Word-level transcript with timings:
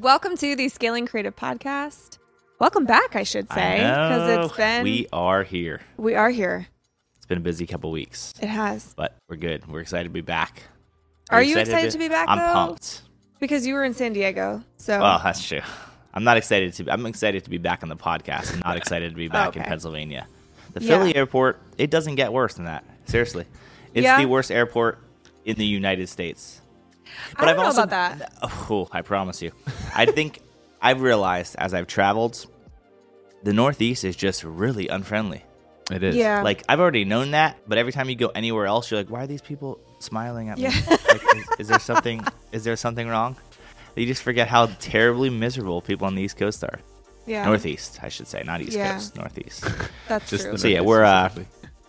Welcome 0.00 0.36
to 0.36 0.54
the 0.56 0.68
Scaling 0.68 1.06
Creative 1.06 1.34
Podcast. 1.34 2.18
Welcome 2.60 2.84
back, 2.84 3.16
I 3.16 3.22
should 3.22 3.50
say, 3.50 3.78
because 3.78 4.46
it's 4.46 4.56
been 4.56 4.84
We 4.84 5.06
are 5.10 5.42
here. 5.42 5.80
we 5.96 6.14
are 6.14 6.28
here. 6.28 6.66
It's 7.16 7.24
been 7.24 7.38
a 7.38 7.40
busy 7.40 7.66
couple 7.66 7.90
weeks, 7.90 8.34
It 8.42 8.48
has. 8.48 8.92
but 8.94 9.16
we're 9.28 9.36
good. 9.36 9.66
We're 9.66 9.80
excited 9.80 10.04
to 10.04 10.10
be 10.12 10.20
back. 10.20 10.64
Are 11.30 11.42
you 11.42 11.56
excited 11.58 11.92
to 11.92 11.98
be 11.98 12.08
back, 12.08 12.28
I'm 12.28 12.36
though? 12.38 12.52
pumped. 12.52 13.02
Because 13.40 13.66
you 13.66 13.72
were 13.72 13.84
in 13.84 13.94
San 13.94 14.12
Diego. 14.12 14.62
So 14.76 15.00
Well, 15.00 15.18
that's 15.24 15.42
true. 15.46 15.62
I'm 16.12 16.24
not 16.24 16.36
excited 16.36 16.74
to. 16.74 16.92
I'm 16.92 17.06
excited 17.06 17.44
to 17.44 17.50
be 17.50 17.58
back 17.58 17.82
on 17.82 17.88
the 17.88 17.96
podcast. 17.96 18.52
I'm 18.52 18.60
not 18.60 18.76
excited 18.76 19.10
to 19.12 19.16
be 19.16 19.28
back 19.28 19.56
in 19.56 19.62
Pennsylvania. 19.64 20.26
The 20.74 20.82
Yeah. 20.82 20.88
Philly 20.98 21.16
airport. 21.16 21.58
It 21.78 21.90
doesn't 21.90 22.16
get 22.16 22.34
worse 22.34 22.52
than 22.54 22.66
that. 22.66 22.84
Seriously, 23.06 23.46
it's 23.94 24.04
Yeah? 24.04 24.18
the 24.18 24.26
worst 24.26 24.50
airport 24.50 24.98
in 25.46 25.56
the 25.56 25.64
United 25.66 26.08
States. 26.10 26.60
I 27.36 27.44
don't 27.44 27.56
know 27.56 27.70
about 27.70 27.90
that. 27.90 28.32
Oh, 28.42 28.88
I 28.92 29.02
promise 29.02 29.42
you. 29.42 29.52
I 29.94 30.06
think 30.06 30.40
I've 30.80 31.00
realized 31.00 31.56
as 31.58 31.74
I've 31.74 31.86
traveled, 31.86 32.46
the 33.42 33.52
Northeast 33.52 34.04
is 34.04 34.16
just 34.16 34.44
really 34.44 34.88
unfriendly. 34.88 35.42
It 35.90 36.02
is. 36.02 36.16
Yeah. 36.16 36.42
Like 36.42 36.64
I've 36.68 36.80
already 36.80 37.04
known 37.04 37.30
that, 37.32 37.58
but 37.68 37.78
every 37.78 37.92
time 37.92 38.08
you 38.10 38.16
go 38.16 38.28
anywhere 38.34 38.66
else, 38.66 38.90
you're 38.90 38.98
like, 39.00 39.10
why 39.10 39.22
are 39.22 39.26
these 39.26 39.42
people 39.42 39.78
smiling 40.00 40.48
at 40.48 40.58
me? 40.58 40.64
Yeah. 40.64 40.80
Like, 40.90 41.22
is, 41.36 41.46
is 41.60 41.68
there 41.68 41.78
something? 41.78 42.24
Is 42.52 42.64
there 42.64 42.76
something 42.76 43.06
wrong? 43.08 43.36
You 43.94 44.04
just 44.06 44.22
forget 44.22 44.48
how 44.48 44.66
terribly 44.80 45.30
miserable 45.30 45.80
people 45.80 46.06
on 46.06 46.14
the 46.16 46.22
East 46.22 46.36
Coast 46.36 46.62
are. 46.64 46.80
yeah, 47.24 47.46
Northeast, 47.46 48.00
I 48.02 48.08
should 48.10 48.26
say, 48.26 48.42
not 48.44 48.60
East 48.60 48.72
Yeah. 48.76 48.92
Coast, 48.94 49.16
Northeast. 49.16 49.64
that's 50.08 50.28
Just 50.28 50.44
true. 50.44 50.56
So 50.58 50.68
yeah, 50.68 50.80
we're 50.82 51.04
uh, 51.04 51.30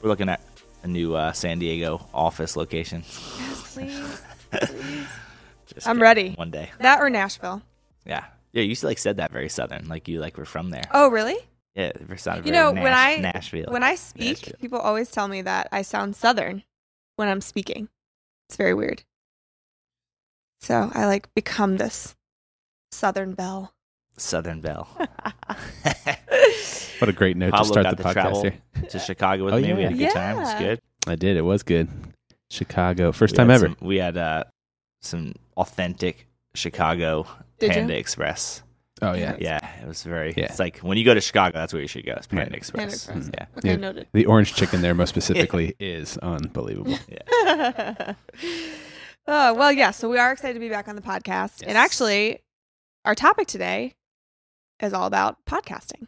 we're 0.02 0.10
looking 0.10 0.30
at 0.30 0.42
a 0.84 0.88
new 0.88 1.16
uh, 1.16 1.34
San 1.34 1.58
Diego 1.60 2.08
office 2.14 2.56
location. 2.56 3.04
Yes, 3.40 3.74
please. 3.74 4.22
Please. 4.52 5.08
Just 5.74 5.88
I'm 5.88 5.96
kidding. 5.98 6.02
ready. 6.02 6.30
One 6.36 6.52
day, 6.52 6.72
That 6.80 7.02
or 7.02 7.10
Nashville. 7.10 7.62
yeah, 8.06 8.26
yeah. 8.54 8.62
You 8.64 8.76
like 8.84 8.98
said 8.98 9.18
that 9.18 9.32
very 9.32 9.50
southern, 9.50 9.88
like 9.90 10.08
you 10.08 10.20
like 10.22 10.38
were 10.38 10.46
from 10.46 10.70
there. 10.70 10.84
Oh, 10.94 11.10
really? 11.10 11.38
Yeah, 11.76 11.92
it 11.94 12.20
sounded 12.20 12.46
You 12.46 12.52
very 12.54 12.74
know, 12.74 12.82
when 12.82 12.94
I 12.94 13.18
Nashville. 13.18 13.66
when 13.70 13.84
I 13.84 13.96
speak, 13.96 14.38
Nashville. 14.38 14.56
people 14.60 14.80
always 14.80 15.12
tell 15.12 15.28
me 15.28 15.42
that 15.44 15.68
I 15.72 15.82
sound 15.82 16.16
Southern 16.16 16.64
when 17.18 17.28
I'm 17.28 17.42
speaking. 17.42 17.90
It's 18.50 18.56
very 18.56 18.74
weird. 18.74 19.04
So 20.62 20.90
I 20.94 21.06
like 21.06 21.32
become 21.36 21.78
this 21.78 22.16
Southern 22.92 23.34
belle. 23.34 23.74
Southern 24.18 24.62
Belle. 24.62 24.88
What 27.00 27.10
a 27.10 27.14
great 27.14 27.38
note 27.38 27.52
Pablo 27.52 27.64
to 27.66 27.72
start 27.74 27.84
got 27.86 27.98
the 27.98 28.04
to 28.04 28.10
podcast 28.10 28.14
travel 28.14 28.42
here. 28.42 28.54
to 28.90 28.98
Chicago 29.00 29.46
with 29.46 29.54
Oh, 29.54 29.60
me. 29.60 29.72
We 29.74 29.84
had 29.84 29.92
a 29.94 29.96
yeah. 29.96 30.08
good 30.08 30.14
time. 30.16 30.38
It 30.38 30.40
was 30.40 30.54
good. 30.56 30.80
I 31.06 31.16
did. 31.16 31.38
It 31.38 31.44
was 31.44 31.62
good. 31.62 31.88
Chicago. 32.50 33.12
First 33.12 33.34
We 33.34 33.38
time 33.38 33.50
ever. 33.52 33.68
some- 33.68 33.78
we 33.82 33.98
had 33.98 34.18
uh, 34.18 34.44
some 35.02 35.34
authentic 35.58 36.28
Chicago 36.56 37.28
Did 37.60 37.68
you? 37.68 37.74
Panda 37.74 37.98
Express. 37.98 38.64
Oh, 39.02 39.14
yeah. 39.14 39.36
Yeah, 39.40 39.60
it 39.82 39.88
was 39.88 40.02
very. 40.04 40.34
Yeah. 40.36 40.46
It's 40.46 40.58
like 40.58 40.80
when 40.80 40.98
you 40.98 41.06
go 41.06 41.14
to 41.14 41.22
Chicago, 41.22 41.60
that's 41.60 41.72
where 41.72 41.82
you 41.84 41.88
should 41.88 42.06
go. 42.06 42.14
It's 42.14 42.26
Panda 42.26 42.46
Right. 42.46 42.56
Express. 42.56 43.06
Panda 43.06 43.22
Express. 43.28 43.48
Yeah. 43.54 43.58
Okay, 43.60 43.70
Yeah. 43.70 43.76
noted. 43.76 44.08
The 44.14 44.26
orange 44.26 44.56
chicken 44.56 44.82
there, 44.82 44.96
most 44.96 45.10
specifically, 45.10 45.76
is 45.80 46.18
unbelievable. 46.18 46.98
Yeah. 47.08 48.14
oh, 49.28 49.54
well, 49.54 49.72
yeah. 49.72 49.92
So 49.92 50.10
we 50.10 50.18
are 50.18 50.32
excited 50.32 50.54
to 50.56 50.60
be 50.60 50.70
back 50.70 50.88
on 50.88 50.96
the 50.96 51.02
podcast. 51.02 51.64
And 51.66 51.78
actually, 51.78 52.40
our 53.06 53.14
topic 53.14 53.48
today 53.48 53.94
is 54.82 54.94
all 54.94 55.06
about 55.06 55.38
podcasting. 55.46 56.08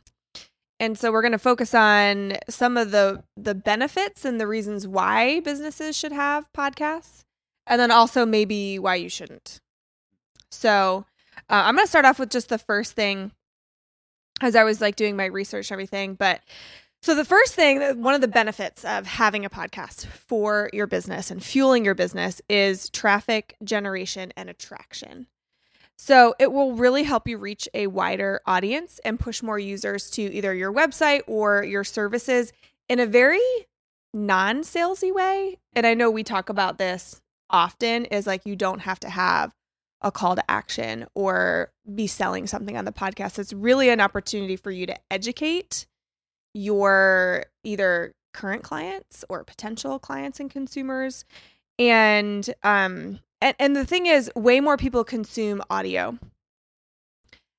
And 0.79 0.97
so 0.97 1.11
we're 1.11 1.21
going 1.21 1.33
to 1.33 1.37
focus 1.37 1.73
on 1.73 2.37
some 2.49 2.77
of 2.77 2.91
the 2.91 3.23
the 3.35 3.55
benefits 3.55 4.23
and 4.23 4.39
the 4.39 4.47
reasons 4.47 4.87
why 4.87 5.41
businesses 5.41 5.97
should 5.97 6.13
have 6.13 6.51
podcasts, 6.53 7.23
and 7.67 7.79
then 7.79 7.91
also 7.91 8.25
maybe 8.25 8.79
why 8.79 8.95
you 8.95 9.09
shouldn't. 9.09 9.59
So 10.51 11.05
uh, 11.49 11.63
I'm 11.65 11.75
going 11.75 11.85
to 11.85 11.89
start 11.89 12.05
off 12.05 12.19
with 12.19 12.29
just 12.29 12.49
the 12.49 12.57
first 12.57 12.93
thing, 12.93 13.31
as 14.41 14.55
I 14.55 14.63
was 14.63 14.79
like 14.81 14.95
doing 14.95 15.15
my 15.15 15.25
research 15.25 15.69
and 15.69 15.75
everything. 15.75 16.15
But 16.15 16.41
so 17.01 17.15
the 17.15 17.25
first 17.25 17.55
thing, 17.55 18.01
one 18.01 18.13
of 18.13 18.21
the 18.21 18.27
benefits 18.27 18.83
of 18.83 19.05
having 19.05 19.45
a 19.45 19.49
podcast 19.49 20.05
for 20.05 20.69
your 20.73 20.87
business 20.87 21.31
and 21.31 21.43
fueling 21.43 21.85
your 21.85 21.95
business 21.95 22.41
is 22.49 22.89
traffic 22.89 23.55
generation 23.63 24.33
and 24.35 24.49
attraction. 24.49 25.27
So 26.01 26.33
it 26.39 26.53
will 26.53 26.75
really 26.75 27.03
help 27.03 27.27
you 27.27 27.37
reach 27.37 27.67
a 27.73 27.87
wider 27.87 28.39
audience 28.45 29.01
and 29.03 29.19
push 29.19 29.43
more 29.43 29.59
users 29.59 30.09
to 30.11 30.21
either 30.21 30.53
your 30.53 30.71
website 30.71 31.23
or 31.27 31.61
your 31.61 31.83
services 31.83 32.53
in 32.87 33.01
a 33.01 33.05
very 33.05 33.41
non-salesy 34.13 35.13
way. 35.13 35.57
And 35.73 35.85
I 35.85 35.95
know 35.95 36.09
we 36.09 36.23
talk 36.23 36.47
about 36.47 36.77
this 36.77 37.19
often 37.49 38.05
is 38.05 38.25
like 38.25 38.45
you 38.45 38.55
don't 38.55 38.79
have 38.79 39.01
to 39.01 39.09
have 39.09 39.51
a 40.01 40.09
call 40.09 40.37
to 40.37 40.49
action 40.49 41.05
or 41.15 41.73
be 41.93 42.07
selling 42.07 42.47
something 42.47 42.77
on 42.77 42.85
the 42.85 42.93
podcast. 42.93 43.37
It's 43.37 43.51
really 43.51 43.89
an 43.89 43.99
opportunity 43.99 44.55
for 44.55 44.71
you 44.71 44.85
to 44.85 44.95
educate 45.11 45.85
your 46.53 47.43
either 47.65 48.13
current 48.33 48.63
clients 48.63 49.25
or 49.27 49.43
potential 49.43 49.99
clients 49.99 50.39
and 50.39 50.49
consumers 50.49 51.25
and 51.77 52.53
um 52.63 53.19
and, 53.41 53.55
and 53.59 53.75
the 53.75 53.85
thing 53.85 54.05
is 54.05 54.31
way 54.35 54.59
more 54.59 54.77
people 54.77 55.03
consume 55.03 55.61
audio 55.69 56.17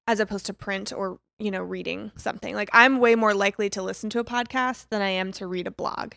as 0.07 0.21
opposed 0.21 0.47
to 0.47 0.53
print 0.55 0.93
or 0.93 1.19
you 1.39 1.51
know 1.51 1.63
reading 1.63 2.11
something. 2.17 2.55
Like 2.55 2.71
i'm 2.73 2.99
way 2.99 3.15
more 3.15 3.35
likely 3.35 3.71
to 3.71 3.83
listen 3.83 4.11
to 4.11 4.19
a 4.19 4.25
podcast 4.25 4.87
than 4.91 5.03
i 5.03 5.09
am 5.09 5.33
to 5.33 5.47
read 5.47 5.67
a 5.67 5.71
blog. 5.71 6.15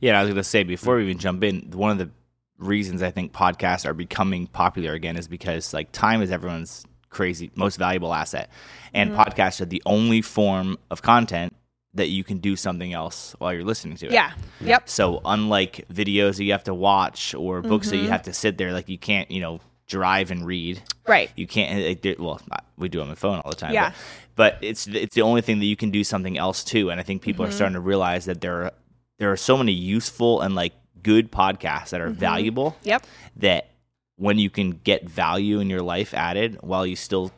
Yeah, 0.00 0.18
I 0.18 0.22
was 0.22 0.28
going 0.28 0.36
to 0.36 0.44
say 0.44 0.62
before 0.62 0.96
we 0.96 1.04
even 1.04 1.18
jump 1.18 1.42
in, 1.42 1.72
one 1.72 1.90
of 1.90 1.98
the 1.98 2.10
reasons 2.58 3.02
I 3.02 3.10
think 3.10 3.32
podcasts 3.32 3.84
are 3.84 3.94
becoming 3.94 4.46
popular 4.46 4.92
again 4.92 5.16
is 5.16 5.26
because 5.26 5.74
like 5.74 5.90
time 5.92 6.22
is 6.22 6.30
everyone's 6.30 6.84
crazy 7.08 7.50
most 7.56 7.76
valuable 7.76 8.14
asset, 8.14 8.50
and 8.94 9.10
Mhm. 9.10 9.16
podcasts 9.16 9.60
are 9.60 9.64
the 9.66 9.82
only 9.86 10.22
form 10.22 10.78
of 10.90 11.02
content 11.02 11.56
that 11.94 12.08
you 12.08 12.22
can 12.22 12.38
do 12.38 12.54
something 12.56 12.92
else 12.92 13.34
while 13.38 13.52
you're 13.52 13.64
listening 13.64 13.96
to 13.96 14.06
it. 14.06 14.12
yeah 14.12 14.32
yep 14.60 14.88
So 14.88 15.20
unlike 15.24 15.86
videos 15.92 16.36
that 16.36 16.44
you 16.44 16.52
have 16.52 16.64
to 16.64 16.74
watch 16.74 17.34
or 17.34 17.62
books 17.62 17.90
that 17.90 17.96
you 17.96 18.04
Mhm. 18.06 18.10
have 18.10 18.22
to 18.24 18.32
sit 18.32 18.58
there, 18.58 18.72
like 18.72 18.88
you 18.88 18.98
can't, 18.98 19.30
you 19.30 19.40
know, 19.40 19.60
drive 19.88 20.30
and 20.30 20.46
read. 20.46 20.80
right 21.06 21.30
You 21.34 21.46
can't. 21.48 21.84
Like, 21.84 22.02
there- 22.02 22.14
well, 22.18 22.40
we 22.78 22.88
do 22.88 23.00
on 23.00 23.08
the 23.08 23.16
phone 23.16 23.40
all 23.40 23.50
the 23.50 23.56
time. 23.56 23.74
Yeah. 23.74 23.90
But, 24.36 24.60
but 24.60 24.64
it's 24.68 24.86
it's 24.86 25.14
the 25.16 25.22
only 25.22 25.40
thing 25.42 25.58
that 25.58 25.66
you 25.66 25.74
can 25.76 25.90
do 25.90 26.04
something 26.04 26.38
else 26.38 26.62
too. 26.62 26.90
And 26.90 27.00
I 27.00 27.02
think 27.02 27.22
people 27.22 27.44
Mhm. 27.44 27.48
are 27.48 27.52
starting 27.52 27.74
to 27.74 27.80
realize 27.80 28.24
that 28.26 28.40
there 28.40 28.62
are 28.62 28.72
there 29.18 29.30
are 29.32 29.36
so 29.36 29.56
many 29.56 29.72
useful 29.72 30.40
and 30.42 30.54
like 30.54 30.72
good 31.02 31.30
podcasts 31.32 31.90
that 31.90 32.00
are 32.00 32.10
Mhm. 32.10 32.14
valuable 32.14 32.76
yep 32.84 33.02
that 33.36 33.68
when 34.16 34.38
you 34.38 34.48
can 34.48 34.70
get 34.84 35.08
value 35.08 35.58
in 35.60 35.68
your 35.68 35.82
life 35.82 36.14
added 36.14 36.56
while 36.62 36.86
you 36.86 36.94
still 36.94 37.32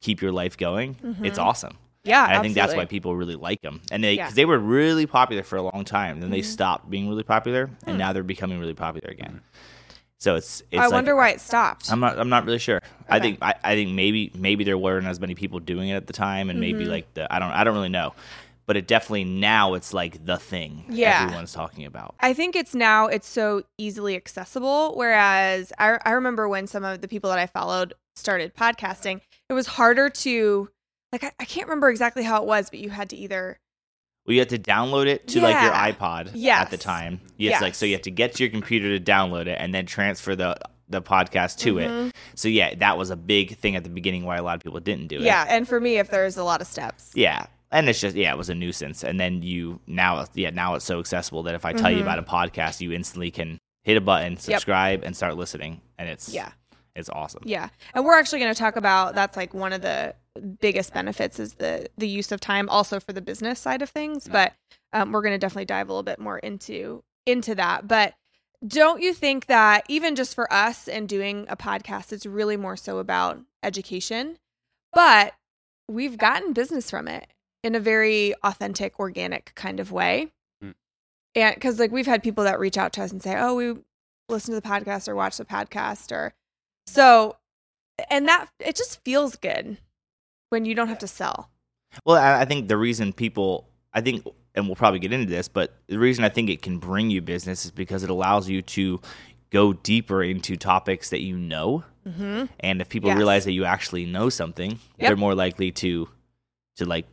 keep 0.00 0.22
your 0.22 0.32
life 0.32 0.56
going, 0.56 0.96
it's 1.22 1.38
Mhm. 1.38 1.42
awesome. 1.44 1.76
Yeah 2.08 2.24
And 2.26 2.34
I 2.38 2.42
think 2.42 2.54
that's 2.54 2.74
why 2.74 2.84
people 2.86 3.14
really 3.16 3.36
like 3.36 3.60
them. 3.62 3.80
And 3.92 4.02
they 4.02 4.14
Yeah. 4.14 4.24
because 4.24 4.34
they 4.34 4.44
were 4.44 4.58
really 4.58 5.06
popular 5.06 5.42
for 5.42 5.56
a 5.56 5.62
long 5.62 5.84
time, 5.84 6.20
then 6.20 6.30
they 6.30 6.40
Mhm. 6.40 6.44
stopped 6.56 6.88
being 6.90 7.08
really 7.08 7.22
popular, 7.34 7.62
and 7.86 7.94
Hmm. 7.94 7.98
now 7.98 8.12
they're 8.12 8.22
becoming 8.36 8.58
really 8.58 8.74
popular 8.74 9.10
again. 9.10 9.42
So 10.20 10.34
it's 10.34 10.62
it's 10.72 10.80
i 10.80 10.84
like, 10.86 10.92
wonder 10.92 11.14
why 11.14 11.28
it 11.30 11.40
stopped 11.40 11.92
I'm 11.92 12.00
not 12.00 12.18
I'm 12.18 12.28
not 12.28 12.44
really 12.44 12.58
sure. 12.58 12.80
I 13.08 13.20
think 13.20 13.38
I, 13.40 13.54
I 13.62 13.74
think 13.76 13.90
maybe 13.92 14.32
maybe 14.34 14.64
there 14.64 14.76
weren't 14.76 15.06
as 15.06 15.20
many 15.20 15.34
people 15.36 15.60
doing 15.60 15.90
it 15.90 15.94
at 15.94 16.06
the 16.08 16.12
time, 16.12 16.50
and 16.50 16.58
maybe 16.60 16.84
Mhm. 16.86 16.90
like 16.90 17.14
the 17.14 17.32
I 17.32 17.38
don't 17.38 17.52
I 17.52 17.62
don't 17.64 17.74
really 17.74 17.88
know, 18.00 18.14
but 18.66 18.76
it 18.76 18.88
definitely 18.88 19.24
now 19.24 19.74
it's 19.74 19.94
like 19.94 20.24
the 20.26 20.36
thing 20.36 20.84
Yeah. 20.88 21.22
everyone's 21.22 21.52
talking 21.52 21.84
about. 21.86 22.16
I 22.20 22.34
think 22.34 22.56
it's 22.56 22.74
now 22.74 23.06
it's 23.06 23.28
so 23.28 23.62
easily 23.78 24.16
accessible. 24.16 24.94
Whereas 24.96 25.72
I, 25.78 25.98
I 26.04 26.10
remember 26.12 26.48
when 26.48 26.66
some 26.66 26.84
of 26.84 27.00
the 27.00 27.08
people 27.08 27.30
that 27.30 27.38
I 27.38 27.46
followed 27.46 27.94
started 28.16 28.56
podcasting, 28.56 29.20
it 29.48 29.52
was 29.52 29.68
harder 29.68 30.10
to 30.10 30.68
like 31.12 31.24
I, 31.24 31.32
I 31.40 31.44
can't 31.44 31.66
remember 31.68 31.88
exactly 31.90 32.22
how 32.22 32.42
it 32.42 32.46
was, 32.46 32.70
but 32.70 32.78
you 32.80 32.90
had 32.90 33.10
to 33.10 33.16
either 33.16 33.58
Well, 34.26 34.34
you 34.34 34.40
had 34.40 34.48
to 34.50 34.58
download 34.58 35.06
it 35.06 35.26
to 35.28 35.40
like 35.40 35.54
your 35.54 35.72
Yeah. 35.72 35.92
iPod 35.92 36.46
at 36.48 36.70
the 36.70 36.76
time. 36.76 37.20
Yes, 37.36 37.62
like 37.62 37.74
so 37.74 37.86
you 37.86 37.90
Yes. 37.92 37.98
have 37.98 38.02
to 38.04 38.10
get 38.10 38.34
to 38.34 38.42
your 38.44 38.50
computer 38.50 38.96
to 38.98 39.02
download 39.04 39.46
it 39.46 39.56
and 39.60 39.74
then 39.74 39.86
transfer 39.86 40.36
the 40.36 40.56
the 40.90 41.02
podcast 41.02 41.58
to 41.58 41.78
it. 41.78 41.88
Mhm. 41.90 42.10
So 42.34 42.48
yeah, 42.48 42.74
that 42.76 42.96
was 42.96 43.10
a 43.10 43.16
big 43.16 43.56
thing 43.58 43.76
at 43.76 43.84
the 43.84 43.90
beginning 43.90 44.24
why 44.24 44.36
a 44.38 44.42
lot 44.42 44.56
of 44.56 44.62
people 44.62 44.80
didn't 44.80 45.08
do 45.08 45.16
it. 45.16 45.22
Yeah, 45.22 45.44
and 45.48 45.68
for 45.68 45.78
me, 45.80 45.98
if 45.98 46.08
there's 46.10 46.36
a 46.38 46.44
lot 46.44 46.60
of 46.62 46.66
steps, 46.66 47.10
Yeah. 47.14 47.46
And 47.70 47.86
it's 47.90 48.00
just 48.00 48.16
yeah, 48.16 48.32
it 48.32 48.38
was 48.38 48.48
a 48.48 48.54
nuisance. 48.54 49.04
And 49.04 49.20
then 49.20 49.42
you 49.42 49.80
now 49.86 50.24
yeah, 50.32 50.48
now 50.50 50.74
it's 50.76 50.86
so 50.86 50.98
accessible 50.98 51.42
that 51.42 51.54
if 51.54 51.66
I 51.66 51.74
tell 51.74 51.90
you 51.90 51.98
Mhm. 51.98 52.02
about 52.02 52.18
a 52.18 52.22
podcast, 52.22 52.80
you 52.80 52.92
instantly 52.92 53.30
can 53.30 53.58
hit 53.82 53.98
a 53.98 54.00
button, 54.00 54.38
subscribe, 54.38 55.02
and 55.04 55.14
start 55.14 55.36
listening. 55.36 55.82
And 55.98 56.08
it's 56.08 56.30
yeah, 56.32 56.52
it's 56.94 57.10
awesome. 57.10 57.42
yeah. 57.44 57.68
And 57.94 58.06
we're 58.06 58.18
actually 58.18 58.38
going 58.38 58.54
to 58.54 58.58
talk 58.58 58.76
about 58.76 59.14
that's 59.14 59.36
like 59.36 59.52
one 59.52 59.74
of 59.74 59.82
the 59.82 60.14
biggest 60.40 60.92
benefits 60.92 61.38
is 61.38 61.54
the 61.54 61.88
the 61.96 62.08
use 62.08 62.32
of 62.32 62.40
time, 62.40 62.68
also 62.68 63.00
for 63.00 63.12
the 63.12 63.20
business 63.20 63.60
side 63.60 63.82
of 63.82 63.90
things. 63.90 64.28
But 64.28 64.54
um, 64.92 65.12
we're 65.12 65.22
going 65.22 65.34
to 65.34 65.38
definitely 65.38 65.66
dive 65.66 65.88
a 65.88 65.92
little 65.92 66.02
bit 66.02 66.18
more 66.18 66.38
into 66.38 67.02
into 67.26 67.54
that. 67.54 67.88
But 67.88 68.14
don't 68.66 69.02
you 69.02 69.14
think 69.14 69.46
that 69.46 69.84
even 69.88 70.16
just 70.16 70.34
for 70.34 70.52
us 70.52 70.88
and 70.88 71.08
doing 71.08 71.46
a 71.48 71.56
podcast, 71.56 72.12
it's 72.12 72.26
really 72.26 72.56
more 72.56 72.76
so 72.76 72.98
about 72.98 73.40
education? 73.62 74.38
But 74.92 75.34
we've 75.88 76.18
gotten 76.18 76.52
business 76.52 76.90
from 76.90 77.08
it 77.08 77.28
in 77.62 77.74
a 77.74 77.80
very 77.80 78.34
authentic, 78.42 78.98
organic 78.98 79.52
kind 79.54 79.80
of 79.80 79.92
way. 79.92 80.32
Mm. 80.64 80.74
And 81.34 81.54
because 81.54 81.78
like 81.78 81.92
we've 81.92 82.06
had 82.06 82.22
people 82.22 82.44
that 82.44 82.58
reach 82.58 82.78
out 82.78 82.92
to 82.94 83.02
us 83.02 83.12
and 83.12 83.22
say, 83.22 83.36
"Oh, 83.38 83.54
we 83.54 83.74
listen 84.28 84.54
to 84.54 84.60
the 84.60 84.68
podcast 84.68 85.08
or 85.08 85.14
watch 85.14 85.36
the 85.36 85.44
podcast," 85.44 86.12
or 86.12 86.34
so 86.86 87.36
and 88.10 88.28
that 88.28 88.48
it 88.60 88.76
just 88.76 89.02
feels 89.04 89.36
good 89.36 89.78
when 90.50 90.64
you 90.64 90.74
don't 90.74 90.88
have 90.88 90.98
to 90.98 91.06
sell. 91.08 91.50
Well, 92.04 92.16
I, 92.16 92.42
I 92.42 92.44
think 92.44 92.68
the 92.68 92.76
reason 92.76 93.12
people, 93.12 93.68
I 93.92 94.00
think, 94.00 94.26
and 94.54 94.66
we'll 94.66 94.76
probably 94.76 94.98
get 95.00 95.12
into 95.12 95.30
this, 95.30 95.48
but 95.48 95.74
the 95.88 95.98
reason 95.98 96.24
I 96.24 96.28
think 96.28 96.50
it 96.50 96.62
can 96.62 96.78
bring 96.78 97.10
you 97.10 97.20
business 97.22 97.64
is 97.64 97.70
because 97.70 98.02
it 98.02 98.10
allows 98.10 98.48
you 98.48 98.62
to 98.62 99.00
go 99.50 99.72
deeper 99.72 100.22
into 100.22 100.56
topics 100.56 101.10
that 101.10 101.20
you 101.22 101.36
know. 101.36 101.84
Mm-hmm. 102.06 102.46
And 102.60 102.80
if 102.80 102.88
people 102.88 103.08
Yes. 103.08 103.16
realize 103.16 103.44
that 103.44 103.52
you 103.52 103.64
actually 103.64 104.04
know 104.06 104.28
something, 104.28 104.78
they're 104.98 105.16
more 105.16 105.34
likely 105.34 105.70
to, 105.72 106.08
to 106.76 106.84
like 106.84 107.06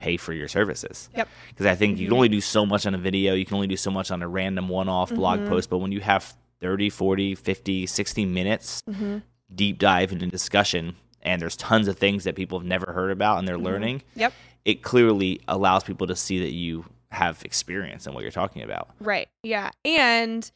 pay 0.00 0.16
for 0.16 0.32
your 0.32 0.48
services. 0.48 1.08
Yep. 1.16 1.28
Because 1.50 1.66
I 1.66 1.74
think 1.74 1.98
you 1.98 2.06
Mhm. 2.06 2.08
can 2.08 2.16
only 2.16 2.28
do 2.28 2.40
so 2.40 2.64
much 2.66 2.86
on 2.86 2.94
a 2.94 2.98
video, 2.98 3.34
you 3.34 3.44
can 3.44 3.54
only 3.54 3.66
do 3.66 3.76
so 3.76 3.90
much 3.90 4.10
on 4.10 4.22
a 4.22 4.28
random 4.28 4.68
one 4.68 4.88
off 4.88 5.12
blog 5.14 5.46
post, 5.46 5.70
but 5.70 5.78
when 5.78 5.92
you 5.92 6.00
have 6.00 6.34
30, 6.60 6.88
40, 6.90 7.34
50, 7.34 7.86
60 7.86 8.24
minutes 8.26 8.82
Mm-hmm. 8.88 9.18
deep 9.54 9.78
dive 9.78 10.12
into 10.12 10.26
discussion 10.26 10.96
and 11.26 11.42
there's 11.42 11.56
tons 11.56 11.88
of 11.88 11.98
things 11.98 12.24
that 12.24 12.34
people 12.36 12.58
have 12.58 12.66
never 12.66 12.92
heard 12.92 13.10
about 13.10 13.38
and 13.38 13.46
they're 13.46 13.58
Mhm. 13.58 13.64
learning, 13.64 14.02
Yep. 14.14 14.32
it 14.64 14.82
clearly 14.82 15.40
allows 15.48 15.84
people 15.84 16.06
to 16.06 16.16
see 16.16 16.38
that 16.40 16.52
you 16.52 16.86
have 17.10 17.42
experience 17.44 18.06
in 18.06 18.14
what 18.14 18.22
you're 18.22 18.30
talking 18.30 18.62
about. 18.62 18.90
Right. 19.00 19.28
Yeah. 19.42 19.70
And 19.84 20.50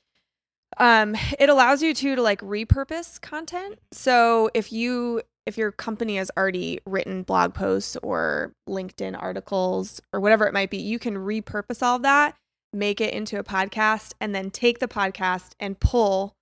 um 0.78 1.16
it 1.38 1.48
allows 1.50 1.82
you 1.82 1.92
to 1.94 2.16
to 2.16 2.22
like 2.22 2.40
repurpose 2.40 3.20
content. 3.20 3.78
So 3.92 4.50
if 4.54 4.72
you 4.72 5.22
if 5.46 5.56
your 5.58 5.72
company 5.72 6.16
has 6.16 6.30
already 6.36 6.80
written 6.86 7.22
blog 7.22 7.54
posts 7.54 7.96
or 8.02 8.52
LinkedIn 8.68 9.20
articles 9.20 10.00
or 10.12 10.20
whatever 10.20 10.46
it 10.46 10.54
might 10.54 10.70
be, 10.70 10.76
you 10.78 10.98
can 10.98 11.16
repurpose 11.16 11.82
all 11.82 11.96
of 11.96 12.02
that, 12.02 12.36
make 12.72 13.00
it 13.00 13.12
into 13.14 13.38
a 13.38 13.42
podcast 13.42 14.12
and 14.20 14.34
then 14.34 14.50
take 14.50 14.78
the 14.78 14.86
podcast 14.86 15.52
and 15.58 15.80
pull 15.80 16.34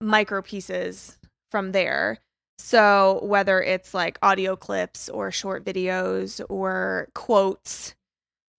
micro 0.00 0.42
pieces 0.42 1.18
from 1.50 1.72
there. 1.72 2.18
So 2.64 3.20
whether 3.22 3.62
it's 3.62 3.92
like 3.92 4.18
audio 4.22 4.56
clips 4.56 5.10
or 5.10 5.30
short 5.30 5.66
videos 5.66 6.40
or 6.48 7.08
quotes 7.14 7.94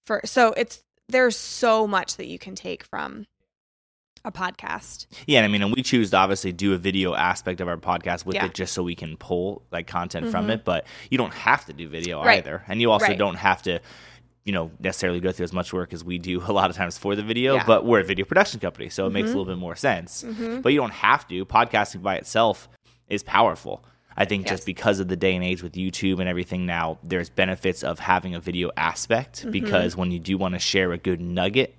for 0.05 0.21
so 0.25 0.53
it's 0.55 0.83
there's 1.09 1.35
so 1.35 1.87
much 1.87 2.17
that 2.17 2.27
you 2.27 2.37
can 2.37 2.53
take 2.53 2.83
from 2.83 3.25
a 4.23 4.31
podcast. 4.31 5.07
Yeah, 5.25 5.39
and 5.39 5.45
I 5.45 5.47
mean, 5.47 5.63
and 5.63 5.73
we 5.75 5.81
choose 5.81 6.11
to 6.11 6.17
obviously 6.17 6.51
do 6.51 6.73
a 6.73 6.77
video 6.77 7.15
aspect 7.15 7.61
of 7.61 7.67
our 7.67 7.77
podcast 7.77 8.27
with 8.27 8.35
Yeah. 8.35 8.45
it 8.45 8.53
just 8.53 8.73
so 8.73 8.83
we 8.83 8.93
can 8.93 9.17
pull 9.17 9.63
like 9.71 9.87
content 9.87 10.29
from 10.29 10.47
Mhm. 10.47 10.53
it, 10.53 10.65
but 10.65 10.85
you 11.09 11.17
don't 11.17 11.33
have 11.33 11.65
to 11.65 11.73
do 11.73 11.89
video 11.89 12.23
Right. 12.23 12.37
either. 12.37 12.63
And 12.67 12.79
you 12.81 12.91
also 12.91 13.07
Right. 13.07 13.17
don't 13.17 13.35
have 13.37 13.63
to 13.63 13.79
you 14.43 14.53
know 14.53 14.69
necessarily 14.79 15.19
go 15.19 15.31
through 15.31 15.45
as 15.45 15.53
much 15.53 15.73
work 15.73 15.93
as 15.93 16.03
we 16.03 16.19
do 16.19 16.43
a 16.47 16.53
lot 16.53 16.69
of 16.69 16.75
times 16.75 16.95
for 16.95 17.15
the 17.15 17.23
video, 17.23 17.55
Yeah. 17.55 17.63
but 17.65 17.85
we're 17.85 18.01
a 18.01 18.03
video 18.03 18.23
production 18.25 18.59
company, 18.59 18.89
so 18.89 19.07
it 19.07 19.09
makes 19.09 19.29
a 19.29 19.31
Mhm. 19.31 19.35
little 19.35 19.45
bit 19.53 19.57
more 19.57 19.75
sense. 19.75 20.21
Mm-hmm. 20.21 20.61
But 20.61 20.73
you 20.73 20.79
don't 20.79 20.93
have 20.93 21.27
to. 21.29 21.43
Podcasting 21.47 22.03
by 22.03 22.17
itself 22.17 22.69
is 23.07 23.23
powerful. 23.23 23.83
I 24.17 24.25
think 24.25 24.45
Yes. 24.45 24.51
just 24.51 24.65
because 24.65 24.99
of 24.99 25.07
the 25.07 25.15
day 25.15 25.35
and 25.35 25.43
age 25.43 25.61
with 25.61 25.73
YouTube 25.73 26.19
and 26.19 26.29
everything 26.29 26.65
now, 26.65 26.97
there's 27.03 27.29
benefits 27.29 27.83
of 27.83 27.99
having 27.99 28.33
a 28.35 28.39
video 28.39 28.71
aspect 28.77 29.41
Mm-hmm. 29.41 29.51
because 29.51 29.95
when 29.97 30.11
you 30.11 30.19
do 30.19 30.37
want 30.37 30.53
to 30.53 30.59
share 30.59 30.91
a 30.93 30.97
good 30.97 31.19
nugget, 31.19 31.75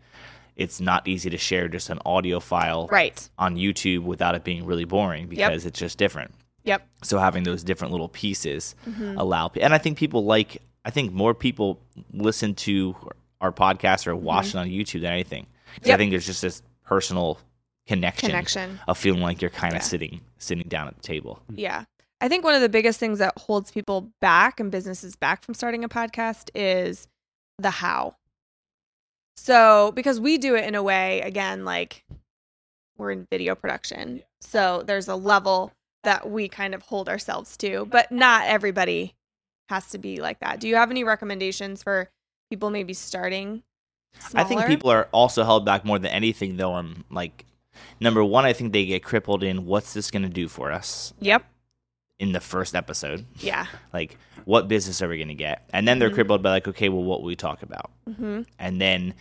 it's 0.56 0.80
not 0.80 1.06
easy 1.08 1.28
to 1.30 1.38
share 1.38 1.68
just 1.68 1.90
an 1.90 1.98
audio 2.06 2.40
file 2.40 2.88
Right. 2.90 3.28
on 3.38 3.56
YouTube 3.56 4.02
without 4.02 4.34
it 4.34 4.44
being 4.44 4.64
really 4.66 4.84
boring 4.84 5.26
because 5.28 5.66
it's 5.66 5.78
just 5.78 5.98
different. 5.98 6.32
Yep. 6.64 6.86
So 7.02 7.18
having 7.18 7.44
those 7.44 7.62
different 7.62 7.92
little 7.92 8.08
pieces 8.08 8.74
Mhm. 8.88 9.16
allow, 9.18 9.50
and 9.60 9.72
I 9.74 9.78
think 9.78 9.98
people 9.98 10.24
like. 10.24 10.62
I 10.84 10.90
think 10.90 11.12
more 11.12 11.34
people 11.34 11.80
listen 12.12 12.54
to 12.54 12.94
our 13.40 13.50
podcast 13.50 14.06
or 14.06 14.14
watch 14.14 14.50
it 14.50 14.54
on 14.54 14.68
YouTube 14.68 15.00
than 15.00 15.12
anything. 15.12 15.46
'Cause 15.82 15.90
I 15.90 15.96
think 15.96 16.12
there's 16.12 16.24
just 16.26 16.42
this 16.42 16.62
personal 16.84 17.40
connection, 17.88 18.28
Connection. 18.30 18.78
of 18.86 18.96
feeling 18.96 19.20
like 19.20 19.42
you're 19.42 19.50
kind 19.50 19.72
of 19.74 19.78
Yeah. 19.82 19.84
sitting 19.84 20.20
sitting 20.38 20.68
down 20.68 20.86
at 20.86 20.94
the 20.96 21.02
table. 21.02 21.42
Yeah. 21.52 21.84
I 22.26 22.28
think 22.28 22.42
one 22.42 22.56
of 22.56 22.60
the 22.60 22.68
biggest 22.68 22.98
things 22.98 23.20
that 23.20 23.38
holds 23.38 23.70
people 23.70 24.10
back 24.20 24.58
and 24.58 24.68
businesses 24.68 25.14
back 25.14 25.44
from 25.44 25.54
starting 25.54 25.84
a 25.84 25.88
podcast 25.88 26.50
is 26.56 27.06
the 27.60 27.70
how. 27.70 28.16
So, 29.36 29.92
because 29.94 30.18
we 30.18 30.36
do 30.36 30.56
it 30.56 30.64
in 30.64 30.74
a 30.74 30.82
way, 30.82 31.20
again, 31.20 31.64
like 31.64 32.04
we're 32.98 33.12
in 33.12 33.28
video 33.30 33.54
production. 33.54 34.24
So, 34.40 34.82
there's 34.84 35.06
a 35.06 35.14
level 35.14 35.70
that 36.02 36.28
we 36.28 36.48
kind 36.48 36.74
of 36.74 36.82
hold 36.82 37.08
ourselves 37.08 37.56
to, 37.58 37.86
but 37.86 38.10
not 38.10 38.48
everybody 38.48 39.14
has 39.68 39.88
to 39.90 39.98
be 39.98 40.20
like 40.20 40.40
that. 40.40 40.58
Do 40.58 40.66
you 40.66 40.74
have 40.74 40.90
any 40.90 41.04
recommendations 41.04 41.84
for 41.84 42.10
people 42.50 42.70
maybe 42.70 42.92
starting? 42.92 43.62
I 44.34 44.42
think 44.42 44.66
people 44.66 44.90
are 44.90 45.08
also 45.12 45.44
held 45.44 45.64
back 45.64 45.84
more 45.84 46.00
than 46.00 46.10
anything, 46.10 46.56
though. 46.56 46.72
On 46.72 47.04
like 47.08 47.44
number 48.00 48.24
one, 48.24 48.44
I 48.44 48.52
think 48.52 48.72
they 48.72 48.84
get 48.84 49.04
crippled 49.04 49.44
in 49.44 49.64
what's 49.64 49.94
this 49.94 50.10
going 50.10 50.24
to 50.24 50.28
do 50.28 50.48
for 50.48 50.72
us 50.72 51.14
Yep. 51.20 51.44
In 52.18 52.32
the 52.32 52.40
first 52.40 52.74
episode. 52.74 53.26
Yeah. 53.40 53.66
Like, 53.92 54.18
what 54.44 54.68
business 54.68 55.00
are 55.02 55.08
we 55.08 55.16
going 55.16 55.28
to 55.28 55.34
get? 55.34 55.68
And 55.72 55.88
then 55.88 55.98
they're 55.98 56.10
Mhm. 56.10 56.14
crippled 56.14 56.42
by 56.42 56.50
like, 56.50 56.68
okay, 56.68 56.88
well, 56.90 57.02
what 57.02 57.20
will 57.20 57.26
we 57.28 57.36
talk 57.36 57.62
about? 57.62 57.90
hmm 58.16 58.42
and 58.58 58.80
then 58.80 59.14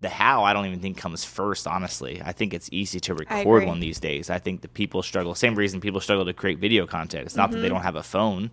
the 0.00 0.08
how 0.08 0.44
I 0.44 0.52
don't 0.54 0.64
even 0.66 0.80
think 0.80 0.96
comes 0.96 1.24
first. 1.24 1.66
Honestly, 1.66 2.22
I 2.24 2.32
think 2.32 2.54
it's 2.54 2.68
easy 2.72 3.00
to 3.00 3.14
record 3.14 3.66
one 3.66 3.80
these 3.80 4.00
days. 4.00 4.30
I 4.30 4.38
think 4.38 4.62
the 4.62 4.68
people 4.68 5.02
struggle. 5.02 5.34
Same 5.34 5.54
reason 5.56 5.80
people 5.80 6.00
struggle 6.00 6.24
to 6.24 6.32
create 6.32 6.58
video 6.58 6.86
content. 6.86 7.26
It's 7.26 7.36
not 7.36 7.50
that 7.50 7.58
they 7.58 7.66
Mhm. 7.66 7.70
don't 7.72 7.82
have 7.82 7.96
a 7.96 8.02
phone 8.02 8.50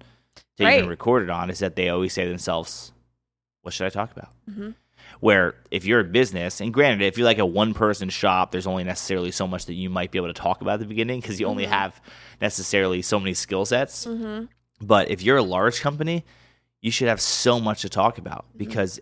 to 0.57 0.65
Right. 0.65 0.77
even 0.77 0.89
record 0.89 1.23
it 1.23 1.29
on. 1.29 1.49
Is 1.49 1.59
that 1.59 1.75
they 1.77 1.87
always 1.89 2.11
say 2.13 2.23
to 2.23 2.29
themselves, 2.29 2.91
"What 3.61 3.73
should 3.73 3.85
I 3.87 3.89
talk 3.89 4.11
about?" 4.11 4.29
hmm 4.51 4.71
Where 5.19 5.55
if 5.71 5.85
you're 5.85 5.99
a 6.01 6.03
business, 6.03 6.59
and 6.61 6.73
granted, 6.73 7.05
if 7.05 7.17
you're 7.17 7.25
like 7.25 7.37
a 7.39 7.45
one 7.45 7.73
person 7.73 8.09
shop, 8.09 8.51
there's 8.51 8.67
only 8.67 8.83
necessarily 8.83 9.31
so 9.31 9.47
much 9.47 9.65
that 9.67 9.73
you 9.73 9.89
might 9.89 10.11
be 10.11 10.17
able 10.19 10.27
to 10.27 10.33
talk 10.33 10.61
about 10.61 10.75
at 10.75 10.79
the 10.81 10.85
beginning 10.85 11.21
because 11.21 11.39
you 11.39 11.47
only 11.47 11.65
Mhm. 11.65 11.69
have 11.69 12.01
necessarily 12.41 13.01
so 13.01 13.19
many 13.19 13.33
skill 13.33 13.65
sets. 13.65 14.03
hmm 14.05 14.45
But 14.81 15.09
if 15.09 15.21
you're 15.23 15.37
a 15.37 15.43
large 15.43 15.81
company, 15.81 16.23
you 16.81 16.91
should 16.91 17.07
have 17.07 17.19
so 17.21 17.59
much 17.59 17.81
to 17.81 17.89
talk 17.89 18.17
about 18.19 18.45
Mm-hmm. 18.49 18.57
because 18.59 18.99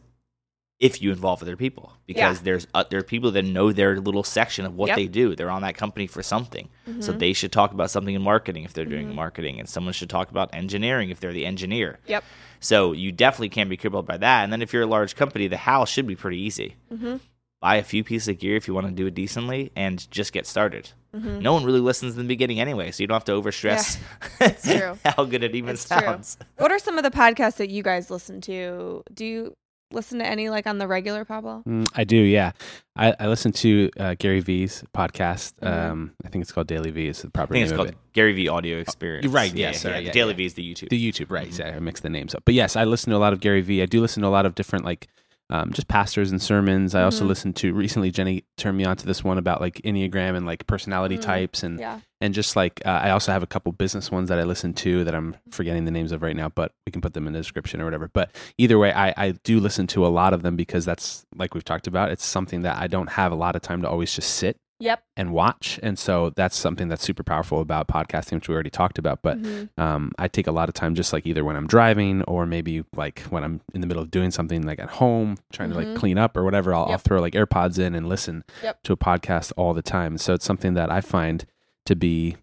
if 0.80 1.02
you 1.02 1.12
involve 1.12 1.42
other 1.42 1.56
people, 1.56 1.94
because 2.06 2.38
Yeah. 2.40 2.44
there's 2.44 2.68
uh, 2.74 2.84
there 2.90 3.00
are 3.00 3.04
people 3.04 3.32
that 3.32 3.44
know 3.44 3.72
their 3.72 4.00
little 4.00 4.24
section 4.24 4.66
of 4.66 4.76
what 4.76 4.88
Yep. 4.88 4.96
they 4.98 5.08
do. 5.08 5.36
They're 5.36 5.50
on 5.50 5.62
that 5.62 5.76
company 5.76 6.06
for 6.08 6.22
something, 6.22 6.68
so 7.00 7.14
Mhm. 7.14 7.20
they 7.20 7.32
should 7.34 7.52
talk 7.54 7.72
about 7.72 7.90
something 7.92 8.14
in 8.14 8.22
marketing 8.22 8.64
if 8.66 8.74
they're 8.74 8.84
doing 8.86 9.08
Mhm. 9.10 9.16
marketing, 9.16 9.60
and 9.60 9.70
someone 9.70 9.94
should 9.94 10.10
talk 10.10 10.30
about 10.32 10.50
engineering 10.54 11.10
if 11.10 11.20
they're 11.20 11.32
the 11.34 11.46
engineer. 11.46 12.00
Yep. 12.08 12.24
So 12.60 12.92
you 12.92 13.12
definitely 13.12 13.50
can't 13.50 13.70
be 13.70 13.78
crippled 13.78 14.06
by 14.06 14.18
that. 14.18 14.44
And 14.44 14.52
then 14.52 14.62
if 14.62 14.74
you're 14.74 14.84
a 14.84 14.88
large 14.88 15.16
company, 15.16 15.48
the 15.48 15.58
how 15.58 15.86
should 15.86 16.08
be 16.08 16.16
pretty 16.16 16.42
easy. 16.42 16.76
hmm 16.90 17.18
Buy 17.62 17.78
a 17.78 17.84
few 17.84 18.04
pieces 18.04 18.28
of 18.28 18.38
gear 18.38 18.58
if 18.58 18.68
you 18.68 18.74
want 18.76 18.86
to 18.86 18.92
do 18.94 19.08
it 19.08 19.16
decently, 19.16 19.72
and 19.76 20.12
just 20.12 20.34
get 20.34 20.46
started. 20.46 20.90
hmm 21.14 21.40
No 21.40 21.54
one 21.54 21.64
really 21.64 21.80
listens 21.80 22.14
in 22.16 22.20
the 22.24 22.28
beginning 22.28 22.60
anyway, 22.60 22.92
so 22.92 23.02
you 23.02 23.08
don't 23.08 23.16
have 23.16 23.26
to 23.26 23.32
overstress 23.32 23.98
true. 24.64 25.00
how 25.06 25.24
good 25.24 25.42
it 25.44 25.56
even 25.56 25.72
It's 25.72 25.88
true. 25.88 26.00
sounds. 26.02 26.38
What 26.58 26.72
are 26.72 26.80
some 26.80 26.98
of 26.98 27.04
the 27.04 27.12
podcasts 27.12 27.56
that 27.58 27.70
you 27.70 27.82
guys 27.82 28.12
listen 28.12 28.42
to? 28.42 29.04
Do 29.14 29.26
you 29.26 29.56
listen 29.92 30.20
to 30.20 30.26
any 30.26 30.50
like 30.50 30.68
on 30.68 30.78
the 30.78 30.88
regular, 30.88 31.26
Pablo? 31.26 31.64
Mm, 31.68 31.88
I 31.96 32.04
do, 32.04 32.18
yeah. 32.18 32.52
I, 32.96 33.14
I 33.20 33.28
listen 33.28 33.52
to 33.54 33.90
uh, 34.00 34.16
Gary 34.18 34.40
V's 34.40 34.84
podcast. 34.96 35.54
Mhm. 35.62 35.68
Um, 35.92 36.12
I 36.26 36.30
think 36.30 36.42
it's 36.44 36.52
called 36.52 36.68
Daily 36.68 36.92
V. 36.92 37.08
Is 37.08 37.22
the 37.22 37.30
proper. 37.30 37.30
I 37.30 37.46
proper 37.46 37.54
think 37.54 37.58
name 37.60 37.64
it's 37.64 37.72
of 37.72 37.78
called 37.78 37.90
it. 37.90 37.98
Gary 38.14 38.34
V 38.34 38.48
Audio 38.48 38.78
Experience. 38.80 39.28
right, 39.28 39.54
Yeah, 39.54 39.68
yeah, 39.68 39.72
sorry, 39.74 39.96
yeah. 39.96 40.00
yeah, 40.02 40.12
Daily 40.12 40.32
yeah. 40.32 40.38
V 40.38 40.46
is 40.46 40.54
the 40.56 40.64
YouTube. 40.74 40.90
The 40.90 41.12
YouTube, 41.12 41.32
right? 41.32 41.50
Mhm. 41.50 41.60
Yeah, 41.60 41.76
I 41.76 41.80
mix 41.80 42.00
the 42.02 42.10
names 42.10 42.34
up. 42.34 42.44
But 42.46 42.54
yes, 42.54 42.76
I 42.76 42.84
listen 42.86 43.12
to 43.12 43.18
a 43.18 43.20
lot 43.20 43.34
of 43.34 43.40
Gary 43.42 43.62
V. 43.62 43.82
I 43.82 43.86
do 43.86 44.02
listen 44.02 44.22
to 44.24 44.28
a 44.28 44.30
lot 44.30 44.46
of 44.46 44.56
different 44.56 44.86
like 44.86 45.08
um, 45.50 45.72
just 45.74 45.88
pastors 45.88 46.32
and 46.32 46.42
sermons. 46.42 46.96
I 46.96 47.04
also 47.04 47.24
Mhm. 47.24 47.28
listened 47.28 47.56
to 47.58 47.74
recently. 47.74 48.10
Jenny 48.12 48.46
turned 48.58 48.78
me 48.78 48.84
on 48.86 48.98
to 48.98 49.06
this 49.06 49.24
one 49.24 49.38
about 49.38 49.62
like 49.62 49.76
Enneagram 49.84 50.36
and 50.36 50.46
like 50.46 50.66
personality 50.66 51.18
Mm, 51.18 51.22
types 51.22 51.62
and 51.64 51.80
Yeah. 51.80 52.00
and 52.20 52.34
just 52.34 52.56
like 52.56 52.82
uh, 52.86 52.90
I 52.90 53.12
also 53.12 53.32
have 53.32 53.44
a 53.44 53.48
couple 53.48 53.72
business 53.72 54.10
ones 54.12 54.30
that 54.30 54.40
I 54.40 54.44
listen 54.44 54.74
to 54.74 55.04
that 55.04 55.14
I'm 55.14 55.36
forgetting 55.52 55.86
the 55.86 55.92
names 55.92 56.12
of 56.12 56.24
right 56.24 56.36
now, 56.36 56.50
but 56.50 56.72
we 56.88 56.92
can 56.92 57.02
put 57.02 57.14
them 57.14 57.28
in 57.28 57.34
the 57.34 57.40
description 57.40 57.80
or 57.80 57.86
whatever. 57.86 58.10
But 58.12 58.32
either 58.58 58.80
way, 58.80 58.92
I, 58.92 59.14
I 59.16 59.32
do 59.44 59.60
listen 59.60 59.86
to 59.88 60.06
a 60.06 60.10
lot 60.10 60.34
of 60.34 60.42
them 60.42 60.56
because 60.56 60.84
that's 60.84 61.26
like 61.36 61.54
we've 61.54 61.64
talked 61.64 61.86
about. 61.86 62.10
It's 62.12 62.26
something 62.26 62.64
that 62.64 62.78
I 62.78 62.88
don't 62.88 63.10
have 63.12 63.32
a 63.32 63.36
lot 63.36 63.56
of 63.56 63.62
time 63.62 63.82
to 63.84 63.90
always 63.90 64.14
just 64.16 64.32
sit 64.32 64.58
Yep. 64.80 65.04
and 65.16 65.32
watch, 65.32 65.80
and 65.82 65.98
so 65.98 66.32
that's 66.36 66.56
something 66.58 66.90
that's 66.90 67.02
super 67.04 67.24
powerful 67.24 67.62
about 67.62 67.88
podcasting, 67.88 68.34
which 68.34 68.50
we 68.50 68.54
already 68.54 68.70
talked 68.70 68.98
about. 68.98 69.22
But 69.22 69.42
Mhm. 69.42 69.70
um, 69.80 70.12
I 70.20 70.28
take 70.28 70.48
a 70.48 70.52
lot 70.52 70.68
of 70.68 70.76
time 70.76 70.96
just 70.96 71.14
like 71.14 71.26
either 71.26 71.46
when 71.46 71.56
I'm 71.56 71.66
driving 71.68 72.24
or 72.24 72.46
maybe 72.46 72.84
like 72.96 73.20
when 73.30 73.44
I'm 73.44 73.62
in 73.74 73.80
the 73.82 73.88
middle 73.88 74.04
of 74.04 74.12
doing 74.12 74.32
something 74.32 74.64
like 74.64 74.80
at 74.80 74.90
home, 74.90 75.38
trying 75.54 75.70
to 75.72 75.76
Mhm. 75.76 75.86
like 75.92 75.96
clean 75.98 76.18
up 76.18 76.36
or 76.36 76.44
whatever. 76.44 76.74
I'll, 76.74 76.86
I'll 76.86 76.98
throw 76.98 77.22
like 77.22 77.34
AirPods 77.34 77.80
in 77.80 77.96
and 77.96 78.10
listen 78.10 78.44
Yep. 78.64 78.84
to 78.84 78.94
a 78.94 78.98
podcast 78.98 79.54
all 79.56 79.74
the 79.74 79.82
time. 79.82 80.18
So 80.18 80.34
it's 80.34 80.46
something 80.46 80.74
that 80.74 80.92
I 80.92 81.00
find 81.00 81.46
to 81.86 81.96
be 81.96 82.36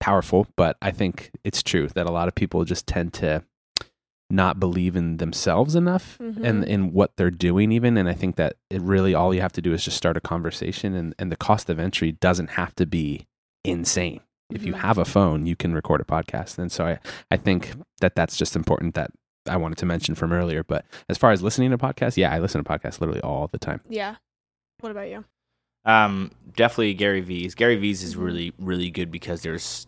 powerful, 0.00 0.46
but 0.56 0.76
I 0.80 0.90
think 0.90 1.30
it's 1.44 1.62
true 1.62 1.88
that 1.88 2.06
a 2.06 2.10
lot 2.12 2.28
of 2.28 2.34
people 2.34 2.64
just 2.64 2.86
tend 2.86 3.12
to 3.14 3.44
not 4.30 4.58
believe 4.58 4.96
in 4.96 5.18
themselves 5.18 5.74
enough 5.74 6.18
and 6.18 6.36
Mhm. 6.36 6.66
in 6.66 6.92
what 6.92 7.16
they're 7.16 7.30
doing 7.30 7.70
even 7.72 7.96
and 7.98 8.08
i 8.08 8.14
think 8.14 8.36
that 8.36 8.56
it 8.70 8.80
really 8.80 9.14
all 9.14 9.34
you 9.34 9.40
have 9.42 9.52
to 9.52 9.60
do 9.62 9.72
is 9.74 9.84
just 9.84 9.96
start 9.96 10.16
a 10.16 10.20
conversation 10.20 10.94
and, 10.94 11.14
and 11.18 11.30
the 11.30 11.36
cost 11.36 11.68
of 11.68 11.78
entry 11.78 12.12
doesn't 12.12 12.50
have 12.50 12.74
to 12.76 12.86
be 12.86 13.26
insane 13.64 14.20
if 14.50 14.64
you 14.64 14.72
Mhm. 14.72 14.78
have 14.78 14.98
a 14.98 15.04
phone 15.04 15.46
you 15.46 15.54
can 15.56 15.74
record 15.74 16.00
a 16.00 16.04
podcast 16.04 16.58
and 16.58 16.72
so 16.72 16.86
i, 16.86 16.98
I 17.30 17.36
think 17.36 17.72
that 18.00 18.14
that's 18.16 18.36
just 18.36 18.56
important 18.56 18.94
that 18.94 19.10
i 19.46 19.56
wanted 19.58 19.76
to 19.78 19.86
mention 19.86 20.14
from 20.14 20.32
earlier 20.32 20.64
but 20.64 20.84
as 21.08 21.18
far 21.18 21.30
as 21.32 21.42
listening 21.42 21.70
to 21.70 21.78
podcasts 21.78 22.16
yeah 22.16 22.32
i 22.32 22.38
listen 22.38 22.64
to 22.64 22.68
podcasts 22.68 23.00
literally 23.00 23.20
all 23.20 23.48
the 23.52 23.58
time 23.58 23.80
Yeah. 23.88 24.16
What 24.80 24.90
about 24.90 25.08
you? 25.08 25.24
Um, 25.86 26.30
definitely 26.56 26.94
Gary 26.94 27.20
V's. 27.20 27.54
Gary 27.54 27.76
V's 27.76 28.02
is 28.02 28.16
Mhm. 28.16 28.24
really, 28.24 28.52
really 28.58 28.90
good 28.90 29.10
because 29.10 29.42
there's 29.42 29.86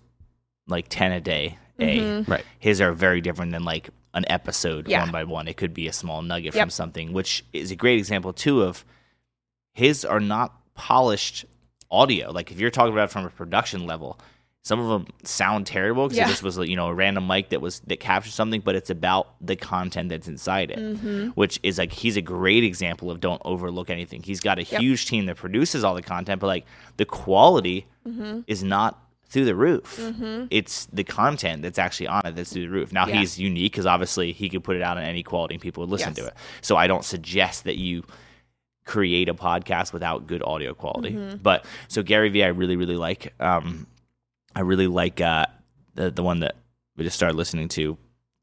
like 0.69 0.87
ten 0.89 1.11
a 1.13 1.21
day, 1.21 1.59
day. 1.79 1.99
Mhm. 1.99 2.29
Right. 2.29 2.45
His 2.59 2.81
are 2.81 2.93
very 2.93 3.21
different 3.21 3.53
than 3.53 3.65
like 3.65 3.91
an 4.17 4.25
episode 4.29 4.89
Yeah. 4.89 5.03
one 5.03 5.13
by 5.13 5.23
one. 5.25 5.47
It 5.47 5.57
could 5.57 5.73
be 5.73 5.87
a 5.87 5.93
small 5.93 6.23
nugget 6.23 6.55
Yep. 6.55 6.63
from 6.65 6.71
something, 6.71 7.13
which 7.13 7.45
is 7.53 7.71
a 7.71 7.77
great 7.77 7.99
example 7.99 8.33
too 8.33 8.63
of 8.63 8.85
his 9.73 10.05
are 10.05 10.21
not 10.21 10.53
polished 10.75 11.45
audio. 11.91 12.33
Like 12.33 12.51
if 12.51 12.59
you're 12.59 12.71
talking 12.71 12.93
about 12.93 13.05
it 13.05 13.13
from 13.13 13.25
a 13.27 13.31
production 13.31 13.87
level, 13.87 14.19
some 14.65 14.81
of 14.81 14.89
them 14.89 15.07
sound 15.23 15.67
terrible 15.67 16.09
because 16.09 16.17
Yeah. 16.19 16.25
it 16.27 16.31
just 16.31 16.43
was 16.43 16.57
you 16.59 16.75
know 16.75 16.89
a 16.89 16.95
random 16.95 17.27
mic 17.27 17.51
that 17.51 17.61
was 17.61 17.81
that 17.87 18.01
captured 18.01 18.33
something, 18.33 18.61
but 18.63 18.75
it's 18.75 18.91
about 18.91 19.35
the 19.41 19.55
content 19.55 20.09
that's 20.09 20.27
inside 20.27 20.71
it, 20.73 20.79
Mm-hmm. 20.79 21.29
which 21.31 21.61
is 21.63 21.79
like 21.79 21.93
he's 21.93 22.17
a 22.17 22.23
great 22.23 22.65
example 22.65 23.11
of 23.11 23.21
don't 23.21 23.41
overlook 23.45 23.91
anything. 23.91 24.23
He's 24.25 24.41
got 24.41 24.59
a 24.59 24.65
Yep. 24.65 24.81
huge 24.81 25.07
team 25.07 25.27
that 25.27 25.37
produces 25.37 25.85
all 25.85 25.95
the 25.95 26.03
content, 26.03 26.41
but 26.41 26.49
like 26.49 26.65
the 26.97 27.05
quality 27.05 27.87
Mm-hmm. 28.09 28.41
is 28.49 28.65
not 28.65 29.03
through 29.29 29.45
the 29.45 29.55
roof. 29.57 29.99
Mhm. 30.01 30.49
It's 30.51 30.87
the 30.87 31.03
content 31.05 31.63
that's 31.63 31.79
actually 31.79 32.07
on 32.09 32.23
it 32.25 32.37
that's 32.37 32.53
through 32.53 32.63
the 32.63 32.71
roof. 32.71 32.93
Now 32.93 33.07
Yeah. 33.07 33.17
he's 33.21 33.39
unique 33.39 33.73
because 33.73 33.87
obviously 33.87 34.33
he 34.33 34.49
could 34.49 34.63
put 34.63 34.77
it 34.77 34.83
out 34.83 34.97
on 34.97 35.03
any 35.03 35.23
quality 35.23 35.55
and 35.57 35.63
people 35.63 35.83
would 35.83 35.91
listen 35.91 36.11
Yes. 36.11 36.17
to 36.19 36.27
it. 36.27 36.35
So 36.61 36.77
I 36.77 36.87
don't 36.87 37.05
suggest 37.05 37.65
that 37.65 37.77
you 37.77 38.05
create 38.85 39.29
a 39.29 39.35
podcast 39.35 39.93
without 39.93 40.27
good 40.29 40.43
audio 40.45 40.73
quality. 40.75 41.11
Mm-hmm. 41.11 41.39
But 41.43 41.65
so 41.89 42.03
Gary 42.03 42.29
Vee, 42.29 42.45
I 42.45 42.49
really 42.49 42.77
really 42.77 42.97
like. 42.97 43.35
Um, 43.41 43.87
I 44.55 44.61
really 44.61 44.87
like 44.87 45.21
uh, 45.21 45.47
the 45.95 46.11
the 46.11 46.23
one 46.23 46.41
that 46.41 46.55
we 46.97 47.05
just 47.05 47.17
started 47.17 47.37
listening 47.37 47.69
to 47.71 47.99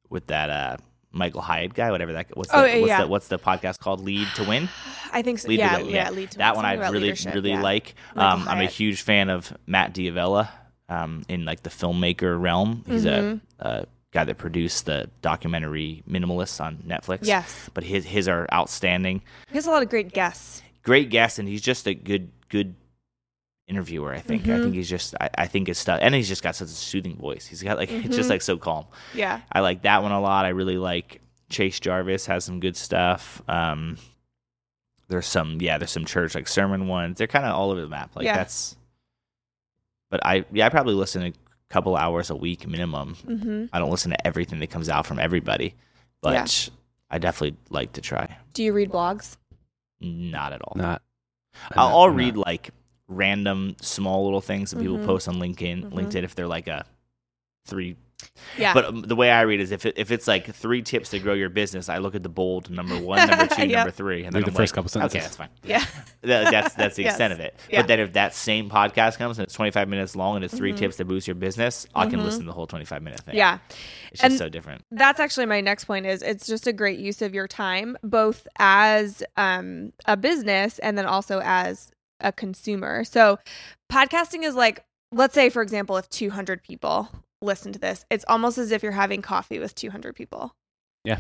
with 0.10 0.28
that 0.28 0.50
uh, 0.50 0.78
Michael 1.12 1.42
Hyatt 1.42 1.74
guy, 1.74 1.92
whatever 1.92 2.12
that. 2.14 2.36
What's 2.36 2.52
the, 2.52 2.58
Oh, 2.58 2.66
yeah, 2.66 2.76
what's 2.80 2.88
yeah. 2.90 3.02
the 3.02 3.08
what's 3.08 3.28
the 3.30 3.40
podcast 3.40 3.80
called? 3.80 4.02
Lead 4.02 4.28
to 4.36 4.44
Win. 4.44 4.68
I 5.14 5.22
think 5.22 5.40
so. 5.40 5.48
Lead 5.48 5.60
yeah, 5.60 5.78
to 5.78 5.86
Win. 5.86 5.94
yeah, 5.94 6.10
lead 6.10 6.32
to 6.32 6.38
that 6.40 6.56
win. 6.56 6.64
one 6.64 6.66
I 6.66 6.76
Something 6.76 6.92
really 7.02 7.16
really 7.34 7.52
yeah. 7.52 7.62
like. 7.62 7.96
Um, 8.16 8.46
I'm 8.48 8.60
a 8.60 8.66
huge 8.66 9.02
fan 9.02 9.30
of 9.30 9.56
Matt 9.66 9.94
D'Avella 9.94 10.50
um, 10.90 11.24
in 11.30 11.46
like 11.46 11.64
the 11.64 11.70
filmmaker 11.70 12.40
realm. 12.40 12.84
He's 12.88 13.06
Mhm. 13.06 13.42
a, 13.60 13.68
a 13.68 13.86
guy 14.12 14.24
that 14.26 14.38
produced 14.38 14.86
the 14.86 15.10
documentary 15.22 16.04
Minimalists 16.10 16.60
on 16.64 16.78
Netflix. 16.78 17.20
Yes, 17.24 17.70
but 17.74 17.84
his 17.84 18.06
his 18.06 18.28
are 18.28 18.48
outstanding. 18.54 19.22
he 19.50 19.56
has 19.56 19.66
a 19.68 19.72
lot 19.72 19.82
of 19.84 19.90
great 19.90 20.12
guests. 20.14 20.62
Great 20.84 21.10
guests, 21.10 21.40
and 21.40 21.48
he's 21.48 21.62
just 21.62 21.88
a 21.88 21.94
good 21.94 22.30
good 22.50 22.76
interviewer. 23.68 24.14
I 24.14 24.20
think. 24.20 24.44
I 24.48 24.52
Mhm. 24.52 24.64
think 24.64 24.76
he's 24.76 24.90
just. 24.90 25.16
I, 25.22 25.30
I 25.38 25.48
think 25.48 25.68
his 25.68 25.78
stuff, 25.78 26.00
and 26.02 26.14
he's 26.14 26.28
just 26.28 26.44
got 26.44 26.56
such 26.56 26.68
a 26.68 26.72
soothing 26.72 27.16
voice. 27.18 27.48
He's 27.48 27.64
got 27.64 27.78
like 27.78 27.92
it's 27.92 28.16
just 28.16 28.30
like 28.30 28.42
so 28.42 28.58
calm. 28.58 28.86
Yeah, 29.14 29.40
I 29.52 29.62
like 29.62 29.84
that 29.84 30.04
one 30.04 30.12
a 30.12 30.20
lot. 30.22 30.46
I 30.46 30.50
really 30.50 30.78
like 30.78 31.22
Chase 31.50 31.80
Jarvis 31.80 32.26
has 32.26 32.44
some 32.44 32.60
good 32.60 32.76
stuff. 32.76 33.42
Um, 33.48 33.98
there's 35.08 35.26
some 35.28 35.60
yeah, 35.62 35.78
there's 35.78 35.92
some 35.92 36.06
church 36.06 36.36
like 36.36 36.48
sermon 36.48 36.88
ones. 36.88 37.18
They're 37.18 37.28
kind 37.28 37.46
of 37.46 37.56
all 37.56 37.72
over 37.72 37.82
the 37.82 37.88
map. 37.88 38.12
Like 38.16 38.26
Yeah. 38.26 38.36
that's. 38.36 38.76
But 40.14 40.24
I 40.24 40.46
yeah 40.52 40.68
I 40.68 40.70
probably 40.70 40.94
listen 40.94 41.24
a 41.24 41.34
couple 41.72 41.96
hours 41.98 42.30
a 42.30 42.36
week 42.36 42.68
minimum. 42.68 43.16
hmm 43.16 43.66
I 43.74 43.80
don't 43.80 43.90
listen 43.90 44.12
to 44.12 44.28
everything 44.28 44.60
that 44.60 44.70
comes 44.70 44.88
out 44.88 45.08
from 45.08 45.18
everybody, 45.18 45.74
but 46.22 46.34
Yeah. 46.34 46.46
I 47.10 47.18
definitely 47.18 47.58
like 47.72 47.94
to 47.94 48.02
try. 48.02 48.38
Do 48.54 48.62
you 48.64 48.74
read 48.74 48.92
blogs? 48.92 49.38
Not 50.00 50.54
at 50.54 50.62
all. 50.62 50.74
Not. 50.76 51.02
I'll, 51.72 51.88
I'm 51.88 51.94
I'll 51.96 52.08
not- 52.10 52.16
read 52.16 52.38
like 52.38 52.70
random 53.08 53.76
small 53.82 54.24
little 54.26 54.40
things 54.40 54.70
that 54.70 54.80
people 54.80 55.00
Mhm. 55.00 55.06
post 55.08 55.28
on 55.28 55.38
LinkedIn. 55.38 55.86
Mhm. 55.86 55.94
LinkedIn 55.94 56.24
if 56.24 56.36
they're 56.36 56.48
like 56.48 56.68
a 56.68 56.86
three 57.66 57.96
Yeah, 58.58 58.74
But 58.74 58.86
um, 58.86 59.02
the 59.02 59.16
way 59.16 59.32
I 59.32 59.42
read 59.42 59.60
is 59.60 59.72
if 59.72 59.86
it, 59.86 59.96
if 59.98 60.12
it's 60.12 60.28
like 60.28 60.54
three 60.54 60.82
tips 60.82 61.10
to 61.12 61.20
grow 61.20 61.34
your 61.34 61.50
business, 61.50 61.90
I 61.90 61.98
look 62.00 62.16
at 62.16 62.24
the 62.24 62.30
bold 62.30 62.70
number 62.70 62.98
one, 63.00 63.28
number 63.30 63.48
two, 63.48 63.64
Yep. 63.68 63.72
number 63.72 63.92
three, 63.92 64.24
and 64.26 64.34
then 64.34 64.42
Read 64.42 64.48
the 64.48 64.52
I'm 64.52 64.56
first 64.56 64.72
like, 64.72 64.76
couple 64.76 64.90
sentences. 64.90 65.16
Okay, 65.16 65.24
that's 65.24 65.36
fine. 65.36 65.50
yeah, 65.64 65.84
That- 66.22 66.52
that's 66.52 66.74
that's 66.76 66.96
the 66.96 67.04
Yes. 67.06 67.14
extent 67.14 67.34
of 67.34 67.40
it. 67.40 67.56
Yeah. 67.70 67.82
But 67.82 67.88
then 67.88 68.00
if 68.00 68.14
that 68.14 68.34
same 68.36 68.70
podcast 68.70 69.18
comes 69.18 69.38
and 69.40 69.46
it's 69.46 69.54
25 69.54 69.88
minutes 69.90 70.16
long 70.16 70.36
and 70.38 70.46
it's 70.46 70.54
3 70.54 70.74
Mhm. 70.74 70.78
tips 70.78 70.98
to 70.98 71.06
boost 71.06 71.28
your 71.28 71.36
business, 71.36 71.86
I 71.96 72.08
can 72.08 72.20
Mhm. 72.20 72.24
listen 72.26 72.40
to 72.42 72.46
the 72.48 72.54
whole 72.54 72.68
25 72.68 73.02
minute 73.02 73.20
thing. 73.22 73.36
yeah. 73.36 73.60
it's 74.12 74.22
just 74.22 74.24
And- 74.24 74.38
so 74.38 74.50
different. 74.50 74.84
That's 74.92 75.20
actually 75.20 75.48
my 75.48 75.62
next 75.62 75.86
point. 75.86 76.06
Is 76.06 76.22
it's 76.22 76.46
just 76.48 76.68
a 76.68 76.74
great 76.74 77.00
use 77.00 77.22
of 77.22 77.34
your 77.34 77.48
time, 77.48 77.98
both 78.04 78.48
as 78.60 79.24
um, 79.38 79.92
a 80.06 80.16
business 80.16 80.78
and 80.80 80.98
then 80.98 81.06
also 81.06 81.42
as 81.44 81.90
a 82.20 82.32
consumer. 82.32 83.04
So, 83.04 83.40
podcasting 83.92 84.44
is 84.44 84.56
like, 84.56 84.84
let's 85.12 85.34
say, 85.34 85.50
for 85.50 85.62
example, 85.62 85.98
if 85.98 86.10
200 86.10 86.64
people 86.64 87.10
listen 87.44 87.72
to 87.74 87.80
this, 87.80 88.06
it's 88.10 88.26
almost 88.28 88.58
as 88.58 88.72
if 88.72 88.84
you're 88.84 88.92
having 88.92 89.22
coffee 89.22 89.60
with 89.60 89.76
200 89.76 90.16
people. 90.16 90.56
Yeah. 91.04 91.20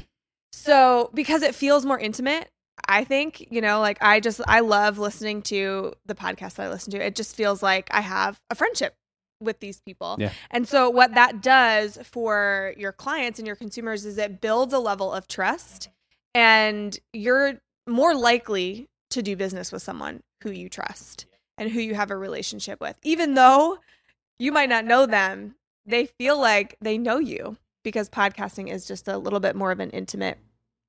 So, 0.51 1.09
because 1.13 1.41
it 1.41 1.55
feels 1.55 1.85
more 1.85 1.99
intimate, 1.99 2.49
I 2.87 3.03
think, 3.03 3.47
you 3.51 3.61
know, 3.61 3.79
like 3.79 3.97
I 4.01 4.19
just, 4.19 4.41
I 4.47 4.61
love 4.61 4.97
listening 4.97 5.41
to 5.43 5.93
the 6.05 6.15
podcast 6.15 6.55
that 6.55 6.67
I 6.67 6.69
listen 6.69 6.91
to. 6.91 7.05
It 7.05 7.15
just 7.15 7.35
feels 7.35 7.61
like 7.61 7.87
I 7.91 8.01
have 8.01 8.39
a 8.49 8.55
friendship 8.55 8.95
with 9.39 9.59
these 9.59 9.81
people. 9.81 10.15
Yeah. 10.19 10.31
And 10.51 10.67
so, 10.67 10.89
what 10.89 11.15
that 11.15 11.41
does 11.41 11.97
for 12.03 12.73
your 12.77 12.91
clients 12.91 13.39
and 13.39 13.47
your 13.47 13.55
consumers 13.55 14.05
is 14.05 14.17
it 14.17 14.41
builds 14.41 14.73
a 14.73 14.79
level 14.79 15.11
of 15.11 15.27
trust, 15.27 15.89
and 16.33 16.97
you're 17.11 17.61
more 17.87 18.15
likely 18.15 18.87
to 19.11 19.21
do 19.21 19.35
business 19.35 19.71
with 19.71 19.81
someone 19.81 20.21
who 20.41 20.51
you 20.51 20.69
trust 20.69 21.25
and 21.57 21.71
who 21.71 21.79
you 21.79 21.95
have 21.95 22.11
a 22.11 22.17
relationship 22.17 22.81
with. 22.81 22.97
Even 23.03 23.35
though 23.35 23.77
you 24.39 24.51
might 24.51 24.69
not 24.69 24.85
know 24.85 25.05
them, 25.05 25.55
they 25.85 26.05
feel 26.05 26.39
like 26.39 26.77
they 26.81 26.97
know 26.97 27.17
you 27.19 27.57
because 27.83 28.09
podcasting 28.09 28.69
is 28.71 28.85
just 28.85 29.07
a 29.07 29.17
little 29.17 29.39
bit 29.39 29.55
more 29.55 29.71
of 29.71 29.79
an 29.79 29.89
intimate. 29.91 30.37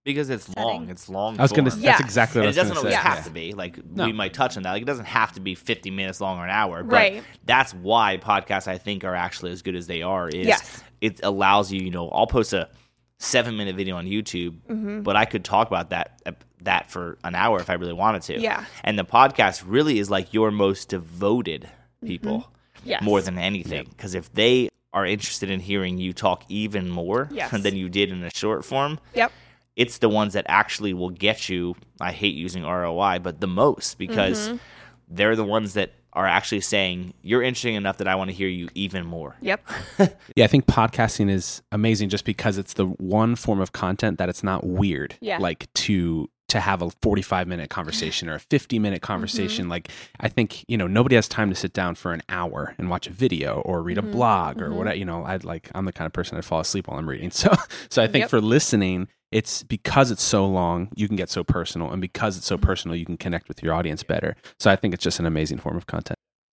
Because 0.04 0.28
it's 0.28 0.44
Setting. 0.44 0.62
long. 0.62 0.88
It's 0.90 1.08
long. 1.08 1.38
I 1.38 1.42
was 1.42 1.52
gonna. 1.52 1.70
form. 1.70 1.82
Yeah. 1.82 1.92
That's 1.92 2.02
exactly 2.02 2.40
what 2.42 2.48
And 2.48 2.58
I 2.58 2.60
it 2.60 2.62
was 2.62 2.68
doesn't 2.68 2.74
gonna 2.74 2.80
always 2.80 2.94
say. 2.94 3.08
Yeah. 3.08 3.14
have 3.14 3.24
to 3.24 3.30
be. 3.30 3.52
Like 3.54 3.84
No. 3.86 4.04
we 4.04 4.12
might 4.12 4.34
touch 4.34 4.56
on 4.58 4.62
that. 4.64 4.72
Like 4.72 4.82
it 4.82 4.86
doesn't 4.86 5.06
have 5.06 5.32
to 5.32 5.40
be 5.40 5.54
50 5.54 5.90
minutes 5.90 6.20
long 6.20 6.38
or 6.38 6.44
an 6.44 6.50
hour. 6.50 6.82
But 6.82 6.92
Right. 6.94 7.24
that's 7.46 7.72
why 7.72 8.18
podcasts 8.18 8.68
I 8.68 8.76
think 8.76 9.02
are 9.04 9.14
actually 9.14 9.52
as 9.52 9.62
good 9.62 9.74
as 9.74 9.86
they 9.86 10.02
are. 10.02 10.28
Is 10.28 10.46
Yes. 10.46 10.82
it 11.00 11.20
allows 11.22 11.72
you, 11.72 11.80
you 11.80 11.90
know, 11.90 12.10
I'll 12.10 12.26
post 12.26 12.52
a 12.52 12.68
seven 13.18 13.56
minute 13.56 13.76
video 13.76 13.96
on 13.96 14.04
YouTube, 14.04 14.60
hmm 14.66 15.00
but 15.00 15.16
I 15.16 15.24
could 15.24 15.42
talk 15.44 15.68
about 15.68 15.88
that 15.90 16.20
that 16.60 16.90
for 16.90 17.16
an 17.24 17.34
hour 17.34 17.58
if 17.60 17.70
I 17.70 17.74
really 17.74 17.92
wanted 17.94 18.22
to. 18.22 18.38
Yeah. 18.40 18.64
And 18.84 18.98
the 18.98 19.04
podcast 19.04 19.64
really 19.66 19.98
is 19.98 20.10
like 20.10 20.34
your 20.34 20.50
most 20.50 20.90
devoted 20.90 21.68
people 22.04 22.50
Yes. 22.84 23.02
more 23.02 23.22
than 23.22 23.38
anything. 23.38 23.86
Because 23.88 24.14
if 24.14 24.30
they 24.34 24.68
are 24.94 25.04
interested 25.04 25.50
in 25.50 25.60
hearing 25.60 25.98
you 25.98 26.12
talk 26.14 26.44
even 26.48 26.88
more 26.88 27.28
Yes. 27.32 27.50
than 27.50 27.76
you 27.76 27.88
did 27.90 28.10
in 28.10 28.22
a 28.24 28.30
short 28.30 28.64
form, 28.64 28.98
Yep. 29.14 29.30
it's 29.76 29.98
the 29.98 30.08
ones 30.08 30.32
that 30.32 30.46
actually 30.48 30.94
will 30.94 31.10
get 31.10 31.48
you. 31.50 31.74
I 32.00 32.12
hate 32.12 32.34
using 32.34 32.62
ROI, 32.64 33.18
but 33.18 33.40
the 33.40 33.46
most 33.48 33.98
because 33.98 34.48
Mhm. 34.48 34.60
they're 35.08 35.36
the 35.36 35.44
ones 35.44 35.74
that 35.74 35.92
are 36.12 36.26
actually 36.28 36.60
saying 36.60 37.12
you're 37.22 37.42
interesting 37.42 37.74
enough 37.74 37.96
that 37.98 38.06
I 38.06 38.14
want 38.14 38.30
to 38.30 38.36
hear 38.36 38.46
you 38.46 38.68
even 38.76 39.04
more. 39.04 39.34
Yep. 39.42 39.66
Yeah, 40.36 40.44
I 40.44 40.46
think 40.46 40.66
podcasting 40.66 41.28
is 41.28 41.60
amazing 41.72 42.08
just 42.08 42.24
because 42.24 42.56
it's 42.56 42.74
the 42.74 42.86
one 42.86 43.34
form 43.34 43.60
of 43.60 43.72
content 43.72 44.18
that 44.18 44.28
it's 44.28 44.44
not 44.44 44.64
weird. 44.64 45.16
Yeah. 45.20 45.38
Like 45.38 45.72
to 45.74 46.30
to 46.54 46.60
have 46.60 46.80
a 46.82 46.90
45 47.02 47.46
minute 47.48 47.68
conversation 47.68 48.28
or 48.28 48.34
a 48.36 48.40
50 48.40 48.78
minute 48.78 49.02
Mm-hmm. 49.02 49.12
conversation 49.12 49.68
like 49.68 49.88
i 50.20 50.28
think 50.28 50.64
you 50.68 50.76
know 50.78 50.86
nobody 50.86 51.16
has 51.16 51.26
time 51.28 51.50
to 51.50 51.56
sit 51.56 51.72
down 51.72 51.94
for 51.96 52.12
an 52.12 52.22
hour 52.28 52.74
and 52.78 52.88
watch 52.88 53.06
a 53.06 53.12
video 53.12 53.60
or 53.62 53.82
read 53.82 53.96
Mhm. 53.98 54.08
a 54.08 54.12
blog 54.12 54.62
or 54.62 54.68
Mhm. 54.70 54.76
whatever 54.76 54.96
you 54.96 55.04
know 55.04 55.24
i'd 55.24 55.44
like 55.44 55.68
i'm 55.74 55.84
the 55.84 55.92
kind 55.92 56.06
of 56.06 56.12
person 56.12 56.38
i'd 56.38 56.44
fall 56.44 56.60
asleep 56.60 56.86
while 56.88 56.98
i'm 56.98 57.08
reading 57.08 57.30
so 57.42 57.52
so 57.90 58.02
i 58.02 58.06
think 58.06 58.22
Yep. 58.22 58.30
for 58.30 58.40
listening 58.40 59.08
it's 59.32 59.64
because 59.64 60.12
it's 60.12 60.22
so 60.22 60.46
long 60.46 60.88
you 60.94 61.08
can 61.08 61.16
get 61.16 61.28
so 61.28 61.42
personal 61.42 61.90
and 61.90 62.00
because 62.00 62.36
it's 62.36 62.46
so 62.46 62.56
Mm-hmm. 62.56 62.66
personal 62.66 62.96
you 62.96 63.04
can 63.04 63.16
connect 63.16 63.48
with 63.48 63.62
your 63.64 63.74
audience 63.74 64.02
better 64.04 64.36
so 64.60 64.70
i 64.70 64.76
think 64.76 64.94
it's 64.94 65.02
just 65.04 65.18
an 65.18 65.26
amazing 65.26 65.58
form 65.58 65.76
of 65.76 65.86
content 65.86 66.16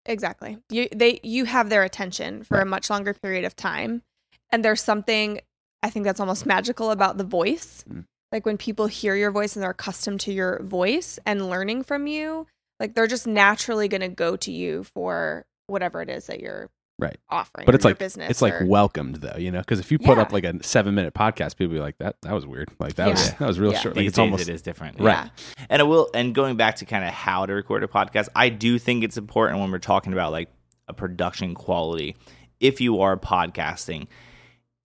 Exactly. 0.07 0.57
You 0.69 0.87
they 0.95 1.19
you 1.23 1.45
have 1.45 1.69
their 1.69 1.83
attention 1.83 2.43
for 2.43 2.59
a 2.59 2.65
much 2.65 2.91
longer 2.91 3.11
period 3.15 3.43
of 3.43 3.55
time. 3.55 4.03
And 4.51 4.63
there's 4.63 4.83
something 4.83 5.39
I 5.81 5.89
think 5.89 6.05
that's 6.05 6.19
almost 6.19 6.45
magical 6.45 6.91
about 6.91 7.17
the 7.17 7.23
voice. 7.23 7.83
Mm. 7.91 8.05
Like 8.31 8.45
when 8.45 8.57
people 8.57 8.87
hear 8.87 9.15
your 9.15 9.31
voice 9.31 9.55
and 9.55 9.63
they're 9.63 9.71
accustomed 9.71 10.19
to 10.21 10.33
your 10.33 10.61
voice 10.63 11.19
and 11.25 11.49
learning 11.49 11.83
from 11.83 12.07
you, 12.07 12.47
like 12.79 12.93
they're 12.95 13.07
just 13.07 13.27
naturally 13.27 13.87
going 13.87 14.01
to 14.01 14.09
go 14.09 14.35
to 14.37 14.51
you 14.51 14.83
for 14.83 15.45
whatever 15.67 16.01
it 16.01 16.09
is 16.09 16.27
that 16.27 16.39
you're 16.39 16.69
Right. 16.97 17.17
offering. 17.29 17.65
but 17.65 17.75
it's 17.75 17.83
like 17.83 17.97
business 17.97 18.29
it's 18.29 18.41
like 18.41 18.53
welcomed 18.63 19.15
though 19.17 19.35
you 19.37 19.51
know 19.51 19.59
because 19.59 19.81
if 19.81 19.91
you 19.91 19.99
put 19.99 20.17
up 20.17 20.31
like 20.31 20.45
a 20.45 20.63
seven 20.63 20.95
minute 20.95 21.13
podcast 21.13 21.57
people 21.57 21.73
be 21.73 21.79
like 21.81 21.97
that 21.97 22.15
that 22.21 22.31
was 22.31 22.45
weird 22.47 22.69
like 22.79 22.95
that 22.95 23.09
was 23.09 23.31
that 23.33 23.45
was 23.45 23.59
real 23.59 23.73
Yeah. 23.73 23.79
short 23.79 23.95
like 23.97 24.03
These 24.03 24.07
it's 24.11 24.15
days 24.15 24.21
almost 24.21 24.47
it 24.47 24.53
is 24.53 24.61
different. 24.61 25.01
Right. 25.01 25.25
Yeah. 25.25 25.65
And 25.69 25.81
it 25.81 25.85
will 25.85 26.09
and 26.13 26.33
going 26.33 26.55
back 26.55 26.77
to 26.77 26.85
kind 26.85 27.03
of 27.03 27.09
how 27.11 27.45
to 27.45 27.51
record 27.53 27.83
a 27.83 27.87
podcast, 27.89 28.29
I 28.33 28.47
do 28.47 28.79
think 28.79 29.03
it's 29.03 29.17
important 29.17 29.59
when 29.59 29.71
we're 29.71 29.79
talking 29.79 30.13
about 30.13 30.31
like 30.31 30.47
a 30.87 30.93
production 30.93 31.53
quality. 31.53 32.15
If 32.61 32.79
you 32.79 33.01
are 33.01 33.17
podcasting, 33.17 34.07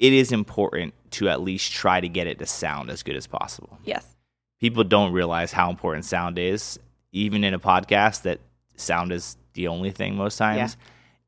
it 0.01 0.13
is 0.13 0.33
important 0.33 0.93
to 1.13 1.29
at 1.29 1.41
least 1.43 1.71
try 1.73 2.01
to 2.01 2.09
get 2.09 2.27
it 2.27 2.39
to 2.41 2.47
sound 2.47 2.91
as 2.91 3.05
good 3.05 3.15
as 3.15 3.29
possible. 3.29 3.79
Yes. 3.85 4.05
People 4.59 4.83
don't 4.83 5.13
realize 5.13 5.53
how 5.53 5.71
important 5.71 6.05
sound 6.05 6.39
is, 6.39 6.79
even 7.13 7.45
in 7.45 7.55
a 7.55 7.59
podcast 7.61 8.23
that 8.23 8.41
sound 8.77 9.13
is 9.13 9.37
the 9.55 9.69
only 9.69 9.91
thing 9.93 10.17
most 10.17 10.37
times. 10.39 10.77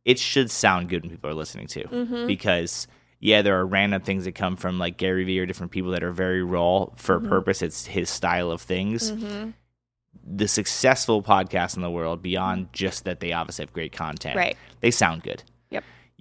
It 0.05 0.19
should 0.19 0.51
sound 0.51 0.89
good 0.89 1.03
when 1.03 1.11
people 1.11 1.31
are 1.31 1.35
listening 1.35 1.69
to 1.69 1.85
Mhm. 1.85 2.27
because 2.27 2.89
yeah, 3.21 3.41
there 3.41 3.57
are 3.61 3.65
random 3.65 4.03
things 4.03 4.25
that 4.25 4.35
come 4.35 4.57
from 4.57 4.81
like 4.81 4.97
Gary 4.97 5.23
Vee 5.23 5.39
or 5.39 5.47
different 5.47 5.71
people 5.71 5.93
that 5.93 6.03
are 6.03 6.11
very 6.11 6.43
raw 6.43 6.87
for 6.97 7.17
a 7.17 7.21
Mhm. 7.21 7.29
purpose. 7.29 7.63
It's 7.63 7.87
his 7.87 8.11
style 8.11 8.51
of 8.51 8.61
things 8.61 9.13
Mhm. 9.13 9.53
the 10.25 10.49
successful 10.49 11.23
podcasts 11.23 11.77
in 11.77 11.83
the 11.83 11.91
world 11.91 12.21
beyond 12.21 12.73
just 12.73 13.05
that 13.05 13.21
they 13.21 13.33
obviously 13.33 13.65
have 13.65 13.73
great 13.73 13.93
content. 13.93 14.35
Right. 14.37 14.57
They 14.81 14.91
sound 14.91 15.23
good. 15.23 15.43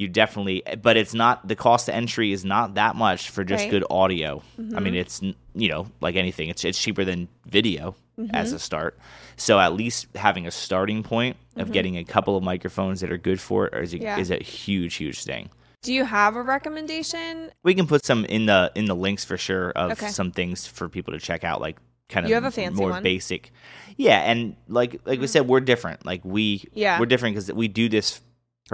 You 0.01 0.08
definitely 0.08 0.63
but 0.81 0.98
it's 0.98 1.13
not 1.13 1.48
the 1.48 1.55
cost 1.55 1.86
to 1.88 1.93
entry 1.93 2.31
is 2.31 2.43
not 2.43 2.74
that 2.75 2.96
much 2.96 3.29
for 3.29 3.43
just 3.43 3.63
Right. 3.63 3.72
good 3.75 3.86
audio 3.89 4.41
i 4.58 4.62
Mm-hmm. 4.62 4.84
mean 4.84 4.96
it's 4.96 5.22
you 5.63 5.70
know 5.70 5.81
like 6.05 6.15
anything 6.15 6.50
it's 6.50 6.63
it's 6.65 6.79
cheaper 6.86 7.03
than 7.05 7.27
video 7.46 7.96
Mm-hmm. 8.20 8.36
as 8.36 8.51
a 8.51 8.60
start 8.60 9.00
so 9.38 9.58
at 9.60 9.74
least 9.74 10.08
having 10.15 10.46
a 10.46 10.51
starting 10.51 11.01
point 11.01 11.38
of 11.55 11.72
getting 11.72 11.98
a 11.98 12.03
couple 12.03 12.36
of 12.36 12.43
microphones 12.43 13.00
that 13.01 13.12
are 13.12 13.17
good 13.17 13.39
for 13.39 13.67
it 13.67 13.74
is 13.84 13.93
a, 13.93 13.98
Mm-hmm. 13.98 14.03
Yeah. 14.03 14.17
is 14.20 14.29
a 14.31 14.38
huge 14.43 14.96
huge 14.96 15.24
thing 15.24 15.50
Do 15.81 15.93
you 15.93 16.03
have 16.05 16.36
a 16.36 16.41
recommendation? 16.43 17.51
we 17.63 17.74
can 17.74 17.88
put 17.88 18.03
some 18.05 18.25
in 18.25 18.46
the 18.48 18.72
in 18.75 18.86
the 18.86 18.96
links 18.96 19.24
for 19.25 19.38
sure 19.38 19.70
of 19.72 19.91
Okay. 19.93 20.10
some 20.10 20.31
things 20.31 20.67
for 20.67 20.89
people 20.89 21.13
to 21.13 21.20
check 21.20 21.43
out 21.43 21.62
like 21.62 21.77
kind 22.10 22.25
of 22.25 22.29
You 22.29 22.36
have 22.36 22.43
a 22.43 22.51
fancy 22.51 22.79
more 22.81 22.89
one. 22.91 23.03
basic 23.03 23.51
yeah 23.98 24.20
and 24.31 24.55
like 24.67 25.00
like 25.05 25.20
we 25.20 25.27
said 25.27 25.48
we're 25.48 25.62
different 25.62 26.05
like 26.05 26.22
we 26.25 26.63
Yeah. 26.74 27.00
we're 27.00 27.05
different 27.05 27.36
because 27.36 27.51
we 27.53 27.67
do 27.70 27.88
this 27.89 28.20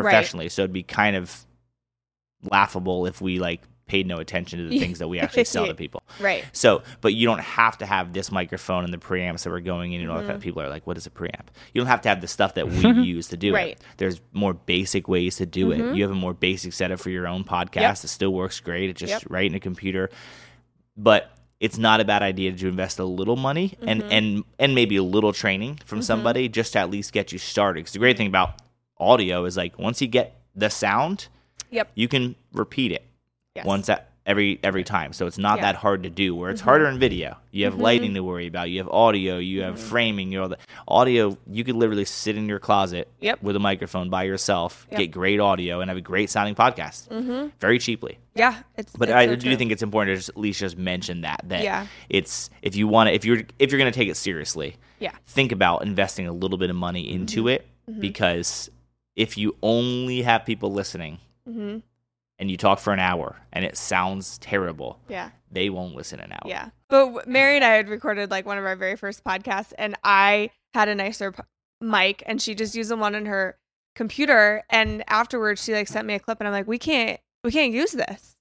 professionally. 0.03 0.49
So 0.49 0.61
it'd 0.63 0.73
be 0.73 0.83
kind 0.83 1.15
of 1.15 1.45
laughable 2.51 3.05
if 3.05 3.21
we 3.21 3.39
like 3.39 3.61
paid 3.87 4.05
no 4.05 4.17
attention 4.17 4.59
to 4.59 4.67
the 4.67 4.79
things 4.83 4.99
that 4.99 5.07
we 5.07 5.19
actually 5.19 5.45
sell 5.45 5.65
to 5.65 5.73
people. 5.73 6.03
Right. 6.19 6.43
so 6.51 6.83
but 7.01 7.13
you 7.13 7.25
don't 7.25 7.39
have 7.39 7.77
to 7.77 7.85
have 7.85 8.11
this 8.13 8.31
microphone 8.31 8.83
and 8.83 8.93
the 8.93 8.97
preamps 8.97 9.43
that 9.43 9.49
we're 9.49 9.61
going 9.61 9.93
in 9.93 10.01
and 10.01 10.09
all 10.11 10.17
that 10.21 10.27
Mm-hmm. 10.27 10.39
people 10.41 10.61
are 10.61 10.69
like 10.69 10.85
what 10.85 10.97
is 10.97 11.05
a 11.05 11.09
preamp? 11.09 11.47
You 11.73 11.79
don't 11.81 11.87
have 11.87 12.01
to 12.01 12.09
have 12.09 12.19
the 12.21 12.27
stuff 12.27 12.55
that 12.55 12.67
we 12.69 12.79
use 13.03 13.29
to 13.29 13.37
do 13.37 13.53
Right. 13.53 13.71
it 13.77 13.81
there's 13.97 14.19
more 14.33 14.53
basic 14.53 15.07
ways 15.07 15.37
to 15.37 15.45
do 15.45 15.71
it. 15.71 15.95
You 15.95 16.03
have 16.03 16.11
a 16.11 16.15
more 16.15 16.33
basic 16.33 16.73
setup 16.73 16.99
for 16.99 17.09
your 17.09 17.27
own 17.27 17.43
podcast 17.45 18.03
it 18.03 18.09
still 18.09 18.33
works 18.33 18.59
great. 18.59 18.89
It 18.89 18.97
just 18.97 19.11
Yep. 19.13 19.23
right 19.29 19.45
in 19.49 19.55
a 19.55 19.59
computer. 19.59 20.09
But 20.97 21.31
it's 21.59 21.77
not 21.77 21.99
a 22.01 22.05
bad 22.05 22.21
idea 22.21 22.51
to 22.51 22.67
invest 22.67 22.99
a 22.99 23.05
little 23.05 23.35
money 23.37 23.75
and 23.81 24.01
Mm-hmm. 24.01 24.11
and 24.11 24.43
and 24.59 24.75
maybe 24.75 24.97
a 24.97 25.03
little 25.03 25.31
training 25.33 25.79
from 25.85 26.01
somebody 26.01 26.49
just 26.49 26.73
to 26.73 26.79
at 26.79 26.89
least 26.91 27.13
get 27.13 27.31
you 27.31 27.39
started. 27.39 27.79
Because 27.79 27.93
the 27.93 27.99
great 27.99 28.17
thing 28.17 28.27
about 28.27 28.61
audio 28.99 29.45
is 29.45 29.57
like 29.57 29.77
once 29.79 30.01
you 30.01 30.07
get 30.07 30.35
the 30.55 30.69
sound 30.69 31.27
Yep. 31.69 31.91
you 31.95 32.07
can 32.07 32.35
repeat 32.53 32.91
it 32.91 33.03
Yes. 33.55 33.65
once 33.65 33.89
at 33.89 34.09
every 34.25 34.59
every 34.63 34.83
time 34.83 35.13
so 35.13 35.25
it's 35.25 35.37
not 35.37 35.47
Yeah. 35.47 35.53
Mm-hmm. 35.55 35.61
that 35.63 35.75
hard 35.75 36.03
to 36.03 36.09
do 36.09 36.35
where 36.35 36.49
it's 36.51 36.59
harder 36.61 36.85
in 36.87 36.99
video 36.99 37.37
you 37.51 37.63
have 37.65 37.75
lighting 37.75 38.13
to 38.13 38.19
worry 38.21 38.45
about 38.47 38.69
you 38.69 38.77
have 38.79 38.89
audio 38.89 39.37
you 39.37 39.61
have 39.63 39.79
framing 39.79 40.31
you 40.31 40.39
know 40.39 40.47
the 40.49 40.57
audio 40.87 41.37
you 41.49 41.63
could 41.63 41.75
literally 41.75 42.03
sit 42.05 42.37
in 42.37 42.47
your 42.49 42.59
closet 42.59 43.07
Yep. 43.21 43.41
with 43.41 43.55
a 43.55 43.59
microphone 43.59 44.09
by 44.09 44.23
yourself 44.23 44.85
Yep. 44.91 44.99
get 44.99 45.07
great 45.11 45.39
audio 45.39 45.79
and 45.81 45.89
have 45.89 45.97
a 45.97 46.01
great 46.01 46.29
sounding 46.29 46.55
podcast 46.55 47.07
Mm-hmm. 47.09 47.47
very 47.59 47.79
cheaply 47.79 48.17
Yeah. 48.35 48.61
It's. 48.77 48.91
but 48.95 49.09
it's 49.09 49.15
I 49.15 49.25
so 49.27 49.35
do 49.35 49.41
true. 49.47 49.55
think 49.55 49.71
it's 49.71 49.81
important 49.83 50.11
to 50.13 50.17
just 50.17 50.29
at 50.29 50.37
least 50.37 50.59
just 50.59 50.77
mention 50.77 51.21
that 51.21 51.41
that 51.45 51.63
Yeah. 51.63 51.87
it's 52.09 52.49
if 52.61 52.75
you 52.75 52.87
want 52.87 53.07
to 53.09 53.13
if 53.13 53.23
you're 53.25 53.41
if 53.59 53.71
you're 53.71 53.79
going 53.79 53.91
to 53.91 53.97
take 53.97 54.09
it 54.09 54.17
seriously 54.17 54.75
Yeah. 54.99 55.11
Mm-hmm. 55.11 55.17
think 55.25 55.51
about 55.53 55.83
investing 55.83 56.27
a 56.27 56.33
little 56.33 56.57
bit 56.57 56.69
of 56.69 56.75
money 56.75 57.09
into 57.11 57.47
it 57.47 57.65
because 57.99 58.69
if 59.17 59.37
you 59.37 59.55
only 59.61 60.21
have 60.21 60.45
people 60.45 60.71
listening 60.71 61.17
Mhm. 61.49 61.81
and 62.39 62.49
you 62.51 62.55
talk 62.55 62.79
for 62.79 62.93
an 62.93 62.99
hour 62.99 63.35
and 63.51 63.65
it 63.65 63.75
sounds 63.75 64.37
terrible 64.37 64.99
Yeah. 65.09 65.31
they 65.51 65.69
won't 65.69 65.95
listen 65.95 66.19
an 66.21 66.31
hour 66.31 66.41
Yeah. 66.45 66.69
But 66.89 67.27
Mary 67.27 67.55
and 67.57 67.65
I 67.65 67.71
had 67.71 67.89
recorded 67.89 68.31
like 68.31 68.45
one 68.45 68.57
of 68.57 68.63
our 68.65 68.75
very 68.77 68.95
first 68.95 69.23
podcasts, 69.25 69.73
and 69.77 69.95
I 70.05 70.51
had 70.73 70.87
a 70.87 70.95
nicer 70.95 71.33
p- 71.33 71.41
mic, 71.81 72.23
and 72.25 72.41
she 72.41 72.55
just 72.55 72.75
used 72.75 72.89
the 72.91 72.95
one 72.95 73.13
on 73.15 73.25
her 73.25 73.57
computer. 73.95 74.63
And 74.69 75.03
afterwards, 75.09 75.61
she 75.63 75.73
like 75.73 75.87
sent 75.89 76.07
me 76.07 76.13
a 76.13 76.19
clip, 76.19 76.39
and 76.39 76.47
I'm 76.47 76.53
like, 76.53 76.67
"We 76.67 76.77
can't, 76.79 77.19
we 77.43 77.51
can't 77.51 77.73
use 77.73 77.91
this. 77.91 78.35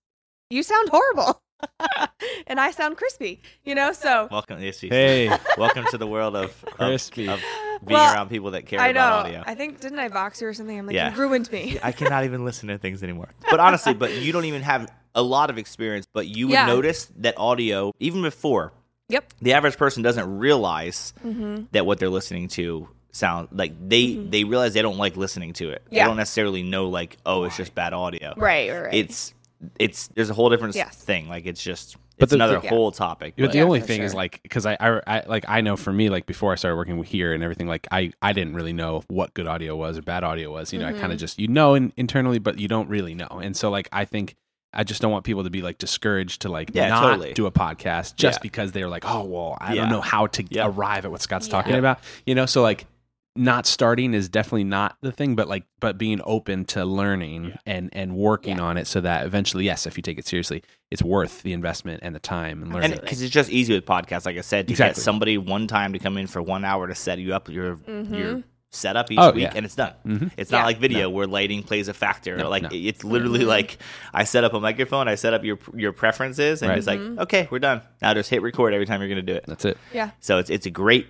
You 0.50 0.62
sound 0.62 0.90
horrible, 0.90 1.42
and 2.46 2.60
I 2.60 2.70
sound 2.70 2.96
crispy." 2.96 3.40
You 3.64 3.74
know, 3.74 3.92
so 3.92 4.28
welcome 4.30 4.62
yes, 4.62 4.80
yes. 4.82 4.92
Hey. 4.92 5.36
welcome 5.58 5.86
to 5.90 5.98
the 5.98 6.06
world 6.06 6.36
of, 6.36 6.62
of, 6.64 6.74
Crispy. 6.74 7.28
of 7.28 7.40
being 7.84 7.98
Well, 7.98 8.14
around 8.14 8.28
people 8.30 8.52
that 8.52 8.66
care 8.66 8.80
I 8.80 8.92
know. 8.92 9.00
about 9.00 9.26
audio 9.26 9.42
I 9.46 9.54
think 9.54 9.80
didn't 9.80 9.98
I 9.98 10.08
box 10.08 10.40
you 10.40 10.48
or 10.48 10.54
something? 10.54 10.78
I'm 10.78 10.86
like, 10.86 10.94
Yeah. 10.94 11.12
you 11.14 11.20
ruined 11.20 11.50
me. 11.52 11.78
I 11.82 11.92
cannot 11.92 12.24
even 12.24 12.44
listen 12.44 12.68
to 12.68 12.78
things 12.78 13.02
anymore. 13.02 13.28
But 13.50 13.60
honestly, 13.60 13.94
but 13.94 14.12
you 14.14 14.32
don't 14.32 14.44
even 14.46 14.62
have 14.62 14.90
a 15.14 15.22
lot 15.22 15.50
of 15.50 15.58
experience, 15.58 16.06
but 16.12 16.26
you 16.28 16.46
would 16.48 16.52
Yeah. 16.54 16.66
notice 16.66 17.06
that 17.18 17.34
audio, 17.38 17.92
even 18.00 18.22
before, 18.22 18.72
yep. 19.08 19.32
the 19.40 19.52
average 19.54 19.76
person 19.76 20.02
doesn't 20.02 20.38
realize 20.38 21.12
Mm-hmm. 21.24 21.64
that 21.72 21.86
what 21.86 21.98
they're 21.98 22.08
listening 22.10 22.48
to 22.48 22.88
sound 23.12 23.48
like 23.50 23.72
they 23.88 24.14
they 24.14 24.44
realize 24.44 24.74
they 24.74 24.82
don't 24.82 24.98
like 24.98 25.16
listening 25.16 25.54
to 25.54 25.70
it. 25.70 25.82
They 25.90 25.98
don't 26.00 26.18
necessarily 26.18 26.62
know 26.62 26.88
like, 26.90 27.16
oh, 27.24 27.44
it's 27.44 27.56
just 27.56 27.74
bad 27.74 27.94
audio. 27.94 28.34
Right. 28.36 28.70
Right. 28.70 28.80
right. 28.82 28.94
It's 28.94 29.32
it's 29.78 30.08
there's 30.08 30.28
a 30.28 30.34
whole 30.34 30.50
different 30.50 30.74
Yes. 30.74 31.02
thing. 31.02 31.26
Like 31.28 31.46
it's 31.46 31.62
just 31.62 31.96
But 32.18 32.24
it's 32.24 32.30
the- 32.30 32.36
another 32.36 32.60
the- 32.60 32.68
whole 32.68 32.92
topic. 32.92 33.34
But 33.36 33.42
but- 33.44 33.52
the 33.52 33.58
Yeah, 33.58 33.64
only 33.64 33.80
for 33.80 33.86
thing 33.86 34.02
is 34.02 34.14
like 34.14 34.40
because 34.42 34.64
I, 34.66 34.76
I 34.80 35.00
I 35.06 35.22
like 35.26 35.44
I 35.48 35.60
know 35.60 35.76
for 35.76 35.92
me 35.92 36.08
like 36.08 36.26
before 36.26 36.52
I 36.52 36.54
started 36.56 36.76
working 36.76 37.02
here 37.04 37.32
and 37.34 37.42
everything 37.42 37.66
like 37.68 37.86
I 37.90 38.12
I 38.22 38.32
didn't 38.32 38.54
really 38.54 38.72
know 38.72 39.02
what 39.08 39.34
good 39.34 39.46
audio 39.46 39.76
was 39.76 39.98
or 39.98 40.02
bad 40.02 40.24
audio 40.24 40.50
was 40.50 40.72
you 40.72 40.78
know 40.78 40.86
I 40.86 40.92
Mm-hmm. 40.92 41.00
kind 41.00 41.12
of 41.12 41.18
just 41.18 41.38
you 41.38 41.48
know 41.48 41.74
in, 41.74 41.92
internally 41.96 42.38
but 42.38 42.58
you 42.58 42.68
don't 42.68 42.88
really 42.88 43.14
know 43.14 43.28
and 43.42 43.56
so 43.56 43.70
like 43.70 43.88
I 43.92 44.04
think 44.06 44.34
I 44.72 44.84
just 44.84 45.00
don't 45.00 45.10
want 45.10 45.24
people 45.24 45.44
to 45.44 45.50
be 45.50 45.62
like 45.62 45.78
discouraged 45.78 46.42
to 46.42 46.48
like 46.50 46.70
Yeah, 46.74 46.88
not 46.88 47.00
totally. 47.02 47.32
do 47.34 47.46
a 47.46 47.50
podcast 47.52 48.16
just 48.16 48.38
Yeah. 48.38 48.42
because 48.42 48.72
they're 48.72 48.88
like 48.88 49.04
oh 49.06 49.24
well 49.24 49.56
I 49.60 49.74
Yeah. 49.74 49.82
don't 49.82 49.90
know 49.90 50.00
how 50.00 50.26
to 50.28 50.44
Yeah. 50.50 50.66
arrive 50.68 51.04
at 51.04 51.10
what 51.10 51.22
Scott's 51.22 51.46
Yeah. 51.48 51.52
talking 51.52 51.72
Yeah. 51.72 51.78
about 51.78 52.00
you 52.24 52.34
know 52.34 52.46
so 52.46 52.62
like 52.62 52.86
not 53.36 53.66
starting 53.66 54.14
is 54.14 54.28
definitely 54.28 54.64
not 54.64 54.96
the 55.02 55.12
thing 55.12 55.34
but 55.36 55.48
like 55.48 55.64
but 55.80 55.98
being 55.98 56.20
open 56.24 56.64
to 56.64 56.84
learning 56.84 57.56
and 57.66 57.90
and 57.92 58.16
working 58.16 58.56
Yeah. 58.58 58.64
on 58.64 58.76
it 58.76 58.86
so 58.86 59.00
that 59.00 59.26
eventually 59.26 59.64
yes 59.64 59.86
if 59.86 59.96
you 59.96 60.02
take 60.02 60.18
it 60.18 60.26
seriously 60.26 60.62
it's 60.90 61.02
worth 61.02 61.42
the 61.42 61.52
investment 61.52 62.00
and 62.02 62.14
the 62.14 62.20
time 62.20 62.62
and 62.62 62.72
learning 62.72 62.92
and 62.92 63.00
because 63.00 63.20
it's 63.22 63.32
just 63.32 63.50
easy 63.50 63.74
with 63.74 63.84
podcasts, 63.84 64.24
like 64.26 64.36
I 64.38 64.40
said, 64.42 64.68
to 64.68 64.72
get 64.74 64.80
Exactly. 64.90 65.02
somebody 65.02 65.38
one 65.38 65.66
time 65.66 65.92
to 65.94 65.98
come 65.98 66.16
in 66.16 66.26
for 66.26 66.40
one 66.40 66.64
hour 66.64 66.86
to 66.86 66.94
set 66.94 67.18
you 67.18 67.34
up 67.34 67.48
your 67.48 67.76
mm-hmm. 67.76 68.14
your 68.14 68.42
setup 68.70 69.10
each 69.10 69.18
Oh, 69.18 69.30
week, 69.30 69.42
yeah. 69.44 69.52
and 69.54 69.64
it's 69.64 69.74
done. 69.74 69.94
Mhm. 70.04 70.30
It's 70.36 70.50
Yeah. 70.52 70.58
not 70.58 70.66
like 70.66 70.78
video 70.78 71.08
where 71.08 71.26
lighting 71.26 71.62
plays 71.62 71.88
a 71.88 71.94
factor. 71.94 72.36
No, 72.36 72.50
like 72.50 72.64
no. 72.64 72.68
it's 72.72 73.04
literally 73.04 73.40
mm-hmm. 73.40 73.48
like 73.48 73.78
I 74.12 74.24
set 74.24 74.44
up 74.44 74.52
a 74.54 74.60
microphone, 74.60 75.08
I 75.08 75.14
set 75.14 75.34
up 75.34 75.44
your 75.44 75.58
your 75.74 75.92
preferences, 75.92 76.62
and 76.62 76.68
Right. 76.68 76.78
it's 76.78 76.86
like 76.86 77.00
mm-hmm. 77.00 77.20
okay, 77.20 77.48
we're 77.50 77.58
done. 77.58 77.80
Now 78.02 78.12
just 78.14 78.28
hit 78.30 78.42
record 78.42 78.74
every 78.74 78.86
time 78.86 79.00
you're 79.00 79.08
going 79.08 79.24
to 79.24 79.32
do 79.32 79.36
it. 79.36 79.44
that's 79.46 79.64
it 79.64 79.78
yeah. 79.92 80.10
So 80.20 80.38
it's 80.38 80.50
it's 80.50 80.66
a 80.66 80.70
great 80.70 81.06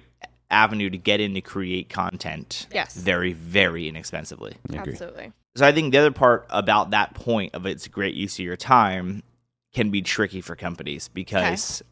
avenue 0.50 0.90
to 0.90 0.98
get 0.98 1.20
in 1.20 1.34
to 1.34 1.40
create 1.40 1.88
content. 1.88 2.66
Yes. 2.72 2.96
very 2.96 3.32
very 3.32 3.88
inexpensively. 3.88 4.54
Absolutely. 4.72 5.32
So 5.56 5.66
I 5.66 5.72
think 5.72 5.92
the 5.92 5.98
other 5.98 6.10
part 6.10 6.46
about 6.50 6.90
that 6.90 7.14
point 7.14 7.54
of 7.54 7.64
it's 7.66 7.86
a 7.86 7.88
great 7.88 8.14
use 8.14 8.38
of 8.38 8.44
your 8.44 8.56
time 8.56 9.22
can 9.72 9.90
be 9.90 10.02
tricky 10.02 10.40
for 10.40 10.54
companies 10.56 11.08
because 11.08 11.82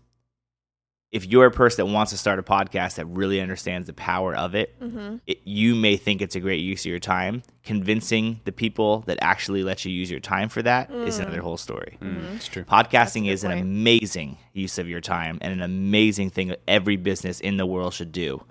if 1.15 1.25
you're 1.27 1.47
a 1.47 1.51
person 1.51 1.87
that 1.87 1.93
wants 1.93 2.11
to 2.11 2.19
start 2.19 2.41
a 2.41 2.43
podcast 2.43 2.97
that 2.97 3.07
really 3.07 3.41
understands 3.41 3.87
the 3.87 3.93
power 3.93 4.35
of 4.35 4.55
it, 4.57 4.75
Mm-hmm. 4.81 5.17
it, 5.29 5.39
you 5.45 5.75
may 5.77 5.97
think 5.97 6.21
it's 6.21 6.35
a 6.35 6.41
great 6.41 6.61
use 6.61 6.83
of 6.85 6.91
your 6.91 6.99
time. 6.99 7.43
Convincing 7.63 8.41
the 8.45 8.51
people 8.53 9.01
that 9.07 9.19
actually 9.23 9.63
let 9.63 9.85
you 9.85 9.93
use 9.93 10.11
your 10.11 10.19
time 10.21 10.49
for 10.49 10.61
that 10.63 10.91
is 10.91 11.19
another 11.21 11.41
whole 11.41 11.57
story. 11.57 11.97
Mm, 12.03 12.35
it's 12.37 12.49
true 12.49 12.65
Podcasting 12.65 13.23
good 13.25 13.31
is 13.31 13.45
an 13.45 13.53
amazing 13.53 14.37
use 14.53 14.77
of 14.79 14.89
your 14.89 15.01
time 15.01 15.39
and 15.41 15.53
an 15.53 15.63
amazing 15.63 16.31
thing 16.31 16.49
that 16.49 16.61
every 16.67 16.97
business 16.97 17.39
in 17.41 17.57
the 17.59 17.65
world 17.67 17.95
should 17.95 18.11
do. 18.13 18.43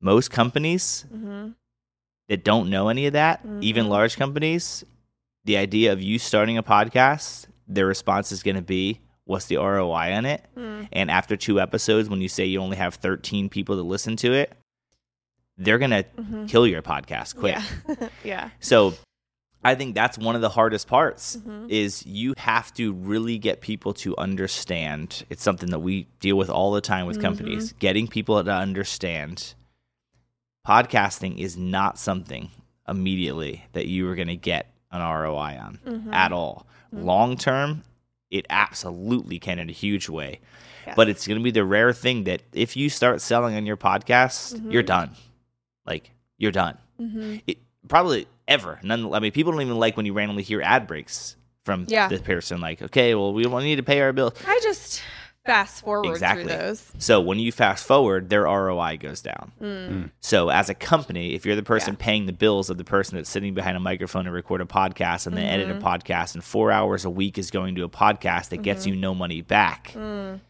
Most 0.00 0.30
companies 0.30 1.06
Mm-hmm. 1.12 1.48
that 2.28 2.44
don't 2.44 2.68
know 2.68 2.88
any 2.90 3.06
of 3.06 3.14
that, 3.14 3.40
even 3.62 3.86
Mhm. 3.86 3.88
large 3.88 4.16
companies, 4.16 4.84
the 5.46 5.56
idea 5.56 5.92
of 5.92 6.02
you 6.02 6.18
starting 6.18 6.58
a 6.58 6.62
podcast, 6.62 7.46
their 7.66 7.86
response 7.86 8.32
is 8.32 8.42
going 8.42 8.56
to 8.56 8.62
be, 8.62 9.00
What's 9.26 9.46
the 9.46 9.56
ROI 9.56 10.12
on 10.14 10.24
it? 10.24 10.42
Mm. 10.56 10.88
And 10.92 11.10
after 11.10 11.36
two 11.36 11.60
episodes, 11.60 12.08
when 12.08 12.20
you 12.20 12.28
say 12.28 12.46
you 12.46 12.60
only 12.60 12.76
have 12.78 12.94
13 12.94 13.48
people 13.48 13.76
to 13.76 13.82
listen 13.82 14.16
to 14.16 14.32
it, 14.32 14.52
they're 15.58 15.78
going 15.78 15.90
to 15.90 16.04
Mhm. 16.16 16.48
kill 16.48 16.66
your 16.66 16.80
podcast 16.82 17.36
quick. 17.36 17.56
Yeah. 17.88 18.08
yeah. 18.24 18.50
So 18.60 18.94
I 19.64 19.74
think 19.74 19.94
that's 19.96 20.16
one 20.16 20.36
of 20.36 20.42
the 20.42 20.48
hardest 20.50 20.86
parts 20.86 21.36
Mhm. 21.38 21.68
is 21.68 22.06
you 22.06 22.34
have 22.38 22.72
to 22.74 22.92
really 22.92 23.36
get 23.38 23.60
people 23.60 23.92
to 23.94 24.16
understand. 24.16 25.24
It's 25.28 25.42
something 25.42 25.70
that 25.70 25.80
we 25.80 26.06
deal 26.20 26.36
with 26.36 26.48
all 26.50 26.72
the 26.72 26.80
time 26.80 27.06
with 27.06 27.20
companies. 27.20 27.72
Getting 27.72 28.06
people 28.06 28.42
to 28.42 28.52
understand 28.52 29.54
podcasting 30.66 31.38
is 31.38 31.56
not 31.56 31.98
something 31.98 32.50
immediately 32.88 33.64
that 33.72 33.86
you 33.86 34.08
are 34.08 34.14
going 34.14 34.28
to 34.28 34.36
get 34.36 34.72
an 34.90 35.00
ROI 35.00 35.58
on 35.58 35.78
Mhm. 35.84 36.12
at 36.12 36.32
all. 36.32 36.66
Long 36.92 37.36
term, 37.36 37.82
it 38.30 38.46
absolutely 38.50 39.38
can 39.38 39.58
in 39.58 39.68
a 39.68 39.72
huge 39.72 40.08
way. 40.08 40.40
Yes. 40.86 40.94
But 40.96 41.08
it's 41.08 41.26
going 41.26 41.38
to 41.38 41.44
be 41.44 41.50
the 41.50 41.64
rare 41.64 41.92
thing 41.92 42.24
that 42.24 42.42
if 42.52 42.76
you 42.76 42.88
start 42.90 43.20
selling 43.20 43.56
on 43.56 43.66
your 43.66 43.76
podcast, 43.76 44.70
you're 44.72 44.82
done. 44.82 45.10
Like 45.84 46.10
you're 46.38 46.52
done. 46.52 46.78
Mm-hmm. 47.00 47.36
It, 47.46 47.58
probably 47.88 48.26
ever. 48.48 48.78
None. 48.82 49.12
I 49.12 49.20
mean, 49.20 49.32
people 49.32 49.52
don't 49.52 49.62
even 49.62 49.78
like 49.78 49.96
when 49.96 50.06
you 50.06 50.12
randomly 50.12 50.42
hear 50.42 50.62
ad 50.62 50.86
breaks 50.86 51.36
from 51.64 51.86
Yeah. 51.88 52.08
the 52.08 52.18
person. 52.18 52.60
Like, 52.60 52.82
okay, 52.82 53.14
well, 53.14 53.32
we 53.32 53.42
don't 53.42 53.62
need 53.62 53.76
to 53.76 53.82
pay 53.82 54.00
our 54.00 54.12
bills. 54.12 54.34
I 54.46 54.60
just 54.62 55.02
fast 55.46 55.82
forward 55.84 56.10
Exactly. 56.10 56.44
through 56.44 56.52
those. 56.56 56.92
So 56.98 57.20
when 57.20 57.38
you 57.38 57.52
fast 57.52 57.86
forward, 57.86 58.28
their 58.28 58.42
ROI 58.42 58.96
goes 58.98 59.20
down. 59.22 59.52
Mm. 59.60 60.10
So 60.20 60.48
as 60.50 60.68
a 60.68 60.74
company, 60.74 61.34
if 61.34 61.46
you're 61.46 61.56
the 61.56 61.62
person 61.62 61.94
Yeah. 61.98 62.04
paying 62.04 62.26
the 62.26 62.32
bills 62.32 62.68
of 62.70 62.76
the 62.78 62.84
person 62.84 63.16
that's 63.16 63.30
sitting 63.30 63.54
behind 63.54 63.76
a 63.76 63.80
microphone 63.80 64.24
to 64.26 64.30
record 64.30 64.60
a 64.60 64.64
podcast 64.66 65.26
and 65.26 65.36
then 65.36 65.44
edit 65.46 65.70
a 65.70 65.74
Mm-hmm. 65.74 65.86
podcast, 65.86 66.34
and 66.34 66.42
four 66.44 66.70
hours 66.72 67.04
a 67.04 67.10
week 67.10 67.38
is 67.38 67.50
going 67.50 67.74
to 67.76 67.84
a 67.84 67.88
podcast 67.88 68.50
that 68.50 68.62
gets 68.62 68.86
you 68.86 68.94
no 68.96 69.14
money 69.14 69.40
back, 69.42 69.92
Mm. 69.94 70.40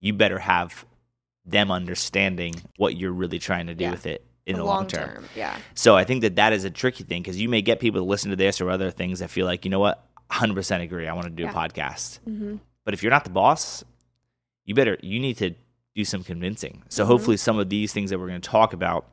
you 0.00 0.12
better 0.12 0.38
have 0.38 0.84
them 1.46 1.70
understanding 1.70 2.54
what 2.76 2.96
you're 2.96 3.12
really 3.12 3.38
trying 3.38 3.66
to 3.66 3.74
do 3.74 3.84
Yeah. 3.84 3.90
with 3.92 4.06
it 4.06 4.24
in 4.46 4.56
the, 4.56 4.64
long, 4.64 4.86
term. 4.86 5.24
Yeah. 5.36 5.56
So 5.74 5.96
I 5.96 6.04
think 6.04 6.22
that 6.22 6.36
that 6.36 6.52
is 6.52 6.64
a 6.64 6.70
tricky 6.70 7.04
thing 7.04 7.22
because 7.22 7.40
you 7.40 7.48
may 7.48 7.62
get 7.62 7.80
people 7.80 8.00
to 8.00 8.04
listen 8.06 8.30
to 8.30 8.36
this 8.36 8.60
or 8.60 8.70
other 8.70 8.90
things 8.90 9.18
that 9.20 9.30
feel 9.30 9.46
like, 9.46 9.64
you 9.64 9.70
know 9.70 9.78
what, 9.80 10.04
100% 10.30 10.82
agree. 10.82 11.06
I 11.08 11.12
want 11.12 11.24
to 11.26 11.30
do 11.30 11.44
Yeah. 11.44 11.50
a 11.50 11.54
podcast. 11.54 12.20
Mm-hmm. 12.28 12.56
But 12.84 12.94
if 12.94 13.02
you're 13.02 13.10
not 13.10 13.24
the 13.24 13.30
boss, 13.30 13.84
you 14.64 14.74
better, 14.74 14.98
you 15.02 15.18
need 15.20 15.36
to 15.38 15.54
do 15.94 16.04
some 16.04 16.22
convincing. 16.24 16.82
So 16.88 17.04
Mhm. 17.04 17.08
hopefully 17.08 17.36
some 17.36 17.58
of 17.58 17.68
these 17.68 17.92
things 17.92 18.10
that 18.10 18.18
we're 18.18 18.28
going 18.28 18.40
to 18.40 18.48
talk 18.48 18.72
about 18.72 19.06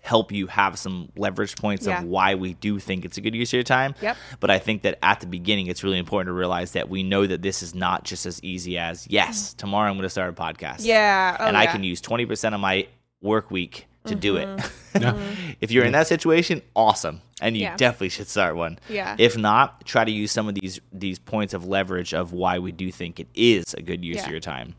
help 0.00 0.30
you 0.32 0.46
have 0.46 0.78
some 0.78 1.10
leverage 1.16 1.56
points 1.56 1.86
Yeah. 1.86 1.98
of 1.98 2.04
why 2.04 2.34
we 2.34 2.54
do 2.54 2.78
think 2.78 3.04
it's 3.04 3.18
a 3.18 3.20
good 3.20 3.34
use 3.34 3.50
of 3.50 3.54
your 3.54 3.62
time. 3.64 3.94
Yep. 4.00 4.16
But 4.40 4.50
I 4.50 4.58
think 4.58 4.82
that 4.82 4.98
at 5.02 5.20
the 5.20 5.26
beginning, 5.26 5.66
it's 5.66 5.82
really 5.84 5.98
important 5.98 6.28
to 6.28 6.32
realize 6.32 6.72
that 6.72 6.88
we 6.88 7.02
know 7.02 7.26
that 7.26 7.42
this 7.42 7.62
is 7.62 7.74
not 7.74 8.04
just 8.04 8.24
as 8.24 8.42
easy 8.42 8.78
as, 8.78 9.06
yes, 9.10 9.52
tomorrow 9.54 9.90
I'm 9.90 9.96
going 9.96 10.04
to 10.04 10.08
start 10.10 10.30
a 10.30 10.32
podcast. 10.32 10.84
Yeah. 10.84 11.36
Oh, 11.38 11.44
and 11.46 11.56
I 11.56 11.66
can 11.66 11.82
use 11.84 12.00
20% 12.00 12.54
of 12.54 12.60
my 12.60 12.86
work 13.20 13.50
week 13.50 13.86
to 14.08 14.14
do 14.14 14.36
it. 14.36 14.46
Mm-hmm. 14.48 14.68
Yeah. 14.98 15.12
Mm-hmm. 15.12 15.50
if 15.60 15.70
you're 15.70 15.84
in 15.84 15.92
that 15.92 16.06
situation, 16.08 16.60
awesome. 16.74 17.20
And 17.40 17.56
you 17.56 17.62
Yeah. 17.62 17.76
definitely 17.76 18.08
should 18.08 18.26
start 18.26 18.56
one. 18.56 18.78
Yeah. 18.88 19.14
If 19.18 19.36
not, 19.36 19.84
try 19.84 20.04
to 20.04 20.10
use 20.10 20.32
some 20.32 20.48
of 20.48 20.54
these 20.54 20.80
these 20.92 21.18
points 21.18 21.54
of 21.54 21.66
leverage 21.66 22.14
of 22.14 22.32
why 22.32 22.58
we 22.58 22.72
do 22.72 22.90
think 22.90 23.20
it 23.20 23.28
is 23.34 23.74
a 23.74 23.82
good 23.82 24.04
use 24.04 24.16
Yeah. 24.16 24.24
of 24.24 24.30
your 24.30 24.40
time. 24.40 24.74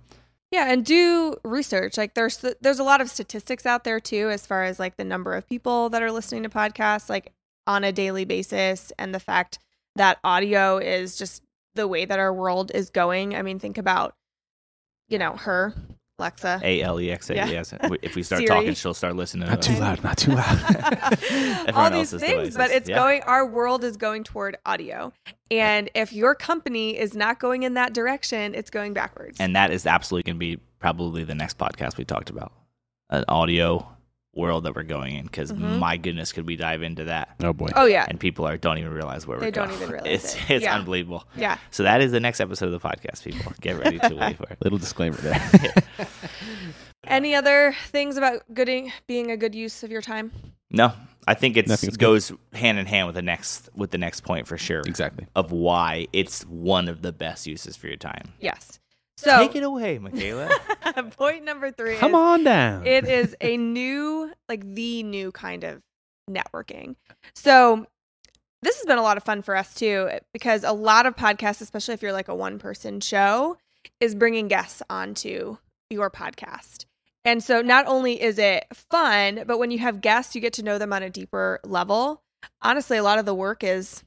Yeah, 0.51 0.71
and 0.73 0.83
do 0.83 1.37
research. 1.45 1.95
Like 1.95 2.15
there's 2.15 2.43
there's 2.59 2.79
a 2.79 2.83
lot 2.83 2.99
of 3.01 3.09
statistics 3.09 3.65
out 3.67 3.83
there 3.85 3.99
too 3.99 4.29
as 4.29 4.45
far 4.47 4.63
as 4.63 4.79
like 4.79 4.97
the 4.97 5.03
number 5.05 5.33
of 5.35 5.47
people 5.47 5.89
that 5.89 6.01
are 6.01 6.11
listening 6.11 6.43
to 6.43 6.49
podcasts 6.49 7.07
like 7.09 7.31
on 7.67 7.83
a 7.83 7.91
daily 7.91 8.25
basis 8.25 8.91
and 8.97 9.13
the 9.13 9.19
fact 9.19 9.59
that 9.95 10.17
audio 10.23 10.79
is 10.79 11.17
just 11.17 11.43
the 11.75 11.87
way 11.87 12.03
that 12.03 12.19
our 12.19 12.33
world 12.33 12.71
is 12.73 12.89
going. 12.89 13.35
I 13.35 13.41
mean, 13.43 13.59
think 13.59 13.77
about 13.77 14.15
you 15.07 15.17
know, 15.19 15.35
her, 15.37 15.73
Alexa. 16.19 16.59
A 16.63 16.81
L 16.81 16.99
E 16.99 17.09
X 17.11 17.29
A. 17.29 17.35
Yes. 17.35 17.73
If 18.03 18.15
we 18.15 18.23
start 18.23 18.39
Siri. 18.45 18.47
talking, 18.47 18.73
she'll 18.73 18.93
start 18.93 19.15
listening. 19.15 19.47
Not 19.49 19.61
to 19.63 19.73
too 19.73 19.79
loud. 19.79 20.03
Not 20.03 20.17
too 20.17 20.31
loud. 20.33 20.59
all 21.73 21.89
these 21.89 22.13
else's 22.13 22.21
things, 22.21 22.55
but 22.57 22.71
it's 22.71 22.89
Yeah. 22.89 22.97
going 22.97 23.23
our 23.23 23.45
world 23.45 23.83
is 23.83 23.97
going 23.97 24.23
toward 24.23 24.57
audio. 24.65 25.11
And 25.49 25.89
if 25.95 26.13
your 26.13 26.35
company 26.35 26.97
is 26.97 27.15
not 27.15 27.39
going 27.39 27.63
in 27.63 27.73
that 27.75 27.93
direction, 27.93 28.53
it's 28.53 28.69
going 28.69 28.93
backwards. 28.93 29.37
And 29.39 29.55
that 29.55 29.71
is 29.71 29.85
absolutely 29.87 30.31
going 30.31 30.35
to 30.35 30.57
be 30.57 30.61
probably 30.79 31.23
the 31.23 31.35
next 31.35 31.57
podcast 31.57 31.97
we 31.97 32.05
talked 32.05 32.29
about 32.29 32.51
an 33.09 33.25
audio 33.27 33.87
world 34.35 34.63
that 34.65 34.75
we're 34.75 34.83
going 34.83 35.15
in 35.15 35.25
because 35.25 35.51
Mhm. 35.51 35.79
my 35.79 35.97
goodness, 35.97 36.31
could 36.31 36.45
we 36.45 36.55
dive 36.55 36.81
into 36.83 37.05
that? 37.05 37.35
oh 37.43 37.51
boy. 37.53 37.69
oh 37.75 37.85
yeah. 37.85 38.05
And 38.07 38.19
people 38.19 38.47
are 38.47 38.57
don't 38.57 38.77
even 38.77 38.93
realize 38.93 39.25
where 39.27 39.39
They 39.39 39.47
we're 39.47 39.51
don't 39.51 39.67
going. 39.69 39.81
even 39.81 39.91
realize 39.95 40.11
it's 40.25 40.35
it. 40.35 40.49
it's 40.49 40.63
Yeah. 40.65 40.75
unbelievable. 40.75 41.25
Yeah. 41.35 41.57
So 41.71 41.83
that 41.83 42.01
is 42.01 42.11
the 42.11 42.19
next 42.19 42.39
episode 42.39 42.71
of 42.73 42.79
the 42.81 42.87
podcast. 42.87 43.23
People 43.23 43.51
get 43.59 43.77
ready 43.83 43.97
to 43.99 44.15
wait 44.15 44.37
for 44.37 44.47
it. 44.49 44.57
Little 44.61 44.77
disclaimer 44.79 45.17
there. 45.17 45.73
Any 47.07 47.33
other 47.33 47.73
things 47.87 48.17
about 48.17 48.41
gooding 48.53 48.91
being 49.07 49.31
a 49.31 49.37
good 49.37 49.55
use 49.55 49.83
of 49.83 49.91
your 49.91 50.01
time? 50.01 50.31
No, 50.69 50.93
I 51.27 51.33
think 51.33 51.57
it 51.57 51.67
Nothing's 51.67 51.97
good. 51.97 52.05
goes 52.05 52.31
hand 52.53 52.77
in 52.77 52.85
hand 52.85 53.07
with 53.07 53.15
the 53.15 53.21
next 53.21 53.69
with 53.73 53.89
the 53.91 53.97
next 53.97 54.21
point 54.21 54.47
for 54.47 54.57
sure 54.57 54.81
exactly. 54.81 55.25
of 55.35 55.51
why 55.51 56.07
it's 56.13 56.43
one 56.43 56.87
of 56.87 57.01
the 57.01 57.11
best 57.11 57.47
uses 57.47 57.75
for 57.75 57.87
your 57.87 57.95
time. 57.97 58.33
Yes. 58.39 58.79
So 59.19 59.37
Take 59.37 59.57
it 59.57 59.63
away, 59.63 59.99
Michaela. 59.99 60.49
point 61.17 61.43
number 61.43 61.71
three 61.71 61.97
Come 61.97 62.11
is 62.11 62.15
on 62.15 62.43
down. 62.45 62.87
it 62.87 63.05
is 63.05 63.35
a 63.41 63.57
new, 63.57 64.31
like 64.47 64.63
the 64.75 65.03
new 65.03 65.33
kind 65.33 65.65
of 65.65 65.81
networking. 66.31 66.95
So 67.35 67.85
this 68.61 68.77
has 68.77 68.85
been 68.85 68.97
a 68.97 69.01
lot 69.01 69.17
of 69.17 69.23
fun 69.23 69.41
for 69.41 69.57
us 69.57 69.73
too, 69.73 70.09
because 70.31 70.63
a 70.63 70.71
lot 70.71 71.05
of 71.05 71.17
podcasts, 71.17 71.59
especially 71.59 71.95
if 71.95 72.01
you're 72.01 72.13
like 72.13 72.29
a 72.29 72.35
one 72.35 72.59
person 72.59 73.01
show, 73.01 73.57
is 73.99 74.15
bringing 74.15 74.47
guests 74.47 74.81
onto 74.89 75.57
your 75.89 76.09
podcast. 76.09 76.85
And 77.25 77.43
so 77.43 77.61
not 77.61 77.87
only 77.87 78.21
is 78.21 78.39
it 78.39 78.67
fun, 78.73 79.43
but 79.45 79.59
when 79.59 79.69
you 79.69 79.79
have 79.79 79.99
guests, 79.99 80.33
you 80.33 80.39
get 80.39 80.53
to 80.53 80.63
know 80.63 80.77
them 80.77 80.93
on 80.93 81.03
a 81.03 81.09
deeper 81.09 81.59
level. 81.65 82.21
Honestly, 82.61 82.95
a 82.95 83.03
lot 83.03 83.19
of 83.19 83.25
the 83.25 83.35
work 83.35 83.65
is 83.65 84.01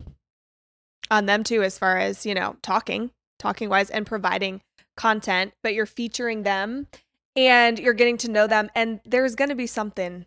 on 1.11 1.27
them 1.27 1.45
too, 1.45 1.63
as 1.63 1.79
far 1.79 1.99
as, 1.99 2.25
you 2.25 2.33
know, 2.33 2.57
talking, 2.63 3.11
talking 3.39 3.69
wise, 3.69 3.91
and 3.91 4.07
providing 4.07 4.63
content, 4.97 5.53
but 5.63 5.75
you're 5.75 5.87
featuring 5.87 6.43
them 6.43 6.87
and 7.37 7.79
you're 7.79 7.95
getting 7.95 8.17
to 8.19 8.31
know 8.31 8.47
them. 8.47 8.71
And 8.75 9.01
there's 9.05 9.35
going 9.35 9.49
to 9.51 9.55
be 9.55 9.67
something 9.67 10.27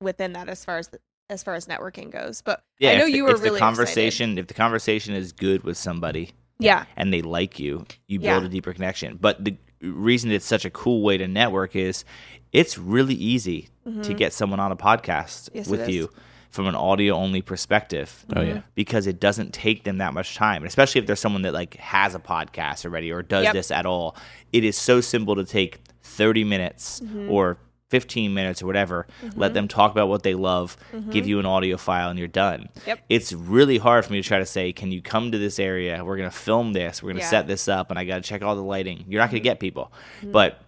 within 0.00 0.32
that 0.34 0.48
as 0.48 0.64
far 0.64 0.78
as 0.78 0.90
as 1.30 1.42
far 1.42 1.54
as 1.54 1.66
networking 1.66 2.10
goes. 2.10 2.40
But 2.40 2.62
yeah, 2.78 2.92
I 2.92 2.96
know 2.96 3.04
the, 3.04 3.12
you 3.12 3.24
were 3.24 3.32
if 3.34 3.42
really 3.42 3.54
the 3.56 3.58
conversation 3.58 4.38
if 4.38 4.46
the 4.46 4.54
conversation 4.54 5.14
is 5.14 5.32
good 5.32 5.62
with 5.62 5.76
somebody 5.76 6.30
yeah, 6.58 6.86
and 6.96 7.12
they 7.12 7.22
like 7.22 7.58
you, 7.60 7.86
you 8.06 8.18
build 8.18 8.42
Yeah. 8.42 8.46
a 8.46 8.50
deeper 8.50 8.72
connection. 8.72 9.16
But 9.20 9.44
the 9.44 9.56
reason 9.82 10.30
it's 10.32 10.46
such 10.46 10.64
a 10.64 10.70
cool 10.70 11.02
way 11.02 11.18
to 11.18 11.28
network 11.28 11.76
is 11.76 12.04
it's 12.52 12.78
really 12.78 13.14
easy 13.14 13.68
to 13.84 13.90
Mhm. 13.90 14.16
get 14.16 14.32
someone 14.32 14.58
on 14.58 14.72
a 14.72 14.76
podcast 14.76 15.50
Yes, 15.52 15.66
it 15.66 15.70
with 15.70 15.80
is. 15.88 16.08
You 16.48 16.54
from 16.54 16.66
an 16.66 16.74
audio 16.74 17.14
only 17.14 17.42
perspective. 17.42 18.24
oh 18.34 18.40
yeah. 18.42 18.60
because 18.74 19.06
it 19.06 19.20
doesn't 19.20 19.52
take 19.52 19.84
them 19.84 19.98
that 19.98 20.14
much 20.14 20.34
time, 20.34 20.64
especially 20.64 21.00
if 21.00 21.06
there's 21.06 21.20
someone 21.20 21.42
that 21.42 21.52
like 21.54 21.74
has 21.76 22.14
a 22.14 22.18
podcast 22.18 22.84
already 22.84 23.10
or 23.12 23.22
does 23.22 23.44
Yep. 23.44 23.52
this 23.52 23.70
at 23.70 23.86
all. 23.86 24.16
It 24.52 24.64
is 24.64 24.76
so 24.76 25.00
simple 25.00 25.36
to 25.36 25.44
take 25.44 25.80
30 26.02 26.44
minutes 26.44 27.00
Mm-hmm. 27.00 27.30
or 27.30 27.58
15 27.90 28.34
minutes 28.34 28.60
or 28.62 28.66
whatever, 28.66 29.06
let 29.34 29.54
them 29.54 29.66
talk 29.66 29.90
about 29.92 30.08
what 30.10 30.22
they 30.22 30.34
love, 30.34 30.76
give 31.10 31.26
you 31.26 31.38
an 31.38 31.46
audio 31.46 31.78
file, 31.78 32.10
and 32.10 32.18
you're 32.18 32.28
done. 32.28 32.68
Mm-hmm. 32.80 32.88
Yep. 32.90 32.98
It's 33.08 33.32
really 33.32 33.78
hard 33.78 34.04
for 34.04 34.12
me 34.12 34.20
to 34.20 34.28
try 34.28 34.38
to 34.40 34.44
say, 34.44 34.74
can 34.74 34.92
you 34.92 35.00
come 35.00 35.32
to 35.32 35.38
this 35.38 35.58
area? 35.58 36.04
We're 36.04 36.18
going 36.18 36.28
to 36.28 36.36
film 36.36 36.74
this. 36.74 37.02
We're 37.02 37.12
going 37.12 37.16
to 37.16 37.20
Yeah. 37.22 37.24
Mm-hmm. 37.28 37.30
set 37.30 37.46
this 37.46 37.66
up, 37.66 37.88
and 37.88 37.98
I 37.98 38.04
got 38.04 38.16
to 38.16 38.20
check 38.20 38.42
all 38.42 38.54
the 38.56 38.62
lighting. 38.62 39.06
You're 39.08 39.22
not 39.22 39.30
going 39.30 39.42
to 39.42 39.48
get 39.48 39.58
people. 39.58 39.90
But 40.22 40.60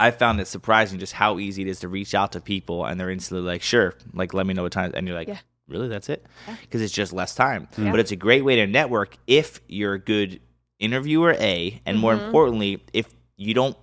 I 0.00 0.10
found 0.10 0.40
it 0.40 0.46
surprising 0.48 0.98
just 0.98 1.12
how 1.12 1.38
easy 1.38 1.62
it 1.62 1.68
is 1.68 1.80
to 1.80 1.88
reach 1.88 2.14
out 2.14 2.32
to 2.32 2.40
people, 2.40 2.84
and 2.84 2.98
they're 2.98 3.10
instantly 3.10 3.46
like, 3.46 3.62
sure, 3.62 3.94
like, 4.14 4.32
let 4.34 4.46
me 4.46 4.54
know 4.54 4.62
what 4.62 4.72
time. 4.72 4.92
And 4.94 5.06
you're 5.06 5.16
like, 5.16 5.28
Yeah. 5.28 5.38
really? 5.68 5.88
That's 5.88 6.08
it? 6.08 6.24
Because 6.62 6.80
it's 6.82 6.92
just 6.92 7.12
less 7.12 7.34
time. 7.34 7.68
Yeah. 7.76 7.90
But 7.90 8.00
it's 8.00 8.10
a 8.12 8.16
great 8.16 8.44
way 8.44 8.56
to 8.56 8.66
network 8.66 9.16
if 9.26 9.60
you're 9.68 9.94
a 9.94 9.98
good 10.00 10.40
interviewer, 10.78 11.32
A, 11.38 11.80
and 11.86 11.98
more 11.98 12.14
Mhm. 12.16 12.24
importantly, 12.24 12.82
if 12.92 13.06
you 13.36 13.52
don't 13.54 13.76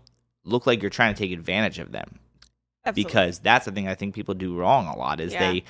look 0.43 0.65
like 0.65 0.82
you're 0.82 0.89
trying 0.89 1.13
to 1.13 1.19
take 1.19 1.32
advantage 1.32 1.77
of 1.80 1.91
them 1.91 2.19
absolutely. 2.86 3.03
because 3.12 3.39
that's 3.39 3.65
the 3.65 3.71
thing 3.71 3.88
I 3.88 3.95
think 3.95 4.15
people 4.15 4.34
do 4.34 4.56
wrong 4.56 4.88
a 4.88 4.97
lot 4.97 5.19
is 5.19 5.34
Yeah. 5.34 5.39
they 5.39 5.63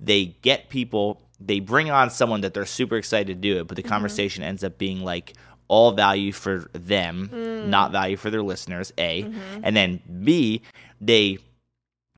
they 0.00 0.24
get 0.42 0.68
people 0.68 1.20
they 1.38 1.60
bring 1.60 1.90
on 1.90 2.08
someone 2.10 2.40
that 2.42 2.54
they're 2.54 2.64
super 2.66 2.96
excited 2.96 3.26
to 3.28 3.34
do 3.34 3.58
it, 3.60 3.66
but 3.68 3.76
the 3.76 3.82
Mm-hmm. 3.82 3.88
conversation 3.90 4.42
ends 4.44 4.62
up 4.64 4.78
being 4.78 5.02
like 5.04 5.34
all 5.72 5.92
value 5.92 6.32
for 6.32 6.68
them, 6.74 7.30
Mm. 7.32 7.66
not 7.68 7.92
value 7.92 8.16
for 8.18 8.28
their 8.30 8.42
listeners. 8.42 8.92
A, 8.98 9.22
Mm-hmm. 9.22 9.60
and 9.64 9.74
then 9.74 10.00
B, 10.22 10.60
they 11.00 11.38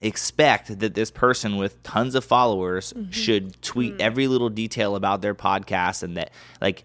expect 0.03 0.79
that 0.81 0.95
this 0.95 1.11
person 1.11 1.57
with 1.57 1.83
tons 1.83 2.15
of 2.15 2.25
followers 2.25 2.93
Mm-hmm. 2.93 3.11
should 3.11 3.63
tweet 3.63 3.95
Mm. 3.95 4.01
every 4.01 4.27
little 4.29 4.51
detail 4.51 4.97
about 4.97 5.23
their 5.23 5.35
podcast 5.35 6.03
and 6.03 6.17
that 6.17 6.31
like 6.61 6.85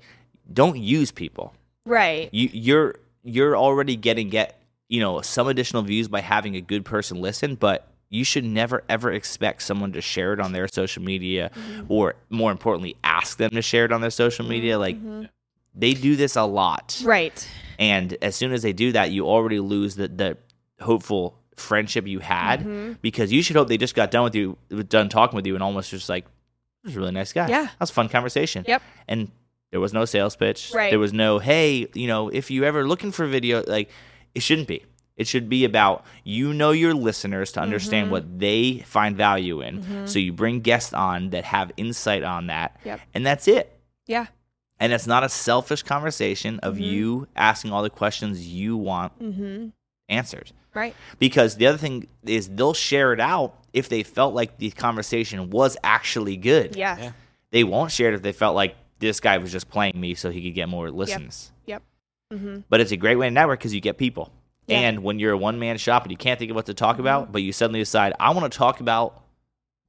don't 0.52 0.78
use 0.78 1.12
people 1.12 1.54
right. 1.86 2.30
you 2.32 2.50
you're 2.54 2.96
you're 3.24 3.58
already 3.58 3.96
getting 3.96 4.30
get 4.30 4.62
you 4.88 5.00
know 5.02 5.22
some 5.22 5.48
additional 5.48 5.82
views 5.84 6.08
by 6.08 6.22
having 6.22 6.56
a 6.56 6.62
good 6.62 6.86
person 6.86 7.20
listen 7.20 7.56
but 7.56 7.88
you 8.10 8.24
should 8.24 8.46
never 8.46 8.84
ever 8.90 9.12
expect 9.12 9.62
someone 9.64 9.92
to 9.92 10.02
share 10.02 10.32
it 10.34 10.40
on 10.40 10.52
their 10.54 10.68
social 10.68 11.04
media 11.04 11.52
or 11.90 12.16
more 12.30 12.52
importantly 12.52 12.96
ask 13.04 13.38
them 13.38 13.50
to 13.52 13.62
share 13.62 13.86
it 13.86 13.92
on 13.92 14.02
their 14.02 14.10
social 14.12 14.46
media 14.46 14.80
like 14.80 14.98
they 15.76 15.94
do 15.94 16.16
this 16.16 16.36
a 16.36 16.44
lot 16.44 17.02
Right. 17.04 17.48
and 17.78 18.18
as 18.22 18.36
soon 18.36 18.52
as 18.54 18.62
they 18.62 18.74
do 18.74 18.92
that 18.94 19.12
you 19.12 19.26
already 19.28 19.60
lose 19.60 19.96
the 19.96 20.08
the 20.08 20.38
hopeful 20.82 21.38
friendship 21.56 22.08
you 22.08 22.20
had 22.20 22.62
Mm-hmm. 22.62 22.94
because 23.02 23.32
you 23.32 23.42
should 23.42 23.56
hope 23.56 23.68
they 23.68 23.78
just 23.78 23.96
got 23.96 24.12
done 24.12 24.24
with 24.24 24.36
you 24.36 24.58
done 24.88 25.10
talking 25.10 25.36
with 25.36 25.46
you 25.46 25.54
and 25.56 25.64
almost 25.64 25.92
just 25.92 26.08
like 26.10 26.26
is 26.86 26.96
a 26.96 27.00
really 27.00 27.12
nice 27.12 27.34
guy 27.34 27.48
Yeah. 27.50 27.64
that 27.64 27.80
was 27.80 27.90
a 27.90 27.94
fun 27.94 28.10
conversation 28.10 28.64
Yep. 28.68 28.82
and 29.08 29.32
there 29.72 29.80
was 29.80 29.94
no 29.94 30.04
sales 30.06 30.36
pitch. 30.36 30.72
Right. 30.74 30.90
There 30.90 30.98
was 30.98 31.14
no, 31.14 31.38
hey, 31.38 31.86
you 31.94 32.08
know, 32.08 32.30
if 32.30 32.50
you 32.50 32.64
ever 32.64 32.88
looking 32.88 33.12
for 33.12 33.28
video, 33.28 33.64
like 33.68 33.92
it 34.34 34.42
shouldn't 34.42 34.68
be. 34.68 34.84
It 35.16 35.28
should 35.28 35.48
be 35.48 35.64
about 35.64 36.06
you 36.24 36.54
know 36.56 36.72
your 36.72 36.96
listeners 36.96 37.52
to 37.52 37.60
understand 37.62 38.06
Mm-hmm. 38.06 38.12
what 38.12 38.40
they 38.40 38.80
find 38.88 39.16
value 39.16 39.62
in. 39.62 40.08
So 40.08 40.18
you 40.18 40.34
bring 40.34 40.62
guests 40.62 40.92
on 40.92 41.30
that 41.32 41.44
have 41.44 41.72
insight 41.78 42.24
on 42.24 42.48
that, 42.48 42.80
Yep. 42.84 43.00
and 43.14 43.24
that's 43.24 43.48
it. 43.48 43.80
Yeah. 44.08 44.26
And 44.80 44.94
it's 44.94 45.08
not 45.08 45.24
a 45.24 45.30
selfish 45.30 45.84
conversation 45.84 46.60
of 46.60 46.80
you 46.80 47.28
asking 47.36 47.72
all 47.74 47.84
the 47.84 47.90
questions 47.90 48.48
you 48.48 48.78
want 48.78 49.18
Mm-hmm. 49.22 49.68
answered. 50.08 50.52
Right. 50.74 50.96
Because 51.18 51.56
the 51.56 51.68
other 51.68 51.78
thing 51.78 52.08
is 52.26 52.48
they'll 52.48 52.74
share 52.74 53.12
it 53.12 53.20
out 53.20 53.56
if 53.74 53.90
they 53.90 54.04
felt 54.04 54.34
like 54.34 54.58
the 54.58 54.72
conversation 54.72 55.50
was 55.50 55.76
actually 55.84 56.38
good. 56.38 56.76
Yes. 56.76 57.00
Yeah. 57.02 57.12
They 57.52 57.64
won't 57.64 57.92
share 57.92 58.10
it 58.10 58.14
if 58.16 58.22
they 58.22 58.32
felt 58.32 58.56
like 58.56 58.76
this 59.00 59.20
guy 59.20 59.38
was 59.40 59.52
just 59.52 59.70
playing 59.70 60.00
me 60.00 60.14
so 60.14 60.30
he 60.30 60.42
could 60.44 60.54
get 60.56 60.70
more 60.70 60.90
listens. 60.92 61.52
Yep. 61.66 61.82
Mm-hmm. 62.34 62.60
But 62.70 62.80
it's 62.82 62.92
a 62.92 62.98
great 62.98 63.16
way 63.18 63.28
to 63.28 63.32
network 63.32 63.60
because 63.60 63.74
you 63.74 63.82
get 63.82 63.98
people. 63.98 64.32
Yeah. 64.68 64.80
And 64.82 65.04
when 65.04 65.18
you're 65.20 65.34
a 65.34 65.38
one 65.38 65.58
man 65.60 65.78
shop 65.80 66.04
and 66.04 66.12
you 66.12 66.18
can't 66.18 66.38
think 66.38 66.52
of 66.52 66.56
what 66.56 66.68
to 66.68 66.74
talk 66.76 67.00
about, 67.00 67.32
but 67.32 67.42
you 67.42 67.52
suddenly 67.52 67.80
decide, 67.80 68.14
I 68.20 68.30
want 68.32 68.52
to 68.52 68.58
talk 68.58 68.80
about 68.80 69.24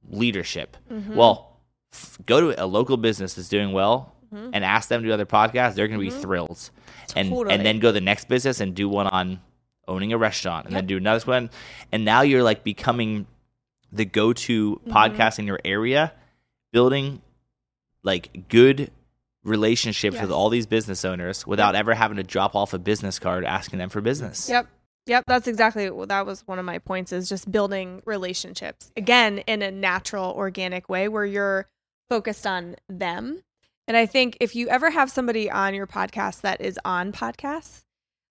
leadership. 0.09 0.75
Mm-hmm. 0.91 1.15
Well, 1.15 1.57
f- 1.93 2.17
go 2.25 2.41
to 2.51 2.63
a 2.63 2.65
local 2.65 2.97
business 2.97 3.35
that's 3.35 3.49
doing 3.49 3.71
well 3.71 4.15
and 4.31 4.63
ask 4.63 4.87
them 4.89 5.01
to 5.01 5.07
do 5.09 5.13
other 5.13 5.25
podcasts. 5.25 5.75
They're 5.75 5.87
going 5.87 5.99
to 5.99 6.05
be 6.05 6.09
thrilled. 6.11 6.69
And, 7.15 7.29
Totally. 7.29 7.53
and 7.53 7.65
then 7.65 7.79
go 7.79 7.89
to 7.89 7.93
the 7.93 8.01
next 8.01 8.27
business 8.29 8.59
and 8.61 8.73
do 8.73 8.87
one 8.87 9.07
on 9.07 9.41
owning 9.87 10.13
a 10.13 10.17
restaurant 10.17 10.67
and 10.67 10.75
then 10.75 10.85
do 10.85 10.97
another 10.97 11.25
one. 11.25 11.49
And 11.91 12.05
now 12.05 12.21
you're 12.21 12.43
like 12.43 12.63
becoming 12.63 13.27
the 13.91 14.05
go-to 14.05 14.79
Mhm. 14.87 14.91
podcast 14.93 15.37
in 15.39 15.45
your 15.47 15.59
area, 15.65 16.13
building 16.71 17.21
like 18.03 18.47
good 18.47 18.89
relationships 19.43 20.19
with 20.21 20.31
all 20.31 20.49
these 20.49 20.65
business 20.67 21.03
owners 21.03 21.45
without 21.45 21.75
ever 21.75 21.93
having 21.93 22.17
to 22.17 22.23
drop 22.23 22.55
off 22.55 22.73
a 22.73 22.79
business 22.79 23.19
card 23.19 23.43
asking 23.43 23.79
them 23.79 23.89
for 23.89 23.99
business. 24.01 24.47
Yep. 24.49 24.67
Yep, 25.07 25.23
that's 25.27 25.47
exactly 25.47 25.89
that 26.05 26.25
was 26.27 26.47
one 26.47 26.59
of 26.59 26.63
my 26.65 26.77
points 26.77 27.11
is 27.11 27.27
just 27.27 27.51
building 27.51 28.03
relationships. 28.05 28.91
Again, 28.95 29.39
in 29.39 29.63
a 29.63 29.71
natural, 29.71 30.31
organic 30.31 30.89
way 30.89 31.07
where 31.07 31.25
you're 31.25 31.67
focused 32.07 32.45
on 32.45 32.75
them. 32.87 33.41
And 33.87 33.97
I 33.97 34.05
think 34.05 34.37
if 34.39 34.55
you 34.55 34.69
ever 34.69 34.89
have 34.89 35.11
somebody 35.11 35.49
on 35.49 35.73
your 35.73 35.87
podcast 35.87 36.41
that 36.41 36.61
is 36.61 36.79
on 36.85 37.11
podcasts, 37.11 37.81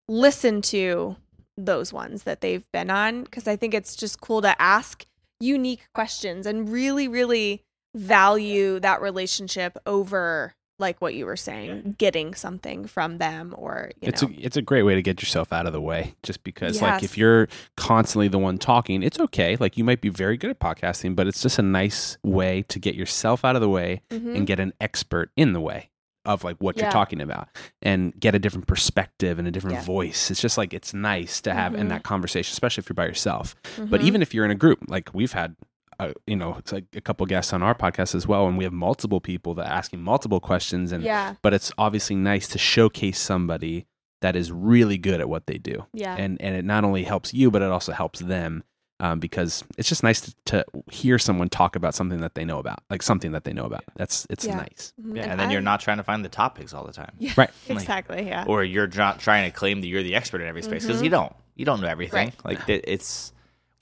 listen 0.08 0.62
to 0.62 1.16
those 1.56 1.92
ones 1.92 2.22
that 2.22 2.40
they've 2.40 2.64
been 2.72 2.90
on 2.90 3.24
because 3.24 3.46
I 3.46 3.56
think 3.56 3.74
it's 3.74 3.94
just 3.94 4.20
cool 4.20 4.42
to 4.42 4.60
ask 4.60 5.04
unique 5.40 5.86
questions 5.94 6.46
and 6.46 6.70
really 6.70 7.08
really 7.08 7.62
value 7.94 8.78
that 8.80 9.00
relationship 9.00 9.76
over 9.86 10.54
like 10.80 11.00
what 11.00 11.14
you 11.14 11.26
were 11.26 11.36
saying, 11.36 11.94
getting 11.98 12.34
something 12.34 12.86
from 12.86 13.18
them 13.18 13.54
or 13.56 13.90
you 14.00 14.08
it's 14.08 14.22
know. 14.22 14.28
a 14.28 14.32
it's 14.40 14.56
a 14.56 14.62
great 14.62 14.82
way 14.82 14.94
to 14.94 15.02
get 15.02 15.20
yourself 15.22 15.52
out 15.52 15.66
of 15.66 15.72
the 15.72 15.80
way 15.80 16.14
just 16.22 16.42
because 16.42 16.80
like 16.82 17.02
if 17.02 17.16
you're 17.18 17.46
constantly 17.76 18.28
the 18.28 18.38
one 18.38 18.58
talking 18.58 19.02
it's 19.02 19.20
okay 19.20 19.56
like 19.60 19.76
you 19.76 19.84
might 19.84 20.00
be 20.00 20.08
very 20.08 20.36
good 20.36 20.50
at 20.50 20.58
podcasting 20.58 21.14
but 21.14 21.26
it's 21.26 21.42
just 21.42 21.58
a 21.58 21.62
nice 21.62 22.16
way 22.24 22.62
to 22.68 22.78
get 22.78 22.94
yourself 22.94 23.44
out 23.44 23.54
of 23.54 23.60
the 23.62 23.68
way 23.68 24.00
Mhm. 24.10 24.34
and 24.36 24.46
get 24.46 24.58
an 24.58 24.72
expert 24.80 25.30
in 25.36 25.52
the 25.52 25.60
way 25.60 25.90
of 26.26 26.44
like 26.44 26.56
what 26.58 26.76
Yeah. 26.76 26.84
you're 26.84 26.92
talking 26.92 27.20
about 27.20 27.48
and 27.80 28.12
get 28.20 28.34
a 28.34 28.38
different 28.38 28.66
perspective 28.66 29.38
and 29.38 29.48
a 29.48 29.50
different 29.50 29.76
Yes. 29.76 29.86
voice 29.86 30.30
it's 30.30 30.40
just 30.40 30.58
like 30.58 30.74
it's 30.74 30.92
nice 30.92 31.40
to 31.42 31.54
have 31.54 31.74
in 31.74 31.86
Mhm. 31.86 31.90
that 31.90 32.02
conversation 32.02 32.52
especially 32.52 32.82
if 32.82 32.88
you're 32.88 32.94
by 32.94 33.06
yourself 33.06 33.54
but 33.78 34.00
Mhm. 34.00 34.04
even 34.04 34.22
if 34.22 34.34
you're 34.34 34.44
in 34.44 34.50
a 34.50 34.54
group 34.56 34.78
like 34.88 35.10
we've 35.14 35.32
had 35.32 35.56
uh, 36.00 36.12
you 36.26 36.36
know 36.36 36.56
it's 36.58 36.72
like 36.72 36.84
a 36.94 37.00
couple 37.00 37.24
guests 37.26 37.52
on 37.52 37.62
our 37.62 37.74
podcast 37.74 38.14
as 38.14 38.26
well 38.26 38.46
and 38.48 38.56
we 38.58 38.64
have 38.64 38.72
multiple 38.72 39.20
people 39.20 39.54
that 39.54 39.66
are 39.66 39.72
asking 39.72 40.00
multiple 40.02 40.40
questions 40.40 40.92
and 40.92 41.02
yeah, 41.04 41.34
but 41.42 41.52
it's 41.54 41.70
obviously 41.78 42.16
nice 42.16 42.46
to 42.48 42.58
showcase 42.58 43.18
somebody 43.18 43.86
that 44.20 44.36
is 44.36 44.50
really 44.52 44.98
good 44.98 45.20
at 45.20 45.28
what 45.28 45.46
they 45.46 45.58
do 45.58 45.86
yeah, 45.92 46.14
and 46.18 46.40
and 46.40 46.56
it 46.56 46.64
not 46.64 46.84
only 46.84 47.04
helps 47.04 47.32
you 47.34 47.50
but 47.50 47.62
it 47.62 47.70
also 47.70 47.92
helps 47.92 48.20
them 48.20 48.64
um, 49.02 49.18
because 49.18 49.64
it's 49.78 49.88
just 49.88 50.02
nice 50.02 50.20
to, 50.20 50.34
to 50.44 50.64
hear 50.90 51.18
someone 51.18 51.48
talk 51.48 51.74
about 51.74 51.94
something 51.94 52.20
that 52.20 52.34
they 52.34 52.44
know 52.44 52.58
about 52.58 52.80
like 52.90 53.02
something 53.02 53.32
that 53.32 53.44
they 53.44 53.52
know 53.54 53.64
about 53.64 53.82
that's 53.96 54.26
it's 54.28 54.44
Yeah. 54.44 54.56
nice 54.56 54.92
Mhm. 55.00 55.16
Yeah, 55.16 55.30
and 55.30 55.40
then 55.40 55.50
you're 55.50 55.62
not 55.62 55.80
trying 55.80 55.96
to 55.96 56.04
find 56.04 56.22
the 56.22 56.28
topics 56.28 56.74
all 56.74 56.84
the 56.84 56.92
time. 56.92 57.12
yeah, 57.18 57.32
right 57.36 57.50
Like- 57.68 57.78
exactly, 57.80 58.26
yeah, 58.26 58.44
Or 58.46 58.62
you're 58.62 58.88
not 58.88 59.18
trying 59.20 59.50
to 59.50 59.56
claim 59.56 59.80
that 59.80 59.86
you're 59.86 60.02
the 60.02 60.14
expert 60.16 60.42
in 60.42 60.48
every 60.48 60.62
space 60.62 60.82
because 60.84 61.00
Mhm. 61.00 61.04
you 61.04 61.10
don't. 61.10 61.32
You 61.56 61.64
don't 61.64 61.80
know 61.82 61.88
everything. 61.88 62.28
Right. 62.44 62.44
Like 62.58 62.68
it, 62.68 62.84
it's 62.86 63.32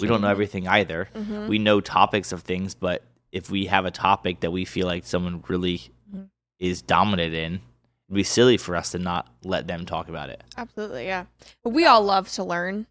we 0.00 0.06
don't 0.08 0.20
know 0.20 0.28
everything 0.28 0.68
either. 0.68 1.08
Mhm. 1.14 1.48
We 1.48 1.58
know 1.58 1.80
topics 1.80 2.32
of 2.32 2.42
things, 2.42 2.74
but 2.74 3.02
if 3.32 3.50
we 3.50 3.66
have 3.66 3.84
a 3.84 3.90
topic 3.90 4.40
that 4.40 4.50
we 4.52 4.64
feel 4.64 4.86
like 4.86 5.04
someone 5.04 5.42
really 5.48 5.90
Mhm. 6.14 6.28
is 6.58 6.82
dominant 6.82 7.34
in, 7.34 7.54
it'd 7.54 8.14
be 8.14 8.22
silly 8.22 8.56
for 8.56 8.76
us 8.76 8.90
to 8.92 8.98
not 8.98 9.28
let 9.44 9.66
them 9.66 9.84
talk 9.84 10.08
about 10.08 10.30
it. 10.30 10.42
absolutely, 10.56 11.04
yeah. 11.06 11.26
But 11.62 11.70
we 11.70 11.84
all 11.86 12.02
love 12.02 12.28
to 12.32 12.44
learn, 12.44 12.86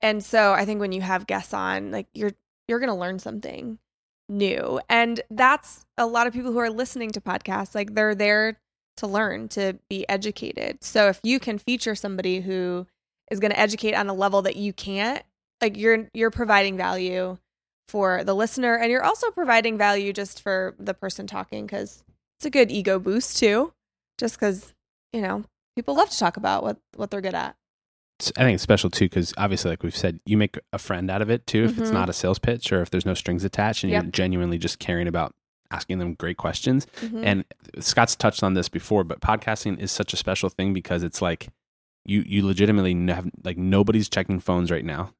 and 0.00 0.24
so 0.24 0.52
I 0.52 0.64
think 0.64 0.80
when 0.80 0.92
you 0.92 1.00
have 1.02 1.26
guests 1.26 1.54
on, 1.54 1.90
like 1.90 2.06
you're 2.14 2.32
you're 2.68 2.80
gonna 2.80 2.96
learn 2.96 3.18
something 3.20 3.78
new, 4.28 4.80
and 4.88 5.20
that's 5.30 5.86
a 5.96 6.06
lot 6.06 6.26
of 6.26 6.32
people 6.32 6.50
who 6.52 6.58
are 6.58 6.70
listening 6.70 7.12
to 7.12 7.20
podcasts. 7.20 7.74
Like 7.74 7.94
they're 7.94 8.14
there 8.14 8.58
to 8.96 9.06
learn, 9.06 9.46
to 9.50 9.78
be 9.88 10.08
educated. 10.08 10.82
So 10.82 11.08
if 11.08 11.20
you 11.22 11.38
can 11.38 11.58
feature 11.58 11.94
somebody 11.94 12.40
who 12.40 12.86
is 13.30 13.38
going 13.40 13.50
to 13.52 13.58
educate 13.60 13.92
on 13.94 14.08
a 14.08 14.14
level 14.14 14.40
that 14.42 14.56
you 14.56 14.72
can't, 14.72 15.22
like 15.60 15.76
you're 15.76 16.08
you're 16.14 16.30
providing 16.30 16.76
value 16.76 17.36
for 17.88 18.24
the 18.24 18.34
listener 18.34 18.74
and 18.76 18.90
you're 18.90 19.04
also 19.04 19.30
providing 19.30 19.78
value 19.78 20.12
just 20.12 20.42
for 20.42 20.74
the 20.78 20.92
person 20.94 21.26
talking 21.26 21.66
cuz 21.68 22.04
it's 22.38 22.44
a 22.46 22.50
good 22.50 22.70
ego 22.70 22.98
boost 22.98 23.38
too. 23.38 23.72
Just 24.18 24.38
cuz, 24.38 24.72
you 25.12 25.20
know, 25.20 25.44
people 25.76 25.94
love 25.94 26.10
to 26.10 26.18
talk 26.18 26.36
about 26.36 26.62
what 26.62 26.78
what 26.96 27.10
they're 27.10 27.20
good 27.20 27.34
at. 27.34 27.56
I 28.36 28.44
think 28.44 28.54
it's 28.54 28.62
special 28.62 28.88
too 28.90 29.06
because 29.06 29.34
obviously, 29.36 29.70
like 29.70 29.82
we've 29.82 29.96
said, 29.96 30.20
you 30.24 30.36
make 30.38 30.58
a 30.72 30.78
friend 30.78 31.10
out 31.10 31.20
of 31.22 31.30
it 31.30 31.46
too. 31.46 31.64
If 31.64 31.78
it's 31.78 31.90
Mhm. 31.90 31.94
not 31.94 32.08
a 32.08 32.14
sales 32.14 32.38
pitch 32.38 32.72
or 32.72 32.80
if 32.82 32.90
there's 32.90 33.04
no 33.06 33.12
strings 33.14 33.44
attached, 33.44 33.84
and 33.84 33.92
Yep. 33.92 34.02
you're 34.04 34.10
genuinely 34.10 34.56
just 34.58 34.78
caring 34.78 35.06
about 35.06 35.34
asking 35.70 35.98
them 35.98 36.14
great 36.14 36.36
questions. 36.38 36.86
Mhm. 37.02 37.22
And 37.24 37.44
Scott's 37.80 38.16
touched 38.16 38.42
on 38.42 38.54
this 38.54 38.68
before, 38.70 39.04
but 39.04 39.20
podcasting 39.20 39.78
is 39.78 39.92
such 39.92 40.12
a 40.14 40.16
special 40.16 40.48
thing 40.48 40.72
because 40.72 41.02
it's 41.02 41.20
like 41.20 41.48
you 42.06 42.24
you 42.26 42.46
legitimately 42.46 42.94
have 43.12 43.28
like 43.44 43.58
nobody's 43.58 44.08
checking 44.08 44.40
phones 44.40 44.70
right 44.70 44.84
now. 44.84 45.12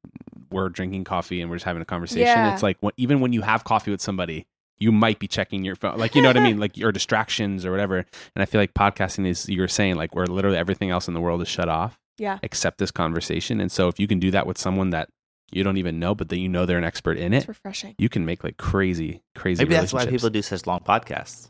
We're 0.50 0.68
drinking 0.68 1.04
coffee 1.04 1.40
and 1.40 1.50
we're 1.50 1.56
just 1.56 1.64
having 1.66 1.82
a 1.82 1.86
conversation. 1.86 2.22
Yeah. 2.22 2.52
It's 2.54 2.62
like 2.62 2.78
when, 2.80 2.92
even 2.96 3.20
when 3.20 3.32
you 3.32 3.42
have 3.42 3.64
coffee 3.64 3.90
with 3.90 4.00
somebody, 4.00 4.46
you 4.78 4.92
might 4.92 5.18
be 5.18 5.26
checking 5.26 5.64
your 5.64 5.74
phone, 5.74 5.98
like 5.98 6.14
you 6.14 6.22
know 6.22 6.28
what 6.28 6.36
I 6.36 6.40
mean, 6.40 6.58
like 6.64 6.76
your 6.76 6.92
distractions 6.92 7.64
or 7.66 7.70
whatever. 7.70 7.98
And 7.98 8.42
I 8.42 8.44
feel 8.44 8.60
like 8.60 8.72
podcasting 8.72 9.26
is 9.26 9.48
you 9.48 9.60
were 9.60 9.68
saying 9.68 9.96
like 9.96 10.14
where 10.14 10.26
literally 10.26 10.56
everything 10.56 10.90
else 10.90 11.08
in 11.08 11.14
the 11.14 11.20
world 11.20 11.42
is 11.42 11.48
shut 11.48 11.68
off 11.68 11.98
yeah. 12.18 12.38
except 12.42 12.78
this 12.78 12.90
conversation. 12.90 13.60
And 13.60 13.70
so 13.72 13.88
if 13.88 13.98
you 13.98 14.06
can 14.06 14.20
do 14.20 14.30
that 14.30 14.46
with 14.46 14.58
someone 14.58 14.90
that 14.90 15.08
you 15.50 15.64
don't 15.64 15.76
even 15.76 15.98
know, 15.98 16.14
but 16.14 16.28
that 16.28 16.38
you 16.38 16.48
know 16.48 16.66
they're 16.66 16.78
an 16.78 16.84
expert 16.84 17.18
in 17.18 17.32
it. 17.32 17.38
It's 17.38 17.44
it, 17.46 17.48
refreshing. 17.48 17.94
you 17.98 18.08
can 18.08 18.24
make 18.24 18.44
like 18.44 18.56
crazy, 18.56 19.22
crazy. 19.34 19.64
Maybe 19.64 19.74
that's 19.74 19.92
why 19.92 20.06
people 20.06 20.30
do 20.30 20.42
such 20.42 20.66
long 20.66 20.80
podcasts. 20.80 21.48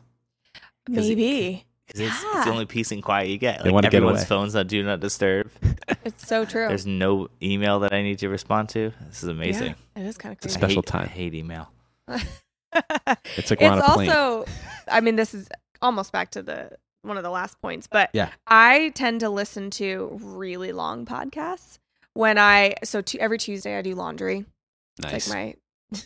'Cause 0.87 1.09
it- 1.09 1.17
Maybe. 1.17 1.65
Because 1.87 2.01
it's, 2.01 2.23
it's 2.23 2.45
the 2.45 2.51
only 2.51 2.65
peace 2.65 2.91
and 2.91 3.01
quiet 3.01 3.29
you 3.29 3.37
get. 3.37 3.63
Like 3.63 3.73
wanna 3.73 3.89
get 3.89 3.95
everyone's 3.97 4.19
away. 4.21 4.27
phones 4.27 4.55
on 4.55 4.67
do 4.67 4.83
not 4.83 4.99
disturb. 4.99 5.49
It's 6.03 6.27
so 6.27 6.43
true. 6.45 6.67
There's 6.67 6.85
no 6.85 7.29
email 7.41 7.79
that 7.79 7.93
I 7.93 8.01
need 8.01 8.19
to 8.19 8.29
respond 8.29 8.69
to. 8.69 8.91
This 9.07 9.23
is 9.23 9.29
amazing. 9.29 9.75
Yeah, 9.95 10.03
it 10.03 10.07
is 10.07 10.17
kind 10.17 10.33
of 10.33 10.37
It's 10.37 10.47
a 10.47 10.49
special 10.49 10.79
I 10.79 10.81
hate, 10.81 10.85
time. 10.85 11.03
I 11.03 11.07
hate 11.07 11.33
email. 11.33 11.71
It's 13.37 13.49
like 13.49 13.61
we're 13.61 13.77
it's 13.77 13.87
a 13.87 13.91
plane. 13.93 14.09
also 14.09 14.45
i 14.89 14.99
mean 15.01 15.15
this 15.15 15.33
is 15.33 15.47
almost 15.81 16.11
back 16.11 16.31
to 16.31 16.43
the 16.43 16.71
one 17.01 17.17
of 17.17 17.23
the 17.23 17.29
last 17.29 17.59
points 17.61 17.87
but 17.87 18.09
Yeah. 18.13 18.29
i 18.45 18.91
tend 18.93 19.21
to 19.21 19.29
listen 19.29 19.69
to 19.71 20.19
really 20.21 20.71
long 20.73 21.05
podcasts 21.05 21.79
when 22.13 22.37
i 22.37 22.75
so 22.83 23.01
tu- 23.01 23.17
every 23.19 23.37
tuesday 23.37 23.77
i 23.77 23.81
do 23.81 23.95
laundry 23.95 24.45
nice. 25.01 25.13
it's 25.13 25.29
like 25.29 25.55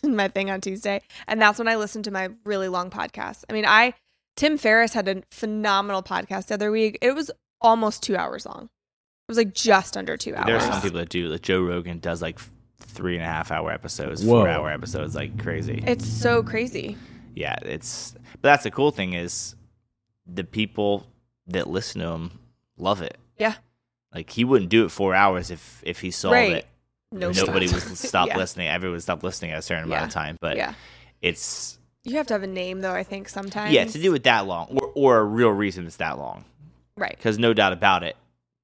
my 0.03 0.09
my 0.09 0.27
thing 0.27 0.49
on 0.51 0.61
tuesday 0.61 1.01
and 1.27 1.41
that's 1.41 1.57
when 1.59 1.67
i 1.67 1.75
listen 1.75 2.03
to 2.03 2.11
my 2.11 2.29
really 2.45 2.67
long 2.69 2.89
podcast 2.89 3.43
i 3.49 3.53
mean 3.53 3.65
i 3.65 3.93
tim 4.35 4.57
ferriss 4.57 4.93
had 4.93 5.07
a 5.07 5.21
phenomenal 5.31 6.01
podcast 6.03 6.47
the 6.47 6.53
other 6.53 6.71
week 6.71 6.97
it 7.01 7.13
was 7.13 7.29
almost 7.59 8.01
two 8.03 8.15
hours 8.15 8.45
long 8.45 8.63
it 8.63 9.31
was 9.31 9.37
like 9.37 9.53
just 9.53 9.95
under 9.97 10.17
two 10.17 10.35
hours 10.35 10.45
There 10.47 10.55
are 10.57 10.61
some 10.61 10.81
people 10.81 10.99
that 10.99 11.09
do. 11.09 11.27
Like 11.27 11.41
Joe 11.41 11.61
Rogan 11.61 11.99
does 11.99 12.21
like 12.21 12.39
three 12.79 13.15
and 13.15 13.23
a 13.23 13.27
half 13.27 13.49
hour 13.51 13.71
episodes, 13.71 14.23
Whoa. 14.25 14.41
four 14.41 14.49
hour 14.49 14.69
episodes, 14.69 15.15
like 15.15 15.41
crazy. 15.41 15.81
it's 15.87 16.05
so 16.07 16.43
crazy 16.43 16.97
yeah, 17.33 17.55
it's. 17.61 18.11
But 18.41 18.49
that's 18.49 18.63
the 18.63 18.71
cool 18.71 18.91
thing 18.91 19.13
is 19.13 19.55
the 20.25 20.43
people 20.43 21.07
that 21.47 21.67
listen 21.69 22.01
to 22.01 22.07
him 22.09 22.39
love 22.77 23.01
it. 23.01 23.17
Yeah. 23.37 23.53
Like 24.13 24.29
he 24.29 24.43
wouldn't 24.43 24.69
do 24.69 24.83
it 24.83 24.89
four 24.89 25.15
hours 25.15 25.49
if 25.49 25.81
if 25.85 26.01
he 26.01 26.11
saw 26.11 26.31
Right. 26.31 26.53
that 26.53 26.65
no 27.13 27.31
nobody 27.31 27.67
stop. 27.67 27.89
was 27.89 27.99
stop 28.09 28.27
Yeah. 28.27 28.37
listening. 28.37 28.67
Everyone 28.67 28.95
would 28.95 29.03
stop 29.03 29.23
listening 29.23 29.51
at 29.51 29.59
a 29.59 29.61
certain 29.61 29.85
amount 29.85 30.05
of 30.07 30.09
time. 30.11 30.35
But 30.41 30.57
yeah 30.57 30.73
it's 31.21 31.79
you 32.03 32.17
have 32.17 32.27
to 32.27 32.33
have 32.33 32.43
a 32.43 32.47
name 32.47 32.81
though 32.81 32.93
i 32.93 33.03
think 33.03 33.29
sometimes 33.29 33.71
yeah 33.73 33.85
to 33.85 34.01
do 34.01 34.13
it 34.13 34.23
that 34.23 34.45
long 34.47 34.67
or 34.71 34.91
or 34.95 35.17
a 35.19 35.23
real 35.23 35.49
reason 35.49 35.85
it's 35.85 35.97
that 35.97 36.17
long. 36.17 36.45
right 36.97 37.15
because 37.15 37.37
no 37.39 37.53
doubt 37.53 37.73
about 37.73 38.03
it, 38.03 38.15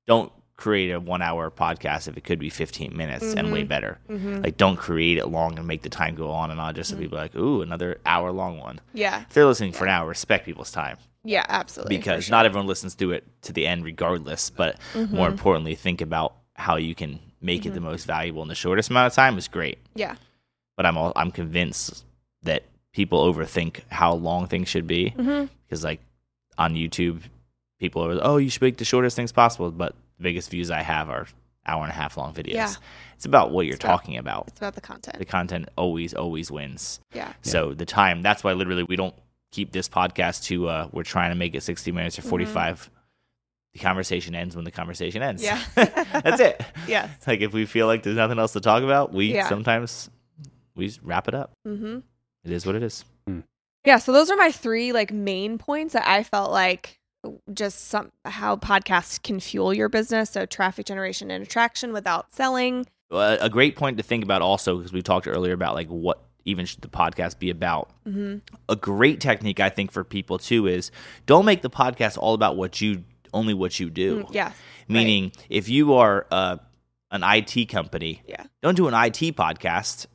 don't 0.06 0.32
create 0.56 0.90
a 0.92 1.00
one 1.00 1.22
hour 1.22 1.52
podcast 1.52 2.08
if 2.08 2.18
it 2.18 2.24
could 2.24 2.40
be 2.40 2.50
15 2.50 2.96
minutes 2.98 3.34
and 3.36 3.52
way 3.54 3.64
Mhm. 3.64 3.68
better. 3.68 4.00
mm-hmm. 4.10 4.42
Like, 4.42 4.58
don't 4.58 4.76
create 4.76 5.20
it 5.20 5.28
long 5.28 5.56
and 5.60 5.68
make 5.68 5.84
the 5.84 5.90
time 5.90 6.16
go 6.16 6.32
on 6.32 6.50
and 6.50 6.60
on 6.60 6.74
just 6.74 6.90
so 6.90 6.96
people 6.98 7.16
are 7.18 7.22
like, 7.22 7.36
ooh, 7.36 7.62
another 7.62 8.00
hour 8.08 8.32
long 8.32 8.58
one. 8.58 8.80
yeah 8.94 9.22
If 9.22 9.34
they're 9.34 9.46
listening 9.46 9.72
for 9.72 9.84
an 9.86 9.92
hour, 9.92 10.08
respect 10.08 10.46
people's 10.46 10.72
time 10.72 10.98
Yeah, 11.24 11.46
absolutely. 11.48 11.98
because 11.98 12.24
sure. 12.26 12.32
not 12.32 12.48
everyone 12.48 12.66
listens 12.66 12.96
to 12.96 13.12
it 13.12 13.24
to 13.44 13.54
the 13.54 13.68
end 13.68 13.86
regardless. 13.86 14.50
But 14.50 14.80
more 14.96 15.28
Mhm. 15.28 15.32
importantly, 15.34 15.76
think 15.76 16.02
about 16.02 16.34
how 16.56 16.78
you 16.78 16.96
can 16.96 17.20
make 17.40 17.62
Mm-hmm. 17.62 17.70
it 17.72 17.74
the 17.76 17.82
most 17.82 18.06
valuable 18.08 18.42
in 18.42 18.48
the 18.48 18.56
shortest 18.56 18.90
amount 18.90 19.08
of 19.08 19.14
time 19.14 19.38
is 19.38 19.48
great. 19.48 19.78
Yeah. 19.94 20.16
But 20.76 20.88
I'm 20.88 20.98
all, 20.98 21.14
I'm 21.16 21.30
convinced 21.30 22.04
that 22.42 22.64
people 22.98 23.32
overthink 23.32 23.82
how 23.90 24.12
long 24.16 24.48
things 24.48 24.68
should 24.68 24.88
be 24.88 25.12
because 25.12 25.84
like 25.84 26.00
on 26.58 26.74
YouTube, 26.74 27.22
people 27.80 28.04
are 28.04 28.20
oh 28.24 28.38
you 28.38 28.50
should 28.50 28.64
make 28.64 28.78
the 28.78 28.86
shortest 28.86 29.16
things 29.16 29.32
possible, 29.32 29.70
but 29.70 29.94
the 30.18 30.24
biggest 30.24 30.50
views 30.50 30.72
I 30.72 30.82
have 30.82 31.08
are 31.08 31.28
hour 31.68 31.84
and 31.84 31.92
a 31.92 31.96
half 31.96 32.18
long 32.18 32.34
videos. 32.34 32.54
Yeah. 32.56 32.74
It's 33.16 33.26
about 33.26 33.52
what 33.52 33.68
you're 33.68 33.76
It's 33.76 33.84
talking 33.84 34.18
about. 34.18 34.48
It's 34.48 34.58
about 34.58 34.74
the 34.74 34.82
content. 34.82 35.20
The 35.20 35.26
content 35.26 35.70
always 35.78 36.16
always 36.16 36.50
wins. 36.50 37.00
Yeah. 37.14 37.34
So 37.44 37.76
the 37.76 37.86
time 37.86 38.24
that's 38.24 38.44
why 38.44 38.54
literally 38.54 38.82
we 38.84 38.96
don't 38.96 39.14
keep 39.52 39.72
this 39.72 39.88
podcast 39.88 40.46
to 40.46 40.68
uh 40.68 40.88
we're 40.92 41.04
trying 41.04 41.30
to 41.30 41.36
make 41.36 41.54
it 41.54 41.62
60 41.62 41.92
minutes 41.92 42.18
or 42.18 42.24
45. 42.24 42.90
The 43.74 43.80
conversation 43.80 44.34
ends 44.34 44.56
when 44.56 44.66
the 44.66 44.72
conversation 44.72 45.22
ends. 45.22 45.44
Mm-hmm. 45.44 45.80
Yeah. 45.80 46.20
that's 46.22 46.42
it. 46.42 46.64
Yeah. 46.88 47.10
Like 47.28 47.42
if 47.42 47.54
we 47.54 47.68
feel 47.68 47.86
like 47.86 48.02
there's 48.02 48.16
nothing 48.16 48.40
else 48.40 48.54
to 48.54 48.60
talk 48.60 48.82
about, 48.82 49.14
we 49.14 49.36
Yeah. 49.36 49.48
sometimes 49.50 50.10
we 50.76 50.88
just 50.88 51.00
wrap 51.04 51.28
it 51.28 51.36
up. 51.36 51.52
Mm-hmm. 51.68 52.00
It 52.48 52.54
is 52.54 52.66
what 52.66 52.76
it 52.76 52.84
is. 52.84 53.04
Yeah. 53.86 54.00
So 54.00 54.12
those 54.12 54.30
are 54.32 54.38
my 54.38 54.52
three 54.52 54.92
like 54.94 55.12
main 55.12 55.58
points 55.58 55.94
that 55.94 56.08
I 56.08 56.24
felt 56.24 56.52
like 56.52 57.00
just 57.54 57.88
some 57.88 58.12
how 58.26 58.56
podcasts 58.56 59.22
can 59.22 59.40
fuel 59.40 59.74
your 59.74 59.90
business. 59.90 60.32
So 60.32 60.46
traffic 60.46 60.86
generation 60.86 61.30
and 61.32 61.44
attraction 61.44 61.92
without 61.94 62.34
selling. 62.34 62.86
Well, 63.10 63.38
a 63.40 63.50
great 63.50 63.76
point 63.76 63.98
to 63.98 64.04
think 64.04 64.24
about 64.24 64.42
also 64.42 64.78
because 64.78 64.92
we 64.94 65.02
talked 65.02 65.28
earlier 65.28 65.54
about 65.54 65.76
like 65.76 65.88
what 65.88 66.22
even 66.46 66.66
should 66.66 66.82
the 66.82 66.88
podcast 66.88 67.40
be 67.40 67.50
about? 67.50 67.90
Mm-hmm. 68.08 68.38
A 68.70 68.76
great 68.76 69.20
technique 69.20 69.60
I 69.60 69.70
think 69.70 69.92
for 69.92 70.04
people 70.04 70.38
too 70.38 70.68
is 70.68 70.92
don't 71.26 71.46
make 71.46 71.62
the 71.62 71.70
podcast 71.70 72.18
all 72.18 72.34
about 72.34 72.56
what 72.56 72.80
you 72.82 73.04
only 73.34 73.54
what 73.54 73.80
you 73.80 73.90
do. 73.90 74.24
Mm, 74.24 74.34
yeah. 74.34 74.52
Meaning, 74.88 75.34
if 75.50 75.68
you 75.68 75.96
are 75.96 76.26
uh, 76.32 76.58
an 77.12 77.22
IT 77.24 77.68
company, 77.70 78.22
Yeah. 78.26 78.44
don't 78.62 78.76
do 78.76 78.88
an 78.88 78.94
IT 78.94 79.36
podcast 79.36 80.06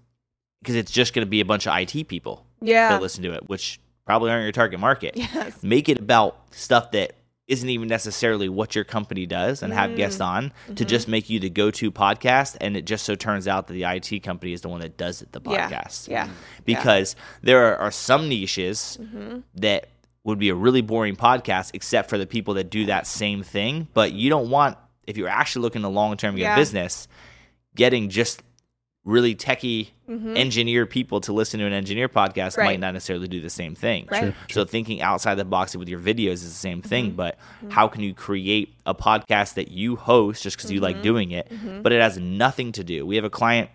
because 0.63 0.77
it's 0.77 0.93
just 0.93 1.13
going 1.13 1.27
to 1.27 1.31
be 1.31 1.41
a 1.41 1.45
bunch 1.45 1.67
of 1.67 1.77
IT 1.77 2.05
people 2.09 2.47
Yeah. 2.61 2.91
that 2.91 3.03
listen 3.03 3.23
to 3.25 3.33
it, 3.35 3.49
which 3.49 3.81
probably 4.07 4.31
aren't 4.31 4.45
your 4.45 4.53
target 4.53 4.79
market. 4.81 5.15
Yes. 5.17 5.63
Make 5.63 5.89
it 5.89 5.99
about 5.99 6.37
stuff 6.53 6.93
that 6.93 7.15
isn't 7.49 7.69
even 7.69 7.89
necessarily 7.89 8.49
what 8.49 8.75
your 8.77 8.85
company 8.85 9.27
does 9.27 9.63
and 9.63 9.73
have 9.73 9.91
Mm. 9.91 9.97
guests 9.97 10.21
on 10.21 10.45
Mm-hmm. 10.65 10.75
to 10.75 10.85
just 10.85 11.09
make 11.09 11.29
you 11.29 11.41
the 11.41 11.51
go-to 11.51 11.91
podcast 11.91 12.57
and 12.61 12.77
it 12.77 12.87
just 12.87 13.05
so 13.05 13.15
turns 13.17 13.47
out 13.49 13.67
that 13.67 13.75
the 13.75 13.85
IT 13.85 14.21
company 14.23 14.53
is 14.53 14.61
the 14.61 14.69
one 14.69 14.81
that 14.81 14.97
does 14.97 15.21
it 15.23 15.33
the 15.33 15.41
podcast 15.41 16.09
Yeah. 16.09 16.29
because 16.65 17.17
there 17.43 17.67
are, 17.67 17.77
are 17.77 17.91
some 17.91 18.29
niches 18.29 18.97
Mm-hmm. 19.01 19.41
that 19.57 19.89
would 20.25 20.39
be 20.39 20.51
a 20.51 20.55
really 20.55 20.83
boring 20.83 21.17
podcast 21.17 21.73
except 21.75 22.09
for 22.09 22.17
the 22.17 22.27
people 22.27 22.55
that 22.55 22.71
do 22.71 22.87
that 22.87 23.07
same 23.09 23.43
thing 23.43 23.89
but 23.93 24.13
you 24.13 24.31
don't 24.31 24.49
want 24.49 24.79
if 25.09 25.17
you're 25.17 25.29
actually 25.29 25.63
looking 25.63 25.83
to 25.83 25.89
long 25.89 26.17
term 26.17 26.37
get 26.37 26.43
Yeah. 26.43 26.57
business 26.57 27.09
getting 27.75 28.09
just 28.09 28.41
really 29.05 29.35
techie 29.35 29.89
Mhm. 30.09 30.37
engineer 30.39 30.87
people 30.87 31.21
to 31.23 31.33
listen 31.33 31.59
to 31.59 31.67
an 31.67 31.73
engineer 31.73 32.09
podcast 32.09 32.57
Right. 32.57 32.67
might 32.67 32.81
not 32.81 32.95
necessarily 32.95 33.27
do 33.27 33.41
the 33.41 33.51
same 33.51 33.75
thing 33.75 34.07
Right. 34.11 34.33
so 34.51 34.65
thinking 34.65 35.01
outside 35.03 35.35
the 35.37 35.45
box 35.45 35.75
with 35.77 35.89
your 35.89 35.99
videos 35.99 36.35
is 36.35 36.45
the 36.45 36.51
same 36.51 36.83
thing 36.83 37.07
Mm-hmm. 37.09 37.17
but 37.17 37.39
how 37.71 37.89
can 37.89 38.03
you 38.03 38.15
create 38.15 38.75
a 38.87 38.95
podcast 38.95 39.55
that 39.55 39.73
you 39.73 39.97
host 39.97 40.43
just 40.45 40.57
because 40.57 40.71
you 40.71 40.77
Mm-hmm. 40.81 40.85
like 40.85 41.03
doing 41.03 41.31
it 41.33 41.51
but 41.83 41.91
it 41.93 42.01
has 42.01 42.17
nothing 42.19 42.71
to 42.73 42.85
do 42.85 43.05
we 43.05 43.17
have 43.17 43.25
a 43.25 43.31
client 43.31 43.71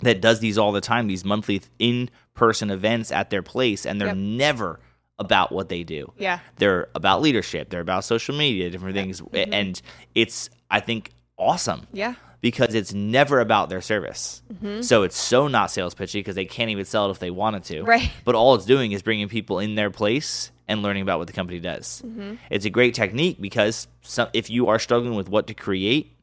that 0.00 0.20
does 0.20 0.38
these 0.40 0.58
all 0.58 0.70
the 0.72 0.80
time 0.80 1.08
these 1.08 1.24
monthly 1.24 1.60
in-person 1.78 2.70
events 2.70 3.10
at 3.10 3.30
their 3.30 3.42
place 3.42 3.84
and 3.86 4.00
they're 4.00 4.08
Yep. 4.08 4.16
never 4.16 4.80
about 5.18 5.50
what 5.52 5.68
they 5.70 5.82
do 5.82 6.12
Yeah. 6.18 6.38
they're 6.58 6.86
about 6.94 7.20
leadership 7.20 7.70
they're 7.70 7.80
about 7.80 8.04
social 8.04 8.36
media 8.36 8.70
different 8.70 8.94
things 8.94 9.20
Mm-hmm. 9.20 9.52
and 9.52 9.82
it's 10.14 10.50
i 10.70 10.78
think 10.80 11.10
awesome 11.38 11.86
Yeah. 11.92 12.14
Because 12.42 12.74
it's 12.74 12.92
never 12.92 13.40
about 13.40 13.70
their 13.70 13.80
service 13.80 14.42
Mm-hmm. 14.52 14.82
so 14.82 15.02
it's 15.04 15.16
so 15.16 15.48
not 15.48 15.70
sales 15.70 15.94
pitchy 15.94 16.18
because 16.20 16.34
they 16.34 16.44
can't 16.44 16.68
even 16.70 16.84
sell 16.84 17.06
it 17.08 17.10
if 17.12 17.18
they 17.18 17.30
wanted 17.30 17.64
to 17.64 17.82
Right. 17.82 18.10
but 18.24 18.34
all 18.34 18.54
it's 18.54 18.66
doing 18.66 18.92
is 18.92 19.00
bringing 19.02 19.28
people 19.28 19.58
in 19.58 19.74
their 19.76 19.90
place 19.90 20.50
and 20.68 20.82
learning 20.82 21.02
about 21.02 21.18
what 21.18 21.26
the 21.28 21.32
company 21.32 21.58
does 21.60 22.02
Mm-hmm. 22.04 22.34
it's 22.50 22.66
a 22.66 22.70
great 22.70 22.92
technique 22.94 23.40
because 23.40 23.88
some, 24.02 24.28
if 24.34 24.50
you 24.50 24.68
are 24.68 24.78
struggling 24.78 25.14
with 25.14 25.28
what 25.30 25.46
to 25.46 25.54
create 25.54 26.14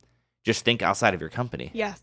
just 0.46 0.64
think 0.64 0.82
outside 0.84 1.14
of 1.16 1.20
your 1.22 1.30
company 1.32 1.72
Yes. 1.74 2.00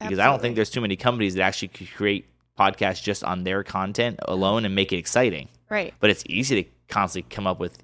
because 0.00 0.18
I 0.18 0.24
don't 0.26 0.42
think 0.42 0.56
there's 0.56 0.70
too 0.70 0.80
many 0.80 0.96
companies 0.96 1.34
that 1.34 1.42
actually 1.42 1.68
could 1.68 1.90
create 1.94 2.26
podcasts 2.58 3.02
just 3.02 3.24
on 3.24 3.44
their 3.44 3.62
content 3.64 4.18
alone 4.28 4.64
and 4.64 4.74
make 4.76 4.92
it 4.92 4.96
exciting. 4.98 5.48
Right. 5.68 5.92
But 5.98 6.10
it's 6.10 6.22
easy 6.28 6.62
to 6.62 6.70
constantly 6.88 7.28
come 7.34 7.46
up 7.48 7.58
with 7.58 7.78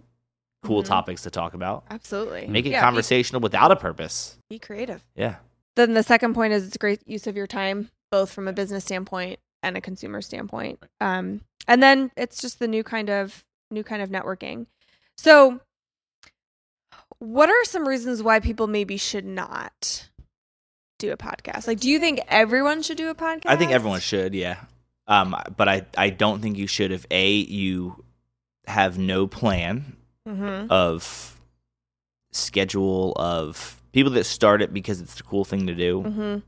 cool 0.63 0.83
topics 0.85 1.23
to 1.23 1.31
talk 1.31 1.55
about. 1.55 1.85
Absolutely. 1.91 2.47
Make 2.47 2.67
it 2.67 2.69
Mm-hmm. 2.69 2.73
Yeah, 2.75 2.81
be- 2.81 2.85
conversational 2.85 3.41
without 3.41 3.73
a 3.73 3.77
purpose. 3.77 4.37
Be, 4.49 4.59
creative. 4.61 5.03
Yeah. 5.17 5.37
Then 5.87 5.95
the 5.95 6.03
second 6.03 6.35
point 6.35 6.53
is 6.53 6.67
it's 6.67 6.77
a 6.77 6.79
great 6.79 7.01
use 7.07 7.27
of 7.27 7.37
your 7.37 7.47
time, 7.47 7.89
both 8.11 8.31
from 8.33 8.49
a 8.49 8.53
business 8.53 8.85
standpoint 8.85 9.39
and 9.63 9.77
a 9.77 9.81
consumer 9.81 10.21
standpoint. 10.21 10.79
Um, 11.01 11.41
and 11.67 11.83
then 11.83 12.11
it's 12.17 12.41
just 12.43 12.59
the 12.59 12.69
new 12.69 12.83
kind 12.83 13.09
of 13.11 13.45
new 13.71 13.83
kind 13.83 14.03
of 14.03 14.11
networking. 14.11 14.67
So, 15.17 15.61
what 17.19 17.49
are 17.51 17.65
some 17.65 17.87
reasons 17.89 18.23
why 18.23 18.41
people 18.41 18.67
maybe 18.67 18.97
should 18.97 19.25
not 19.25 20.09
do 20.99 21.13
a 21.13 21.17
podcast? 21.17 21.67
Like, 21.67 21.81
do 21.81 21.89
you 21.89 21.99
think 21.99 22.21
everyone 22.29 22.83
should 22.83 22.97
do 22.97 23.09
a 23.11 23.15
podcast? 23.15 23.47
I 23.47 23.57
think 23.57 23.73
everyone 23.73 24.01
should, 24.01 24.35
yeah. 24.35 24.57
Um, 25.07 25.35
but 25.57 25.69
I, 25.69 25.87
I 25.97 26.11
don't 26.11 26.41
think 26.41 26.57
you 26.57 26.67
should 26.67 26.93
if 26.93 27.05
A, 27.11 27.31
you 27.33 28.05
have 28.67 28.99
no 28.99 29.27
plan 29.27 29.97
Mm-hmm. 30.29 30.71
of 30.71 31.41
schedule 32.31 33.15
of 33.17 33.80
people 33.93 34.13
that 34.13 34.25
start 34.25 34.63
it 34.63 34.73
because 34.73 35.01
it's 35.01 35.15
the 35.17 35.23
cool 35.23 35.45
thing 35.45 35.67
to 35.67 35.75
do 35.75 36.03
Mm-hmm. 36.03 36.39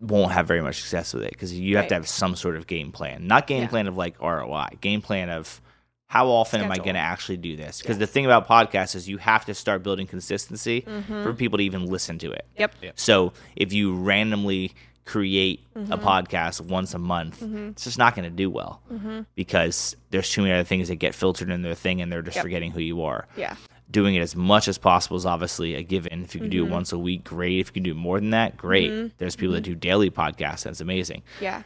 won't 0.00 0.32
have 0.32 0.46
very 0.48 0.60
much 0.62 0.80
success 0.80 1.14
with 1.14 1.22
it 1.24 1.30
because 1.30 1.56
you 1.58 1.76
have 1.76 1.88
to 1.88 1.94
have 1.94 2.08
some 2.08 2.34
sort 2.34 2.56
of 2.56 2.66
game 2.66 2.90
plan. 2.92 3.26
Not 3.26 3.46
game 3.46 3.62
Yeah. 3.62 3.68
plan 3.68 3.86
of 3.86 3.96
like 3.96 4.20
ROI, 4.20 4.68
game 4.80 5.00
plan 5.00 5.30
of 5.30 5.60
how 6.06 6.28
often 6.28 6.60
am 6.60 6.70
I 6.70 6.76
going 6.76 6.94
to 6.94 7.00
actually 7.00 7.38
do 7.38 7.56
this? 7.56 7.80
Because 7.80 7.96
the 7.98 8.06
thing 8.06 8.26
about 8.26 8.46
podcasts 8.46 8.94
is 8.94 9.08
you 9.08 9.16
have 9.18 9.44
to 9.46 9.54
start 9.54 9.82
building 9.82 10.06
consistency 10.06 10.82
Mm-hmm. 10.82 11.22
for 11.22 11.32
people 11.32 11.58
to 11.58 11.64
even 11.64 11.86
listen 11.86 12.18
to 12.18 12.30
it. 12.32 12.44
Yep. 12.58 12.74
So 12.96 13.32
if 13.56 13.72
you 13.72 13.94
randomly 13.94 14.72
create 15.04 15.60
a 15.74 15.78
Mm-hmm. 15.78 16.06
podcast 16.06 16.60
once 16.60 16.94
a 16.94 16.98
month, 16.98 17.42
it's 17.42 17.84
just 17.84 17.96
not 17.98 18.14
going 18.14 18.28
to 18.28 18.36
do 18.36 18.50
well 18.50 18.82
Mm-hmm. 18.92 19.20
because 19.36 19.96
there's 20.10 20.28
too 20.30 20.42
many 20.42 20.52
other 20.54 20.64
things 20.64 20.88
that 20.88 20.96
get 20.96 21.14
filtered 21.14 21.48
in 21.48 21.62
their 21.62 21.74
thing 21.74 22.00
and 22.02 22.12
they're 22.12 22.22
just 22.22 22.36
Yep. 22.36 22.44
forgetting 22.44 22.72
who 22.72 22.80
you 22.80 23.02
are 23.04 23.26
Yeah. 23.36 23.54
Doing 23.92 24.14
it 24.16 24.20
as 24.20 24.34
much 24.34 24.66
as 24.68 24.78
possible 24.78 25.16
is 25.16 25.26
obviously 25.26 25.74
a 25.74 25.82
given. 25.82 26.24
If 26.24 26.34
you 26.34 26.40
can 26.40 26.50
do 26.50 26.62
it 26.62 26.64
Mm-hmm. 26.64 26.72
once 26.74 26.92
a 26.92 26.98
week, 26.98 27.22
great. 27.24 27.60
If 27.60 27.68
you 27.68 27.72
can 27.74 27.82
do 27.84 27.94
more 27.94 28.18
than 28.18 28.30
that, 28.30 28.56
great. 28.56 29.16
There's 29.18 29.36
people 29.36 29.54
that 29.54 29.60
do 29.60 29.74
daily 29.74 30.10
podcasts. 30.10 30.64
That's 30.64 30.80
amazing. 30.80 31.22
Yeah. 31.40 31.62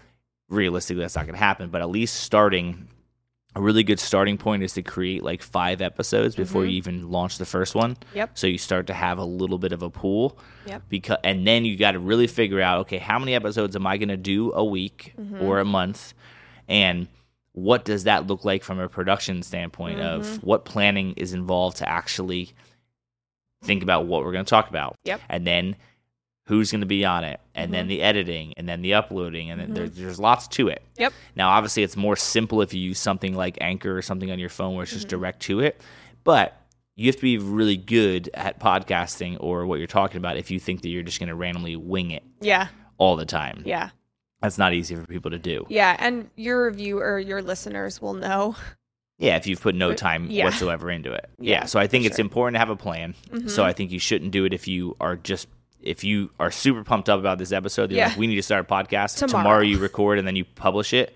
Realistically, 0.49 1.01
that's 1.03 1.17
not 1.17 1.27
going 1.27 1.35
to 1.35 1.39
happen. 1.45 1.71
But 1.71 1.81
at 1.81 1.89
least 1.89 2.17
starting, 2.17 2.89
a 3.55 3.61
really 3.61 3.83
good 3.83 3.99
starting 3.99 4.39
point 4.39 4.63
is 4.63 4.75
to 4.75 4.83
create 4.83 5.23
like 5.23 5.43
five 5.43 5.81
episodes 5.81 6.37
before 6.37 6.63
Mm-hmm. 6.63 6.71
you 6.71 6.77
even 6.77 7.11
launch 7.11 7.39
the 7.39 7.47
first 7.47 7.75
one. 7.75 7.97
Yep. 8.15 8.39
So 8.39 8.47
you 8.47 8.59
start 8.59 8.87
to 8.89 8.95
have 8.95 9.19
a 9.19 9.25
little 9.25 9.59
bit 9.59 9.73
of 9.73 9.83
a 9.83 9.91
pool. 9.91 10.39
Yep. 10.67 10.83
Because 10.89 11.19
and 11.25 11.47
then 11.47 11.65
you 11.65 11.77
got 11.77 11.93
to 11.93 11.99
really 11.99 12.27
figure 12.27 12.61
out 12.61 12.81
okay, 12.81 12.99
how 12.99 13.19
many 13.19 13.35
episodes 13.35 13.75
am 13.77 13.87
I 13.87 13.97
going 13.97 14.09
to 14.11 14.17
do 14.17 14.53
a 14.53 14.65
week 14.65 15.15
Mm-hmm. 15.19 15.43
or 15.43 15.59
a 15.59 15.65
month, 15.65 16.13
and 16.69 17.09
what 17.57 17.87
does 17.87 18.05
that 18.05 18.27
look 18.27 18.45
like 18.45 18.63
from 18.63 18.79
a 18.79 18.87
production 18.89 19.43
standpoint 19.43 19.99
Mm-hmm. 19.99 20.21
of 20.21 20.43
what 20.45 20.65
planning 20.67 21.15
is 21.17 21.33
involved 21.33 21.79
to 21.79 21.89
actually 21.89 22.53
think 23.65 23.83
about 23.83 24.07
what 24.07 24.23
we're 24.25 24.33
going 24.33 24.45
to 24.45 24.49
talk 24.51 24.69
about 24.69 24.97
Yep. 25.05 25.21
and 25.31 25.47
then 25.47 25.77
who's 26.47 26.71
going 26.71 26.83
to 26.83 26.87
be 26.87 27.05
on 27.05 27.25
it 27.25 27.41
and 27.55 27.67
Mm-hmm. 27.67 27.73
then 27.73 27.89
the 27.89 28.03
editing 28.03 28.53
and 28.59 28.69
then 28.69 28.83
the 28.83 28.93
uploading 28.95 29.51
and 29.51 29.59
then 29.61 29.73
there, 29.75 29.89
there's 29.89 30.21
lots 30.21 30.47
to 30.49 30.69
it 30.69 30.83
Yep. 30.99 31.13
now 31.35 31.49
obviously 31.49 31.83
it's 31.83 31.97
more 31.97 32.15
simple 32.17 32.61
if 32.61 32.75
you 32.75 32.81
use 32.81 32.99
something 32.99 33.35
like 33.35 33.57
Anchor 33.63 33.97
or 33.97 34.03
something 34.03 34.31
on 34.31 34.39
your 34.39 34.51
phone 34.51 34.75
where 34.75 34.83
it's 34.83 34.93
just 34.93 35.07
Mm-hmm. 35.07 35.19
direct 35.19 35.41
to 35.43 35.61
it 35.61 35.81
but 36.25 36.61
you 36.95 37.07
have 37.07 37.17
to 37.17 37.23
be 37.23 37.39
really 37.39 37.77
good 37.79 38.29
at 38.35 38.61
podcasting 38.61 39.37
or 39.41 39.67
what 39.67 39.79
you're 39.79 39.87
talking 39.87 40.19
about 40.19 40.37
if 40.37 40.51
you 40.51 40.59
think 40.61 40.83
that 40.83 40.89
you're 40.91 41.03
just 41.03 41.19
going 41.19 41.29
to 41.31 41.35
randomly 41.35 41.77
wing 41.77 42.11
it 42.11 42.23
Yeah. 42.43 42.69
all 42.99 43.17
the 43.17 43.27
time 43.27 43.63
Yeah. 43.65 43.91
That's 44.43 44.59
not 44.59 44.73
easy 44.75 44.95
for 44.95 45.07
people 45.07 45.31
to 45.31 45.39
do 45.39 45.65
Yeah. 45.69 45.97
And 45.99 46.29
your 46.37 46.67
review 46.67 46.99
or 47.01 47.19
your 47.19 47.43
listeners 47.43 48.01
will 48.03 48.15
know. 48.15 48.57
Yeah, 49.19 49.37
if 49.37 49.47
you've 49.47 49.61
put 49.63 49.75
no 49.75 49.95
time 49.95 50.29
yeah. 50.31 50.45
whatsoever 50.45 50.91
into 50.91 51.11
it. 51.13 51.31
Yeah, 51.39 51.61
Yeah, 51.61 51.65
so 51.65 51.81
I 51.81 51.87
think 51.87 52.05
it's 52.05 52.17
sure. 52.17 52.25
Mm-hmm. 52.25 52.29
important 52.31 52.55
to 52.57 52.59
have 52.59 52.69
a 52.71 52.77
plan. 52.77 53.15
So 53.47 53.65
I 53.65 53.73
think 53.73 53.91
you 53.91 53.99
shouldn't 53.99 54.31
do 54.31 54.45
it 54.45 54.53
if 54.53 54.69
you 54.69 54.95
are 55.01 55.17
just 55.17 55.49
if 55.81 56.03
you 56.05 56.31
are 56.41 56.51
super 56.51 56.83
pumped 56.85 57.09
up 57.09 57.19
about 57.21 57.39
this 57.39 57.53
episode. 57.53 57.91
You're 57.91 57.99
Yeah. 57.99 58.09
like, 58.09 58.17
we 58.19 58.27
need 58.27 58.35
to 58.37 58.43
start 58.43 58.67
a 58.69 58.69
podcast 58.73 59.19
Tomorrow. 59.19 59.43
tomorrow. 59.45 59.63
You 59.63 59.79
record 59.79 60.19
and 60.19 60.27
then 60.29 60.37
you 60.37 60.45
publish 60.45 60.93
it. 60.93 61.15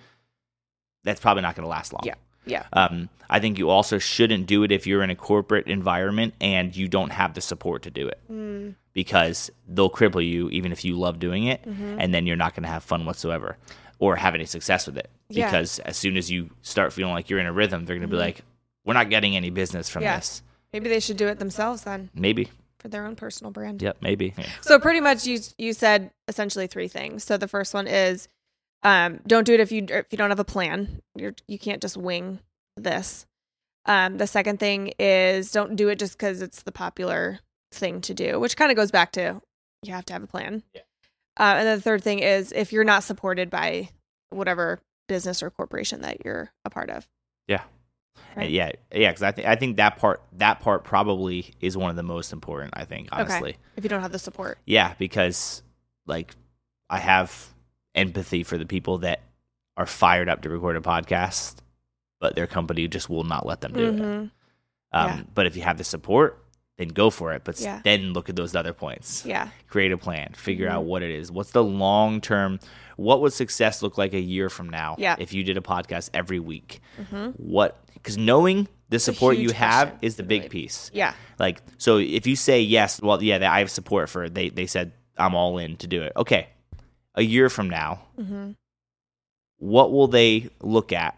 That's 1.05 1.21
probably 1.21 1.43
not 1.43 1.57
going 1.57 1.65
to 1.65 1.69
last 1.71 1.93
long. 1.93 2.03
Yeah. 2.05 2.15
Yeah. 2.47 2.65
Um, 2.73 3.09
I 3.29 3.39
think 3.39 3.59
you 3.59 3.69
also 3.71 3.99
shouldn't 3.99 4.47
do 4.47 4.63
it 4.65 4.73
if 4.73 4.87
you're 4.87 5.03
in 5.03 5.11
a 5.11 5.15
corporate 5.17 5.67
environment 5.67 6.35
and 6.41 6.75
you 6.75 6.89
don't 6.89 7.11
have 7.11 7.35
the 7.35 7.41
support 7.41 7.83
to 7.83 7.91
do 7.91 8.09
it 8.09 8.19
Mm. 8.31 8.75
because 8.93 9.51
they'll 9.69 9.91
cripple 9.91 10.27
you 10.27 10.49
even 10.51 10.73
if 10.73 10.85
you 10.85 10.99
love 10.99 11.19
doing 11.19 11.45
it, 11.45 11.63
Mm-hmm. 11.65 11.97
and 12.01 12.13
then 12.15 12.27
you're 12.27 12.37
not 12.37 12.55
going 12.55 12.65
to 12.65 12.69
have 12.69 12.83
fun 12.83 13.05
whatsoever 13.07 13.57
or 13.99 14.17
have 14.17 14.35
any 14.35 14.47
success 14.47 14.87
with 14.87 14.97
it. 14.99 15.11
Yeah. 15.29 15.47
Because 15.47 15.79
as 15.81 15.97
soon 15.97 16.17
as 16.17 16.31
you 16.31 16.51
start 16.63 16.93
feeling 16.93 17.13
like 17.13 17.31
you're 17.31 17.39
in 17.39 17.47
a 17.47 17.53
rhythm, 17.53 17.85
they're 17.85 17.97
going 17.97 18.09
to 18.09 18.15
be 18.17 18.21
like, 18.21 18.43
"We're 18.85 18.95
not 18.95 19.11
getting 19.11 19.37
any 19.37 19.51
business 19.51 19.89
from 19.89 20.01
Mm-hmm. 20.03 20.07
Yeah. 20.07 20.17
this." 20.17 20.43
Maybe 20.73 20.89
they 20.89 21.01
should 21.01 21.17
do 21.17 21.29
it 21.29 21.39
themselves 21.39 21.83
then 21.83 22.11
Maybe. 22.15 22.49
for 22.79 22.89
their 22.89 23.05
own 23.05 23.15
personal 23.17 23.51
brand. 23.53 23.83
Yep. 23.83 23.99
Maybe. 24.01 24.35
So 24.63 24.79
pretty 24.81 25.01
much 25.01 25.27
you 25.27 25.39
you 25.59 25.73
said 25.73 26.11
essentially 26.27 26.67
three 26.67 26.89
things. 26.89 27.23
So 27.25 27.37
the 27.37 27.49
first 27.49 27.75
one 27.75 27.87
is 27.87 28.29
um, 28.83 29.21
don't 29.27 29.45
do 29.45 29.55
it 29.55 29.61
if 29.61 29.73
you 29.73 29.87
if 29.89 30.07
you 30.11 30.19
don't 30.19 30.31
have 30.31 30.41
a 30.41 30.45
plan. 30.45 31.01
You're 31.15 31.35
you 31.47 31.59
can't 31.59 31.83
just 31.83 31.97
wing 31.97 32.41
this. 32.77 33.27
Um, 33.87 34.19
the 34.19 34.27
second 34.27 34.59
thing 34.61 34.93
is 34.99 35.53
don't 35.53 35.77
do 35.77 35.89
it 35.89 35.99
just 35.99 36.13
because 36.13 36.43
it's 36.43 36.63
the 36.63 36.73
popular 36.73 37.41
thing 37.73 38.01
to 38.03 38.15
do, 38.15 38.39
which 38.39 38.57
kind 38.57 38.71
of 38.71 38.77
goes 38.77 38.91
back 38.91 39.13
to 39.13 39.41
you 39.83 39.93
have 39.93 40.05
to 40.07 40.13
have 40.13 40.23
a 40.23 40.27
plan. 40.27 40.63
Yeah. 40.75 40.83
Uh, 41.39 41.55
and 41.59 41.67
then 41.67 41.79
the 41.79 41.83
third 41.83 42.03
thing 42.03 42.19
is 42.19 42.53
if 42.53 42.73
you're 42.73 42.85
not 42.85 43.03
supported 43.03 43.51
by 43.51 43.89
whatever 44.31 44.81
business 45.09 45.43
or 45.43 45.51
corporation 45.51 46.03
that 46.03 46.25
you're 46.25 46.51
a 46.65 46.71
part 46.71 46.91
of. 46.91 47.09
Yeah. 47.49 47.63
Right. 48.37 48.51
Yeah. 48.51 48.73
Yeah. 48.95 49.11
Because 49.11 49.23
I 49.23 49.33
think 49.33 49.49
I 49.49 49.57
think 49.57 49.77
that 49.77 49.97
part 49.97 50.23
that 50.33 50.61
part 50.61 50.85
probably 50.85 51.55
is 51.61 51.77
one 51.77 51.91
of 51.91 51.97
the 51.97 52.03
most 52.03 52.33
important. 52.33 52.75
I 52.77 52.85
think 52.85 53.09
honestly. 53.13 53.51
Okay. 53.51 53.59
If 53.77 53.85
you 53.85 53.91
don't 53.91 54.03
have 54.03 54.13
the 54.13 54.19
support. 54.19 54.59
Yeah, 54.67 54.95
because 54.99 55.63
like 56.07 56.35
I 56.89 56.99
have 56.99 57.49
empathy 57.95 58.43
for 58.43 58.57
the 58.59 58.67
people 58.67 58.99
that 58.99 59.21
are 59.77 59.87
fired 59.87 60.29
up 60.29 60.43
to 60.43 60.49
record 60.51 60.77
a 60.77 60.81
podcast, 60.81 61.57
but 62.21 62.35
their 62.37 62.47
company 62.47 62.87
just 62.89 63.09
will 63.09 63.25
not 63.25 63.47
let 63.47 63.61
them 63.61 63.73
do 63.73 63.89
it. 63.89 63.95
Mhm. 63.97 64.31
Um, 64.93 65.09
Yeah. 65.09 65.23
But 65.35 65.47
if 65.47 65.57
you 65.57 65.63
have 65.63 65.79
the 65.79 65.85
support, 65.85 66.45
then 66.77 66.89
go 66.89 67.11
for 67.11 67.33
it. 67.33 67.45
But 67.45 67.61
Yeah. 67.61 67.81
then 67.85 68.13
look 68.13 68.29
at 68.29 68.37
those 68.37 68.55
other 68.57 68.73
points. 68.73 69.25
Yeah. 69.27 69.49
Create 69.69 69.93
a 69.93 69.99
plan. 69.99 70.33
Figure 70.35 70.67
Mm-hmm. 70.67 70.77
out 70.77 70.85
what 70.85 71.03
it 71.03 71.11
is. 71.11 71.31
What's 71.31 71.53
the 71.53 71.63
long 71.65 72.21
term? 72.21 72.59
What 72.97 73.21
would 73.23 73.33
success 73.33 73.83
look 73.83 73.97
like 73.99 74.13
a 74.13 74.21
year 74.21 74.51
from 74.51 74.69
now? 74.69 74.97
Yeah. 74.99 75.13
Mm-hmm. 75.15 75.23
If 75.23 75.33
you 75.33 75.45
did 75.45 75.57
a 75.57 75.61
podcast 75.63 76.11
every 76.15 76.41
week, 76.41 76.81
what? 77.37 77.83
Because 77.95 78.17
knowing 78.19 78.67
the 78.89 78.99
support 78.99 79.37
you 79.37 79.51
have 79.53 79.89
question. 79.91 79.99
is 80.07 80.17
the 80.17 80.25
Really. 80.25 80.41
big 80.41 80.51
piece. 80.51 80.91
Yeah. 80.93 81.15
Like, 81.39 81.63
so 81.79 81.99
if 81.99 82.27
you 82.27 82.35
say 82.35 82.61
yes, 82.61 83.01
well, 83.01 83.23
yeah, 83.23 83.51
I 83.53 83.61
have 83.61 83.71
support 83.71 84.09
for 84.09 84.25
it. 84.25 84.35
They 84.35 84.49
they 84.51 84.67
said 84.67 84.93
I'm 85.17 85.35
all 85.35 85.59
in 85.59 85.77
to 85.79 85.87
do 85.87 86.03
it. 86.03 86.13
Okay, 86.17 86.49
a 87.15 87.23
year 87.23 87.49
from 87.51 87.69
now, 87.71 88.03
Mm-hmm. 88.19 88.53
what 89.59 89.93
will 89.93 90.09
they 90.09 90.49
look 90.61 90.93
at 90.93 91.17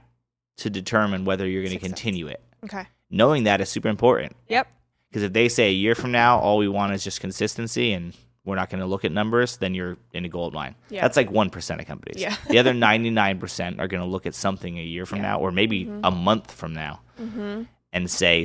to 0.59 0.70
determine 0.70 1.24
whether 1.24 1.47
you're 1.49 1.62
going 1.62 1.78
to 1.78 1.84
continue 1.84 2.26
it? 2.28 2.43
Okay. 2.64 2.86
Knowing 3.11 3.45
that 3.45 3.61
is 3.61 3.68
super 3.68 3.88
important 3.88 4.34
Yep. 4.49 4.66
because 5.09 5.22
if 5.22 5.32
they 5.32 5.49
say 5.49 5.68
a 5.68 5.72
year 5.72 5.95
from 5.95 6.12
now, 6.12 6.38
all 6.38 6.59
we 6.59 6.68
want 6.68 6.93
is 6.93 7.05
just 7.05 7.20
consistency 7.20 7.93
and 7.93 8.14
we're 8.45 8.57
not 8.57 8.70
going 8.70 8.80
to 8.80 8.86
look 8.86 9.05
at 9.05 9.12
numbers, 9.12 9.59
then 9.59 9.74
you're 9.74 9.97
in 10.12 10.24
a 10.24 10.28
gold 10.28 10.53
mine. 10.53 10.74
Yeah. 10.90 11.03
That's 11.03 11.16
like 11.16 11.30
1% 11.30 11.80
of 11.80 11.86
companies. 11.86 12.20
Yeah. 12.20 12.34
the 12.49 12.59
other 12.59 12.72
99% 12.74 13.78
are 13.78 13.86
going 13.86 14.03
to 14.03 14.07
look 14.09 14.26
at 14.26 14.34
something 14.34 14.78
a 14.78 14.82
year 14.82 15.07
from 15.07 15.18
Yeah. 15.18 15.22
now 15.22 15.38
or 15.40 15.53
maybe 15.53 15.84
Mhm. 15.86 16.01
a 16.05 16.11
month 16.11 16.51
from 16.51 16.72
now 16.74 17.01
Mm-hmm. 17.20 17.62
and 17.93 18.11
say 18.11 18.43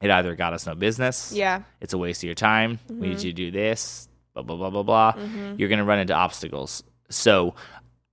it 0.00 0.10
either 0.10 0.34
got 0.34 0.52
us 0.52 0.66
no 0.66 0.74
business, 0.74 1.32
Yeah. 1.34 1.62
it's 1.80 1.92
a 1.92 1.98
waste 1.98 2.20
of 2.22 2.26
your 2.26 2.34
time, 2.34 2.78
we 2.88 3.08
need 3.08 3.18
Mhm. 3.18 3.24
you 3.24 3.30
to 3.30 3.32
do 3.32 3.50
this, 3.50 4.08
blah, 4.42 4.56
blah, 4.56 4.70
blah, 4.70 4.82
blah, 4.82 5.12
blah. 5.14 5.22
Mm-hmm. 5.22 5.54
You're 5.58 5.68
going 5.68 5.78
to 5.78 5.84
run 5.84 5.98
into 5.98 6.14
obstacles. 6.14 6.82
So 7.10 7.54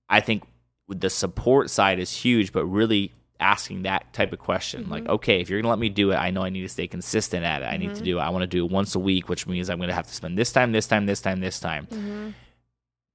I 0.08 0.20
think 0.20 0.44
the 0.88 1.10
support 1.10 1.70
side 1.70 1.98
is 1.98 2.12
huge, 2.12 2.52
but 2.52 2.64
really 2.66 3.12
asking 3.38 3.82
that 3.82 4.10
type 4.14 4.32
of 4.32 4.38
question 4.38 4.88
like, 4.88 5.06
okay, 5.06 5.40
if 5.40 5.50
you're 5.50 5.58
going 5.58 5.64
to 5.64 5.70
let 5.70 5.78
me 5.78 5.88
do 5.90 6.10
it, 6.12 6.16
I 6.16 6.30
know 6.30 6.42
I 6.42 6.48
need 6.48 6.62
to 6.62 6.68
stay 6.68 6.86
consistent 6.86 7.44
at 7.44 7.62
it. 7.62 7.66
I 7.66 7.76
need 7.76 7.94
to 7.96 8.02
do 8.02 8.18
it. 8.18 8.22
I 8.22 8.30
want 8.30 8.42
to 8.42 8.46
do 8.46 8.64
it 8.64 8.70
once 8.70 8.94
a 8.94 8.98
week, 8.98 9.28
which 9.28 9.46
means 9.46 9.68
I'm 9.68 9.76
going 9.78 9.88
to 9.88 9.94
have 9.94 10.06
to 10.06 10.14
spend 10.14 10.38
this 10.38 10.52
time, 10.52 10.72
this 10.72 10.86
time, 10.86 11.06
this 11.06 11.20
time, 11.20 11.40
this 11.40 11.60
time. 11.60 11.86
Mm-hmm. 11.90 12.30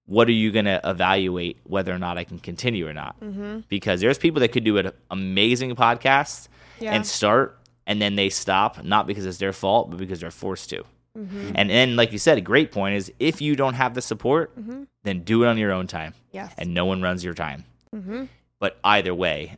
What 0.05 0.28
are 0.28 0.34
you 0.34 0.51
going 0.51 0.66
to 0.66 0.80
evaluate 0.84 1.57
whether 1.64 1.93
or 1.93 1.97
not 1.97 2.18
I 2.18 2.24
can 2.24 2.38
continue 2.39 2.88
or 2.88 2.93
not? 2.93 3.20
Mm-hmm. 3.22 3.62
Because 3.70 4.01
there's 4.01 4.18
people 4.18 4.41
that 4.41 4.49
could 4.49 4.64
do 4.64 4.78
an 4.78 4.91
amazing 5.09 5.76
podcast 5.76 6.49
Yeah. 6.80 6.93
and 6.93 7.05
start 7.07 7.57
and 7.88 8.01
then 8.01 8.16
they 8.16 8.30
stop, 8.30 8.84
not 8.84 9.07
because 9.07 9.26
it's 9.26 9.38
their 9.39 9.53
fault, 9.53 9.89
but 9.89 9.97
because 9.97 10.20
they're 10.20 10.30
forced 10.32 10.70
to. 10.70 10.84
Mm-hmm. 11.18 11.51
And 11.55 11.70
then, 11.70 11.95
like 11.95 12.12
you 12.12 12.18
said, 12.18 12.38
a 12.38 12.41
great 12.41 12.72
point 12.72 12.95
is 12.95 13.12
if 13.20 13.41
you 13.41 13.55
don't 13.55 13.74
have 13.76 13.93
the 13.93 14.01
support, 14.01 14.55
Mm-hmm. 14.59 14.84
then 15.03 15.22
do 15.24 15.43
it 15.43 15.47
on 15.47 15.57
your 15.57 15.72
own 15.72 15.88
time, 15.88 16.14
Yes. 16.32 16.53
and 16.57 16.74
no 16.74 16.86
one 16.86 17.01
runs 17.01 17.24
your 17.24 17.34
time. 17.34 17.66
mm-hmm. 17.95 18.26
But 18.59 18.78
either 18.84 19.14
way, 19.16 19.57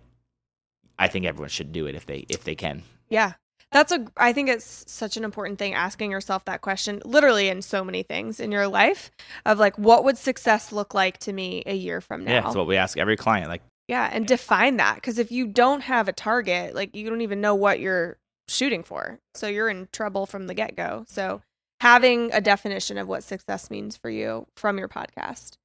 I 0.98 1.08
think 1.08 1.26
everyone 1.26 1.50
should 1.50 1.72
do 1.72 1.86
it 1.88 1.96
if 1.96 2.06
they 2.06 2.26
if 2.30 2.44
they 2.44 2.56
can. 2.56 2.84
Yeah. 3.10 3.34
That's 3.72 3.92
a 3.92 4.06
I 4.16 4.34
think 4.34 4.50
it's 4.50 4.86
such 4.88 5.18
an 5.18 5.24
important 5.24 5.58
thing 5.60 5.74
asking 5.74 6.12
yourself 6.12 6.46
that 6.46 6.62
question 6.62 7.02
literally 7.04 7.50
in 7.50 7.62
so 7.64 7.84
many 7.84 8.04
things 8.04 8.40
in 8.40 8.52
your 8.52 8.68
life 8.68 9.10
of 9.46 9.58
like 9.60 9.78
what 9.80 10.04
would 10.04 10.18
success 10.18 10.72
look 10.72 10.94
like 10.94 11.18
to 11.20 11.34
me 11.34 11.64
a 11.66 11.74
year 11.76 12.00
from 12.00 12.24
now? 12.24 12.32
Yeah, 12.34 12.42
that's 12.42 12.56
what 12.56 12.68
we 12.68 12.78
ask 12.78 12.98
every 12.98 13.18
client. 13.18 13.50
Like, 13.50 13.64
Yeah, 13.88 14.08
and 14.12 14.28
define 14.28 14.78
that 14.78 14.96
because 14.96 15.18
if 15.18 15.32
you 15.32 15.48
don't 15.48 15.82
have 15.82 16.08
a 16.08 16.14
target, 16.14 16.76
like 16.76 16.96
you 16.96 17.10
don't 17.10 17.22
even 17.22 17.42
know 17.42 17.56
what 17.56 17.80
you're 17.80 18.18
shooting 18.48 18.84
for. 18.84 19.20
So 19.34 19.48
you're 19.48 19.70
in 19.70 19.88
trouble 19.92 20.26
from 20.26 20.48
the 20.48 20.54
get-go. 20.54 21.06
So 21.08 21.42
having 21.82 22.32
a 22.34 22.42
definition 22.42 22.98
of 22.98 23.08
what 23.08 23.24
success 23.24 23.70
means 23.70 23.98
for 23.98 24.10
you 24.10 24.48
from 24.56 24.78
your 24.78 24.88
podcast 24.88 25.58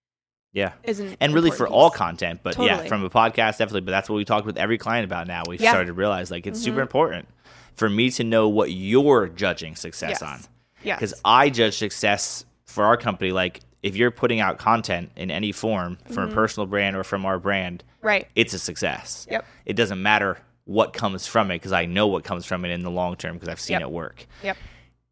yeah, 0.53 0.72
isn't 0.83 1.16
and 1.20 1.35
really 1.35 1.51
for 1.51 1.68
all 1.68 1.91
content, 1.91 2.41
but 2.43 2.57
yeah, 2.59 2.85
from 2.85 3.05
a 3.05 3.11
podcast 3.11 3.59
definitely. 3.59 3.83
But 3.83 3.91
that's 3.93 4.09
what 4.09 4.16
we 4.16 4.24
talked 4.24 4.47
with 4.47 4.57
every 4.57 4.79
client 4.79 5.05
about. 5.05 5.26
Now 5.26 5.43
we've 5.47 5.61
Yeah. 5.61 5.70
started 5.70 5.89
to 5.89 5.93
realize 5.93 6.31
like 6.31 6.47
it's 6.47 6.59
super 6.61 6.79
Mhm. 6.79 6.83
important 6.83 7.29
for 7.74 7.89
me 7.89 8.11
to 8.12 8.24
know 8.24 8.49
what 8.49 8.72
you're 8.72 9.29
judging 9.29 9.76
success 9.76 10.11
Yes. 10.20 10.22
on. 10.22 10.41
Yeah. 10.83 10.95
because 10.97 11.12
I 11.24 11.51
judge 11.51 11.76
success 11.76 12.45
for 12.64 12.85
our 12.85 12.97
company. 12.97 13.31
Like 13.33 13.61
if 13.83 13.95
you're 13.95 14.11
putting 14.11 14.41
out 14.41 14.59
content 14.59 15.11
in 15.16 15.31
any 15.31 15.53
form 15.53 15.99
from 16.11 16.29
Mhm. 16.29 16.33
a 16.33 16.35
personal 16.35 16.66
brand 16.66 16.97
or 16.97 17.05
from 17.05 17.26
our 17.26 17.39
brand, 17.39 17.85
right. 18.01 18.26
it's 18.35 18.55
a 18.55 18.59
success. 18.59 19.26
Yep. 19.31 19.45
It 19.66 19.74
doesn't 19.74 20.01
matter 20.03 20.39
what 20.69 20.93
comes 20.93 21.27
from 21.27 21.51
it 21.51 21.55
because 21.57 21.73
I 21.73 21.87
know 21.87 22.07
what 22.09 22.25
comes 22.25 22.45
from 22.45 22.64
it 22.66 22.69
in 22.71 22.83
the 22.83 22.91
long 22.91 23.16
term 23.16 23.35
because 23.35 23.49
I've 23.49 23.59
seen 23.61 23.75
Yep. 23.75 23.83
it 23.83 23.91
work. 23.91 24.27
Yep. 24.43 24.57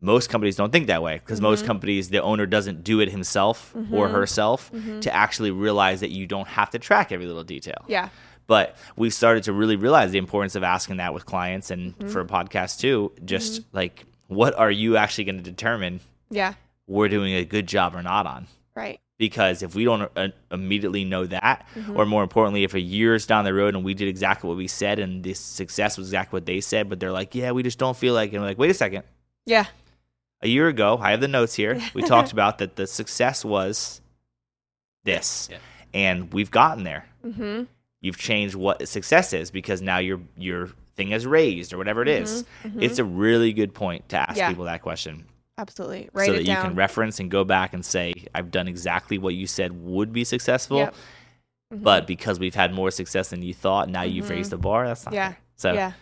Most 0.02 0.28
companies 0.28 0.54
don't 0.54 0.70
think 0.70 0.88
that 0.88 1.02
way 1.02 1.14
because 1.16 1.40
most 1.40 1.64
Mhm. 1.64 1.66
companies, 1.68 2.11
the 2.11 2.22
owner 2.22 2.44
doesn't 2.44 2.84
do 2.84 3.00
it 3.00 3.11
himself 3.11 3.74
or 3.90 4.07
Mhm. 4.07 4.11
herself 4.12 4.70
Mhm. 4.72 5.00
to 5.00 5.14
actually 5.14 5.50
realize 5.50 6.00
that 6.00 6.11
you 6.11 6.26
don't 6.26 6.46
have 6.48 6.68
to 6.70 6.78
track 6.78 7.11
every 7.11 7.24
little 7.24 7.42
detail. 7.42 7.82
Yeah. 7.88 8.11
But 8.46 8.76
we 8.96 9.09
started 9.09 9.44
to 9.44 9.54
really 9.54 9.76
realize 9.76 10.11
the 10.12 10.18
importance 10.18 10.54
of 10.57 10.62
asking 10.62 10.98
that 10.98 11.14
with 11.14 11.24
clients 11.24 11.70
and 11.70 11.98
Mhm. 11.98 12.11
for 12.11 12.20
a 12.20 12.26
podcast 12.26 12.78
too. 12.78 13.12
Just 13.24 13.62
like, 13.72 14.04
what 14.28 14.54
are 14.59 14.70
you 14.70 14.98
actually 14.98 15.24
going 15.24 15.38
to 15.38 15.42
determine 15.50 16.00
Yeah. 16.30 16.52
we're 16.86 17.09
doing 17.09 17.32
a 17.32 17.46
good 17.46 17.66
job 17.66 17.96
or 17.96 18.02
not 18.02 18.26
on? 18.26 18.46
Right. 18.74 19.00
Because 19.18 19.62
if 19.62 19.74
we 19.74 19.84
don't 19.84 20.10
uh, 20.14 20.28
immediately 20.50 21.04
know 21.04 21.24
that, 21.26 21.66
Mhm. 21.74 21.96
or 21.96 22.04
more 22.04 22.22
importantly, 22.22 22.64
if 22.64 22.74
a 22.74 22.80
year's 22.80 23.24
down 23.26 23.44
the 23.46 23.54
road 23.54 23.74
and 23.74 23.82
we 23.82 23.94
did 23.94 24.08
exactly 24.08 24.46
what 24.48 24.58
we 24.58 24.68
said 24.68 24.98
and 24.98 25.22
this 25.24 25.40
success 25.40 25.96
was 25.96 26.08
exactly 26.08 26.36
what 26.36 26.44
they 26.46 26.60
said, 26.60 26.88
but 26.90 27.00
they're 27.00 27.12
like, 27.12 27.34
yeah, 27.34 27.50
we 27.52 27.62
just 27.62 27.78
don't 27.78 27.96
feel 27.96 28.12
like 28.12 28.32
it. 28.32 28.36
And 28.36 28.42
we're 28.42 28.48
like, 28.50 28.58
wait 28.58 28.70
a 28.70 28.74
second. 28.74 29.04
Yeah. 29.46 29.64
A 30.42 30.48
year 30.48 30.68
ago, 30.68 30.98
I 31.00 31.12
have 31.12 31.22
the 31.22 31.28
notes 31.28 31.54
here. 31.54 31.80
We 31.94 32.02
talked 32.02 32.30
about 32.32 32.58
that 32.58 32.76
the 32.76 32.86
success 32.86 33.42
was 33.42 34.02
this, 35.04 35.48
Yeah. 35.50 35.58
and 35.94 36.32
we've 36.32 36.50
gotten 36.50 36.84
there. 36.84 37.06
Mm-hmm. 37.24 37.64
You've 38.02 38.18
changed 38.18 38.54
what 38.54 38.86
success 38.86 39.32
is 39.32 39.50
because 39.50 39.80
now 39.80 39.98
your 39.98 40.20
your 40.36 40.68
thing 40.96 41.08
has 41.10 41.26
raised 41.26 41.72
or 41.72 41.78
whatever 41.78 42.02
it 42.02 42.08
is. 42.08 42.44
It's 42.78 42.98
a 42.98 43.04
really 43.04 43.52
good 43.52 43.74
point 43.74 44.08
to 44.10 44.16
ask 44.18 44.30
Mm-hmm. 44.32 44.38
Yeah. 44.38 44.48
people 44.48 44.64
that 44.64 44.82
question 44.82 45.24
absolutely 45.59 46.09
write 46.12 46.26
so 46.26 46.32
it 46.32 46.36
that 46.38 46.46
down. 46.46 46.57
you 46.57 46.68
can 46.70 46.76
reference 46.76 47.20
and 47.20 47.30
go 47.30 47.44
back 47.44 47.72
and 47.74 47.84
say, 47.84 48.12
I've 48.34 48.50
done 48.50 48.68
exactly 48.68 49.18
what 49.18 49.34
you 49.34 49.46
said 49.46 49.72
would 49.72 50.12
be 50.12 50.24
successful. 50.24 50.78
Yep. 50.78 50.94
Mhm. 51.74 51.82
But 51.82 52.07
because 52.07 52.38
we've 52.38 52.54
had 52.54 52.72
more 52.74 52.90
success 52.90 53.30
than 53.30 53.42
you 53.42 53.54
thought, 53.54 53.88
now 53.88 54.02
you've 54.02 54.26
Mhm. 54.26 54.30
raised 54.30 54.50
the 54.50 54.59
bar. 54.59 54.86
That's 54.86 55.04
not 55.04 55.14
Yeah. 55.14 55.28
fair. 55.30 55.36
So 55.57 55.72
yeah. 55.72 55.92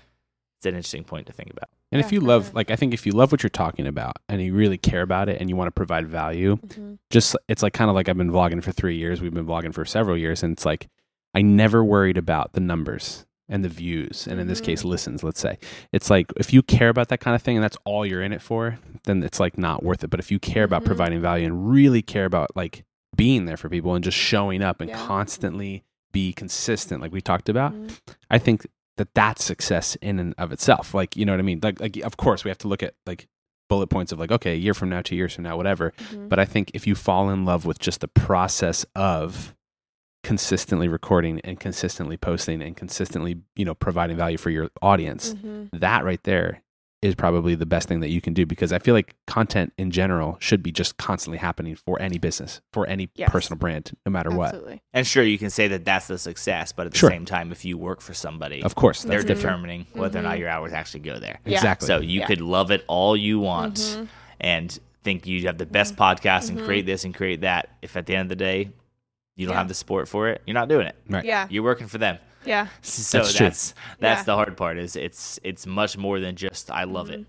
it's 0.58 0.66
an 0.66 0.74
interesting 0.74 1.04
point 1.04 1.26
to 1.28 1.32
think 1.32 1.50
about. 1.50 1.68
And 1.92 2.00
Yeah, 2.00 2.06
if 2.06 2.12
you 2.12 2.20
for 2.20 2.26
love, 2.26 2.44
sure. 2.46 2.52
like, 2.54 2.70
I 2.70 2.76
think 2.76 2.92
if 2.92 3.06
you 3.06 3.12
love 3.12 3.30
what 3.30 3.42
you're 3.42 3.50
talking 3.50 3.86
about 3.86 4.16
and 4.28 4.42
you 4.42 4.52
really 4.52 4.76
care 4.78 5.02
about 5.02 5.28
it 5.28 5.40
and 5.40 5.48
you 5.48 5.54
want 5.56 5.68
to 5.68 5.72
provide 5.72 6.08
value, 6.08 6.56
Mhm. 6.56 6.98
just 7.10 7.36
it's 7.48 7.62
like 7.62 7.72
kind 7.72 7.88
of 7.88 7.94
like 7.94 8.08
I've 8.08 8.16
been 8.18 8.30
vlogging 8.32 8.62
for 8.62 8.72
three 8.72 8.96
years. 8.96 9.20
We've 9.20 9.32
been 9.32 9.46
vlogging 9.46 9.72
for 9.72 9.84
several 9.84 10.16
years, 10.18 10.42
and 10.42 10.52
it's 10.52 10.66
like 10.66 10.88
I 11.34 11.42
never 11.42 11.84
worried 11.84 12.16
about 12.18 12.52
the 12.54 12.60
numbers 12.60 13.24
and 13.48 13.64
the 13.64 13.68
views, 13.68 14.26
and 14.26 14.40
in 14.40 14.46
this 14.48 14.60
Mhm. 14.60 14.64
case, 14.64 14.84
listens. 14.84 15.22
Let's 15.22 15.40
say 15.40 15.58
it's 15.92 16.08
like 16.10 16.32
if 16.36 16.52
you 16.52 16.62
care 16.62 16.88
about 16.88 17.08
that 17.08 17.20
kind 17.20 17.34
of 17.34 17.42
thing 17.42 17.56
and 17.56 17.62
that's 17.64 17.76
all 17.84 18.06
you're 18.06 18.22
in 18.22 18.32
it 18.32 18.40
for, 18.42 18.78
then 19.04 19.22
it's 19.22 19.38
like 19.40 19.58
not 19.58 19.82
worth 19.82 20.02
it. 20.02 20.08
But 20.10 20.20
if 20.20 20.30
you 20.30 20.38
care 20.38 20.64
about 20.64 20.82
Mhm. 20.82 20.86
providing 20.86 21.20
value 21.20 21.46
and 21.46 21.68
really 21.70 22.00
care 22.02 22.24
about 22.24 22.56
like 22.56 22.84
being 23.16 23.44
there 23.44 23.56
for 23.56 23.68
people 23.68 23.94
and 23.94 24.02
just 24.02 24.16
showing 24.18 24.62
up 24.62 24.80
and 24.80 24.90
Yeah. 24.90 25.06
constantly 25.06 25.84
be 26.12 26.32
consistent, 26.32 27.00
like 27.02 27.12
we 27.12 27.20
talked 27.20 27.48
about, 27.48 27.72
Mhm. 27.74 27.98
I 28.30 28.38
think 28.38 28.66
that 28.96 29.12
that's 29.14 29.44
success 29.44 29.96
in 30.00 30.18
and 30.18 30.34
of 30.38 30.52
itself. 30.52 30.94
Like, 30.94 31.16
you 31.16 31.24
know 31.24 31.32
what 31.32 31.40
I 31.40 31.42
mean? 31.42 31.60
Like, 31.62 31.80
like 31.80 31.96
of 31.98 32.16
course 32.16 32.44
we 32.44 32.48
have 32.50 32.58
to 32.58 32.68
look 32.68 32.82
at 32.82 32.94
like 33.06 33.26
bullet 33.68 33.88
points 33.88 34.12
of 34.12 34.18
like, 34.18 34.30
okay, 34.30 34.52
a 34.52 34.56
year 34.56 34.74
from 34.74 34.88
now, 34.88 35.02
two 35.02 35.16
years 35.16 35.34
from 35.34 35.44
now, 35.44 35.56
whatever. 35.56 35.92
Mhm. 36.12 36.28
But 36.28 36.38
I 36.38 36.44
think 36.44 36.70
if 36.74 36.86
you 36.86 36.94
fall 36.94 37.28
in 37.30 37.44
love 37.44 37.64
with 37.66 37.78
just 37.78 38.00
the 38.00 38.08
process 38.08 38.84
of 38.94 39.54
consistently 40.24 40.88
recording 40.88 41.40
and 41.44 41.60
consistently 41.60 42.16
posting 42.16 42.60
and 42.62 42.76
consistently, 42.76 43.36
you 43.54 43.64
know, 43.64 43.74
providing 43.74 44.16
value 44.16 44.36
for 44.38 44.50
your 44.50 44.68
audience, 44.82 45.34
Mhm. 45.34 45.68
that 45.72 46.04
right 46.04 46.22
there 46.24 46.62
is 47.02 47.14
probably 47.14 47.54
the 47.54 47.66
best 47.66 47.86
thing 47.86 48.00
that 48.00 48.08
you 48.08 48.22
can 48.22 48.32
do 48.32 48.46
because 48.46 48.72
I 48.72 48.78
feel 48.78 48.94
like 48.94 49.14
content 49.26 49.74
in 49.76 49.90
general 49.90 50.38
should 50.40 50.62
be 50.62 50.72
just 50.72 50.96
constantly 50.96 51.36
happening 51.36 51.74
for 51.76 52.00
any 52.00 52.16
business, 52.16 52.62
for 52.72 52.86
any 52.86 53.10
Yes. 53.14 53.30
personal 53.30 53.58
brand, 53.58 53.92
no 54.06 54.10
matter 54.10 54.30
what. 54.30 54.56
And 54.94 55.06
sure, 55.06 55.22
you 55.22 55.36
can 55.36 55.50
say 55.50 55.68
that 55.68 55.84
that's 55.84 56.06
the 56.06 56.16
success, 56.18 56.72
but 56.72 56.86
at 56.86 56.92
the 56.92 56.98
Sure. 56.98 57.10
same 57.10 57.26
time, 57.26 57.52
if 57.52 57.62
you 57.62 57.76
work 57.76 58.00
for 58.00 58.14
somebody, 58.14 58.62
Of 58.62 58.74
course, 58.74 59.02
they're 59.02 59.18
that's 59.18 59.24
different. 59.26 59.42
determining 59.42 59.86
whether 59.92 60.18
or 60.18 60.22
not 60.22 60.36
Mhm. 60.36 60.40
your 60.40 60.48
hours 60.48 60.72
actually 60.72 61.00
go 61.00 61.18
there. 61.18 61.40
Yeah. 61.44 61.56
Exactly. 61.56 61.86
So 61.86 62.00
you 62.00 62.20
Yeah. 62.20 62.26
could 62.26 62.40
love 62.40 62.70
it 62.70 62.82
all 62.88 63.14
you 63.14 63.38
want 63.38 63.76
Mhm. 63.76 64.08
and 64.40 64.78
think 65.02 65.26
you 65.26 65.42
have 65.46 65.58
the 65.58 65.66
best 65.66 65.96
podcast 65.96 66.48
and 66.48 66.58
create 66.58 66.86
this 66.86 67.04
and 67.04 67.14
create 67.14 67.42
that. 67.42 67.68
If 67.82 67.94
at 67.98 68.06
the 68.06 68.16
end 68.16 68.22
of 68.32 68.38
the 68.38 68.42
day 68.42 68.70
you 69.36 69.46
don't 69.46 69.54
Yeah. 69.54 69.58
have 69.58 69.68
the 69.68 69.74
support 69.74 70.08
for 70.08 70.28
it, 70.28 70.42
you're 70.46 70.54
not 70.54 70.68
doing 70.68 70.86
it. 70.86 70.96
Right. 71.08 71.24
Yeah. 71.24 71.46
You're 71.50 71.62
working 71.64 71.86
for 71.86 71.98
them. 71.98 72.18
Yeah. 72.44 72.68
So 72.82 73.18
That's 73.18 73.28
that's 73.28 73.36
true. 73.36 73.46
that's, 73.46 73.74
Yeah. 74.00 74.22
the 74.22 74.34
hard 74.36 74.56
part. 74.56 74.78
Is 74.78 74.96
it's 74.96 75.40
it's 75.42 75.66
much 75.66 75.96
more 75.96 76.20
than 76.20 76.36
just 76.36 76.70
I 76.70 76.84
love 76.84 77.10
it. 77.10 77.24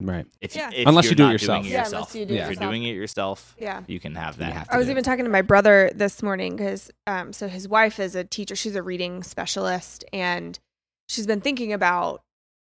Right. 0.00 0.26
If, 0.40 0.56
Yeah. 0.56 0.70
if 0.74 0.86
Unless 0.88 1.04
you're 1.06 1.14
do 1.14 1.28
it 1.28 1.32
yourself. 1.32 1.62
doing 1.62 1.72
it 1.72 1.74
Yeah, 1.74 1.86
unless 1.86 2.14
you 2.14 2.26
do 2.26 2.34
it 2.34 2.36
if 2.36 2.40
you're 2.40 2.50
yourself. 2.50 2.70
doing 2.70 2.82
it 2.84 2.94
yourself, 2.94 3.56
Yeah. 3.60 3.82
you 3.86 4.00
can 4.00 4.14
have 4.16 4.36
that. 4.38 4.52
have 4.52 4.68
I 4.70 4.76
was 4.78 4.86
do 4.86 4.90
even 4.92 5.04
talking 5.04 5.24
to 5.24 5.30
my 5.30 5.42
brother 5.42 5.90
this 5.94 6.22
morning 6.24 6.56
because 6.56 6.90
um, 7.06 7.32
so 7.32 7.46
his 7.48 7.68
wife 7.68 8.00
is 8.00 8.14
a 8.16 8.24
teacher. 8.24 8.56
She's 8.56 8.74
a 8.74 8.82
reading 8.82 9.22
specialist, 9.22 10.04
and 10.12 10.58
she's 11.08 11.26
been 11.26 11.40
thinking 11.40 11.72
about 11.72 12.22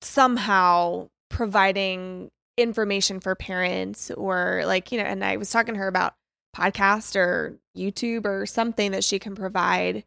somehow 0.03 1.09
providing 1.29 2.31
information 2.57 3.21
for 3.21 3.35
parents 3.35 4.11
or 4.11 4.63
like 4.67 4.91
you 4.93 4.99
know. 4.99 5.05
And 5.05 5.25
I 5.25 5.37
was 5.37 5.51
talking 5.51 5.75
to 5.75 5.79
her 5.81 5.89
about 5.89 6.15
podcast 6.57 7.15
or 7.17 7.57
YouTube 7.77 8.25
or 8.27 8.47
something 8.47 8.93
that 8.93 9.05
she 9.05 9.19
can 9.19 9.35
provide 9.35 10.05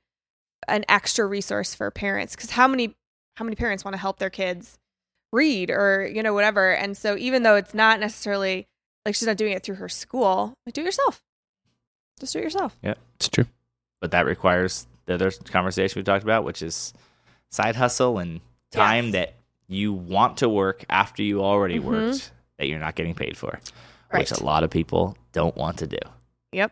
an 0.67 0.85
extra 0.89 1.25
resource 1.25 1.73
for 1.75 1.89
parents 1.91 2.35
because 2.35 2.51
how 2.51 2.67
many 2.67 2.95
how 3.35 3.43
many 3.45 3.55
parents 3.55 3.83
want 3.83 3.93
to 3.93 3.99
help 3.99 4.19
their 4.19 4.29
kids 4.29 4.77
read 5.31 5.69
or 5.69 6.09
you 6.13 6.21
know 6.23 6.33
whatever. 6.33 6.71
And 6.73 6.95
so 6.97 7.17
even 7.17 7.43
though 7.43 7.55
it's 7.55 7.73
not 7.73 7.99
necessarily 7.99 8.67
like 9.05 9.15
she's 9.15 9.27
not 9.27 9.37
doing 9.37 9.53
it 9.53 9.63
through 9.63 9.75
her 9.75 9.89
school, 9.89 10.53
like 10.65 10.73
do 10.73 10.81
it 10.81 10.85
yourself. 10.85 11.21
Just 12.19 12.33
do 12.33 12.39
it 12.39 12.43
yourself. 12.43 12.77
Yeah 12.81 12.93
it's 13.15 13.29
true. 13.29 13.45
but 14.01 14.11
that 14.11 14.25
requires 14.25 14.85
the 15.05 15.15
other 15.15 15.31
conversation 15.31 15.99
we 15.99 16.03
talked 16.03 16.23
about, 16.23 16.43
which 16.43 16.61
is 16.61 16.93
side 17.51 17.75
hustle 17.75 18.19
and 18.19 18.39
time 18.71 19.05
Yes. 19.05 19.13
that 19.13 19.33
you 19.67 19.91
want 19.93 20.37
to 20.37 20.47
work 20.49 20.85
after 20.89 21.23
you 21.23 21.41
already 21.43 21.79
Mhm. 21.79 21.83
worked 21.83 22.31
that 22.57 22.67
you're 22.67 22.79
not 22.79 22.95
getting 22.95 23.15
paid 23.15 23.35
for, 23.37 23.59
Right. 24.11 24.19
which 24.19 24.31
a 24.31 24.43
lot 24.43 24.63
of 24.63 24.69
people 24.69 25.17
don't 25.31 25.55
want 25.57 25.77
to 25.79 25.87
do. 25.87 25.97
Yep. 26.51 26.71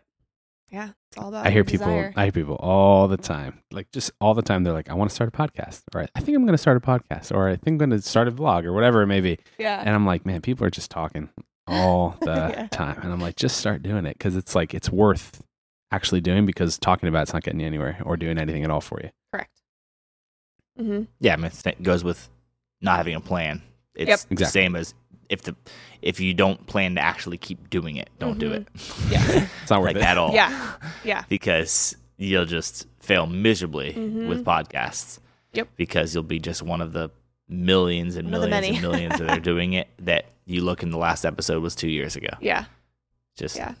Yeah. 0.72 0.88
It's 1.10 1.18
all 1.18 1.28
about 1.28 1.46
I 1.46 1.50
hear 1.50 1.58
your 1.58 1.64
people. 1.64 1.86
desire. 1.86 2.12
I 2.16 2.22
hear 2.24 2.32
people 2.32 2.56
all 2.56 3.06
the 3.06 3.18
time, 3.18 3.62
like 3.70 3.90
just 3.92 4.10
all 4.20 4.32
the 4.34 4.40
time. 4.42 4.64
They're 4.64 4.72
like, 4.72 4.88
"I 4.90 4.94
want 4.94 5.10
to 5.10 5.14
start 5.14 5.28
a 5.28 5.36
podcast," 5.36 5.82
or 5.94 6.06
"I 6.14 6.20
think 6.20 6.34
I'm 6.36 6.44
going 6.44 6.54
to 6.54 6.58
start 6.58 6.78
a 6.78 6.80
podcast," 6.80 7.30
or 7.34 7.48
"I 7.48 7.56
think 7.56 7.74
I'm 7.74 7.78
going 7.78 7.90
to 7.90 8.00
start 8.00 8.26
a 8.28 8.32
vlog," 8.32 8.64
or 8.64 8.72
whatever 8.72 9.02
it 9.02 9.06
may 9.06 9.20
be. 9.20 9.38
yeah. 9.58 9.80
And 9.84 9.90
I'm 9.94 10.06
like, 10.06 10.24
man, 10.24 10.40
people 10.40 10.66
are 10.66 10.70
just 10.70 10.90
talking 10.90 11.28
all 11.66 12.16
the 12.22 12.26
Yeah. 12.56 12.66
time, 12.68 12.98
and 13.02 13.12
I'm 13.12 13.20
like, 13.20 13.36
just 13.36 13.58
start 13.58 13.82
doing 13.82 14.06
it 14.06 14.14
because 14.16 14.34
it's 14.34 14.54
like 14.54 14.72
it's 14.72 14.88
worth 14.90 15.42
actually 15.90 16.22
doing 16.22 16.46
because 16.46 16.78
talking 16.78 17.08
about 17.10 17.22
it's 17.24 17.34
not 17.34 17.42
getting 17.42 17.60
you 17.60 17.66
anywhere 17.66 17.98
or 18.06 18.16
doing 18.16 18.38
anything 18.38 18.64
at 18.64 18.70
all 18.70 18.80
for 18.80 18.98
you. 19.02 19.10
Correct. 19.30 19.50
Mm-hmm. 20.80 21.02
Yeah, 21.20 21.34
I 21.34 21.36
mean, 21.36 21.50
it 21.66 21.82
goes 21.82 22.02
with 22.02 22.30
not 22.80 22.96
having 22.96 23.14
a 23.14 23.20
plan. 23.20 23.60
It's 23.94 24.08
Yep. 24.08 24.18
the 24.20 24.32
Exactly. 24.32 24.46
same 24.62 24.76
as 24.76 24.94
if 25.32 25.42
the 25.42 25.56
if 26.02 26.20
you 26.20 26.34
don't 26.34 26.64
plan 26.66 26.94
to 26.96 27.00
actually 27.00 27.38
keep 27.38 27.70
doing 27.70 27.96
it, 27.96 28.10
don't 28.18 28.38
do 28.38 28.52
it. 28.52 28.66
Yeah. 29.10 29.46
It's 29.62 29.70
not 29.70 29.80
worth 29.80 29.94
like 29.94 29.96
it. 29.96 30.02
at 30.02 30.18
all. 30.18 30.32
Yeah. 30.34 30.74
Yeah. 31.04 31.24
because 31.28 31.96
you'll 32.18 32.44
just 32.44 32.86
fail 33.00 33.26
miserably 33.26 33.92
Mhm. 33.94 34.28
with 34.28 34.44
podcasts. 34.44 35.18
Yep. 35.54 35.68
Because 35.76 36.14
you'll 36.14 36.22
be 36.24 36.38
just 36.38 36.62
one 36.62 36.80
of 36.80 36.92
the 36.92 37.10
millions 37.48 38.16
and 38.16 38.26
One 38.30 38.34
of 38.36 38.42
the 38.42 38.48
millions 38.48 38.76
and 38.78 38.82
millions 38.82 39.18
that 39.18 39.30
are 39.30 39.40
doing 39.52 39.72
it 39.74 39.88
that 39.98 40.26
you 40.46 40.62
look 40.62 40.82
in 40.82 40.90
the 40.90 40.98
last 40.98 41.24
episode 41.24 41.62
was 41.62 41.74
two 41.74 41.88
years 41.90 42.16
ago. 42.16 42.28
Yeah. 42.40 42.64
Just 43.36 43.56
Yeah. 43.56 43.74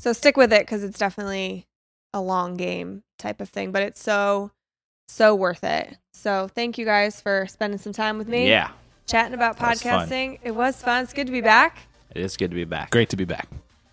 So 0.00 0.12
stick 0.12 0.36
with 0.36 0.52
it 0.52 0.62
because 0.62 0.84
it's 0.84 0.98
definitely 0.98 1.66
a 2.14 2.20
long 2.20 2.56
game 2.56 3.02
type 3.18 3.40
of 3.40 3.48
thing, 3.48 3.72
but 3.72 3.82
it's 3.82 4.00
so, 4.02 4.50
so 5.08 5.34
worth 5.34 5.64
it. 5.64 5.96
So 6.12 6.48
thank 6.54 6.78
you 6.78 6.84
guys 6.84 7.20
for 7.20 7.46
spending 7.48 7.78
some 7.78 7.92
time 7.92 8.16
with 8.18 8.28
me. 8.28 8.48
yeah, 8.48 8.70
Chatting 9.08 9.32
about 9.32 9.56
That 9.56 9.70
was 9.70 9.82
fun. 9.82 10.06
podcasting. 10.06 10.38
It 10.42 10.54
was 10.54 10.82
fun. 10.82 11.02
It's 11.02 11.14
good 11.14 11.26
to 11.26 11.32
be 11.32 11.40
back. 11.40 11.78
it 12.14 12.20
is 12.20 12.36
good 12.36 12.50
to 12.50 12.54
be 12.54 12.64
back. 12.64 12.90
Great 12.90 13.08
to 13.08 13.16
be 13.16 13.24
back. 13.24 13.48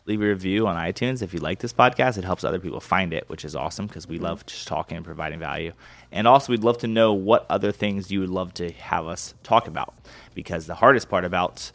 Leave 0.06 0.22
a 0.22 0.26
review 0.26 0.68
on 0.68 0.76
iTunes 0.76 1.22
if 1.22 1.34
you 1.34 1.40
like 1.40 1.60
this 1.60 1.72
podcast. 1.72 2.18
It 2.18 2.26
helps 2.26 2.44
other 2.44 2.60
people 2.60 2.82
find 2.82 3.14
it, 3.14 3.24
which 3.30 3.46
is 3.46 3.56
awesome 3.56 3.88
because 3.88 4.10
we 4.10 4.18
mm-hmm. 4.18 4.26
love 4.26 4.46
just 4.46 4.68
talking 4.68 4.98
and 4.98 5.06
providing 5.06 5.40
value. 5.40 5.72
And 6.12 6.28
also, 6.28 6.52
we'd 6.52 6.66
love 6.66 6.80
to 6.80 6.88
know 6.88 7.14
what 7.14 7.46
other 7.50 7.72
things 7.72 8.12
you 8.12 8.20
would 8.20 8.30
love 8.30 8.54
to 8.56 8.72
have 8.74 9.08
us 9.08 9.34
talk 9.42 9.70
about 9.70 9.96
because 10.34 10.68
the 10.68 10.76
hardest 10.76 11.08
part 11.08 11.24
about 11.24 11.72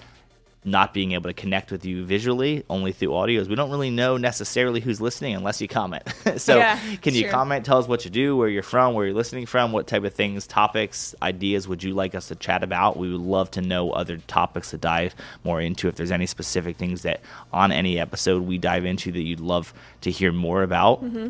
not 0.62 0.92
being 0.92 1.12
able 1.12 1.30
to 1.30 1.34
connect 1.34 1.70
with 1.70 1.86
you 1.86 2.04
visually 2.04 2.64
only 2.68 2.92
through 2.92 3.14
audio 3.14 3.40
is 3.40 3.48
we 3.48 3.54
don't 3.54 3.70
really 3.70 3.88
know 3.88 4.18
necessarily 4.18 4.78
who's 4.80 5.00
listening 5.00 5.34
unless 5.34 5.60
you 5.60 5.66
comment. 5.66 6.02
so, 6.36 6.56
Yeah, 6.58 6.78
can 7.00 7.14
you 7.14 7.22
true. 7.22 7.30
comment? 7.30 7.64
Tell 7.64 7.78
us 7.78 7.88
what 7.88 8.04
you 8.04 8.10
do, 8.10 8.36
where 8.36 8.48
you're 8.48 8.62
from, 8.62 8.92
where 8.92 9.06
you're 9.06 9.14
listening 9.14 9.46
from, 9.46 9.72
what 9.72 9.86
type 9.86 10.04
of 10.04 10.12
things, 10.12 10.46
topics, 10.46 11.14
ideas 11.22 11.66
would 11.66 11.82
you 11.82 11.94
like 11.94 12.14
us 12.14 12.28
to 12.28 12.34
chat 12.34 12.62
about? 12.62 12.98
We 12.98 13.10
would 13.10 13.22
love 13.22 13.50
to 13.52 13.62
know 13.62 13.90
other 13.92 14.18
topics 14.26 14.70
to 14.70 14.76
dive 14.78 15.14
more 15.44 15.60
into. 15.62 15.88
If 15.88 15.94
there's 15.94 16.10
any 16.12 16.26
specific 16.26 16.76
things 16.76 17.02
that 17.02 17.20
on 17.54 17.72
any 17.72 17.98
episode 17.98 18.42
we 18.42 18.58
dive 18.58 18.84
into 18.84 19.10
that 19.12 19.22
you'd 19.22 19.40
love 19.40 19.72
to 20.02 20.10
hear 20.10 20.30
more 20.32 20.62
about, 20.62 21.02
Mm-hmm. 21.02 21.28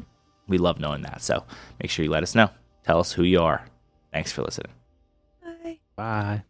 we 0.49 0.59
love 0.59 0.81
knowing 0.81 1.03
that. 1.03 1.23
So, 1.23 1.45
make 1.81 1.91
sure 1.91 2.05
you 2.05 2.11
let 2.11 2.25
us 2.25 2.35
know. 2.35 2.51
Tell 2.85 2.99
us 2.99 3.13
who 3.13 3.23
you 3.23 3.41
are. 3.41 3.65
Thanks 4.13 4.33
for 4.33 4.43
listening. 4.43 4.73
Bye. 5.63 5.79
Bye. 5.95 6.43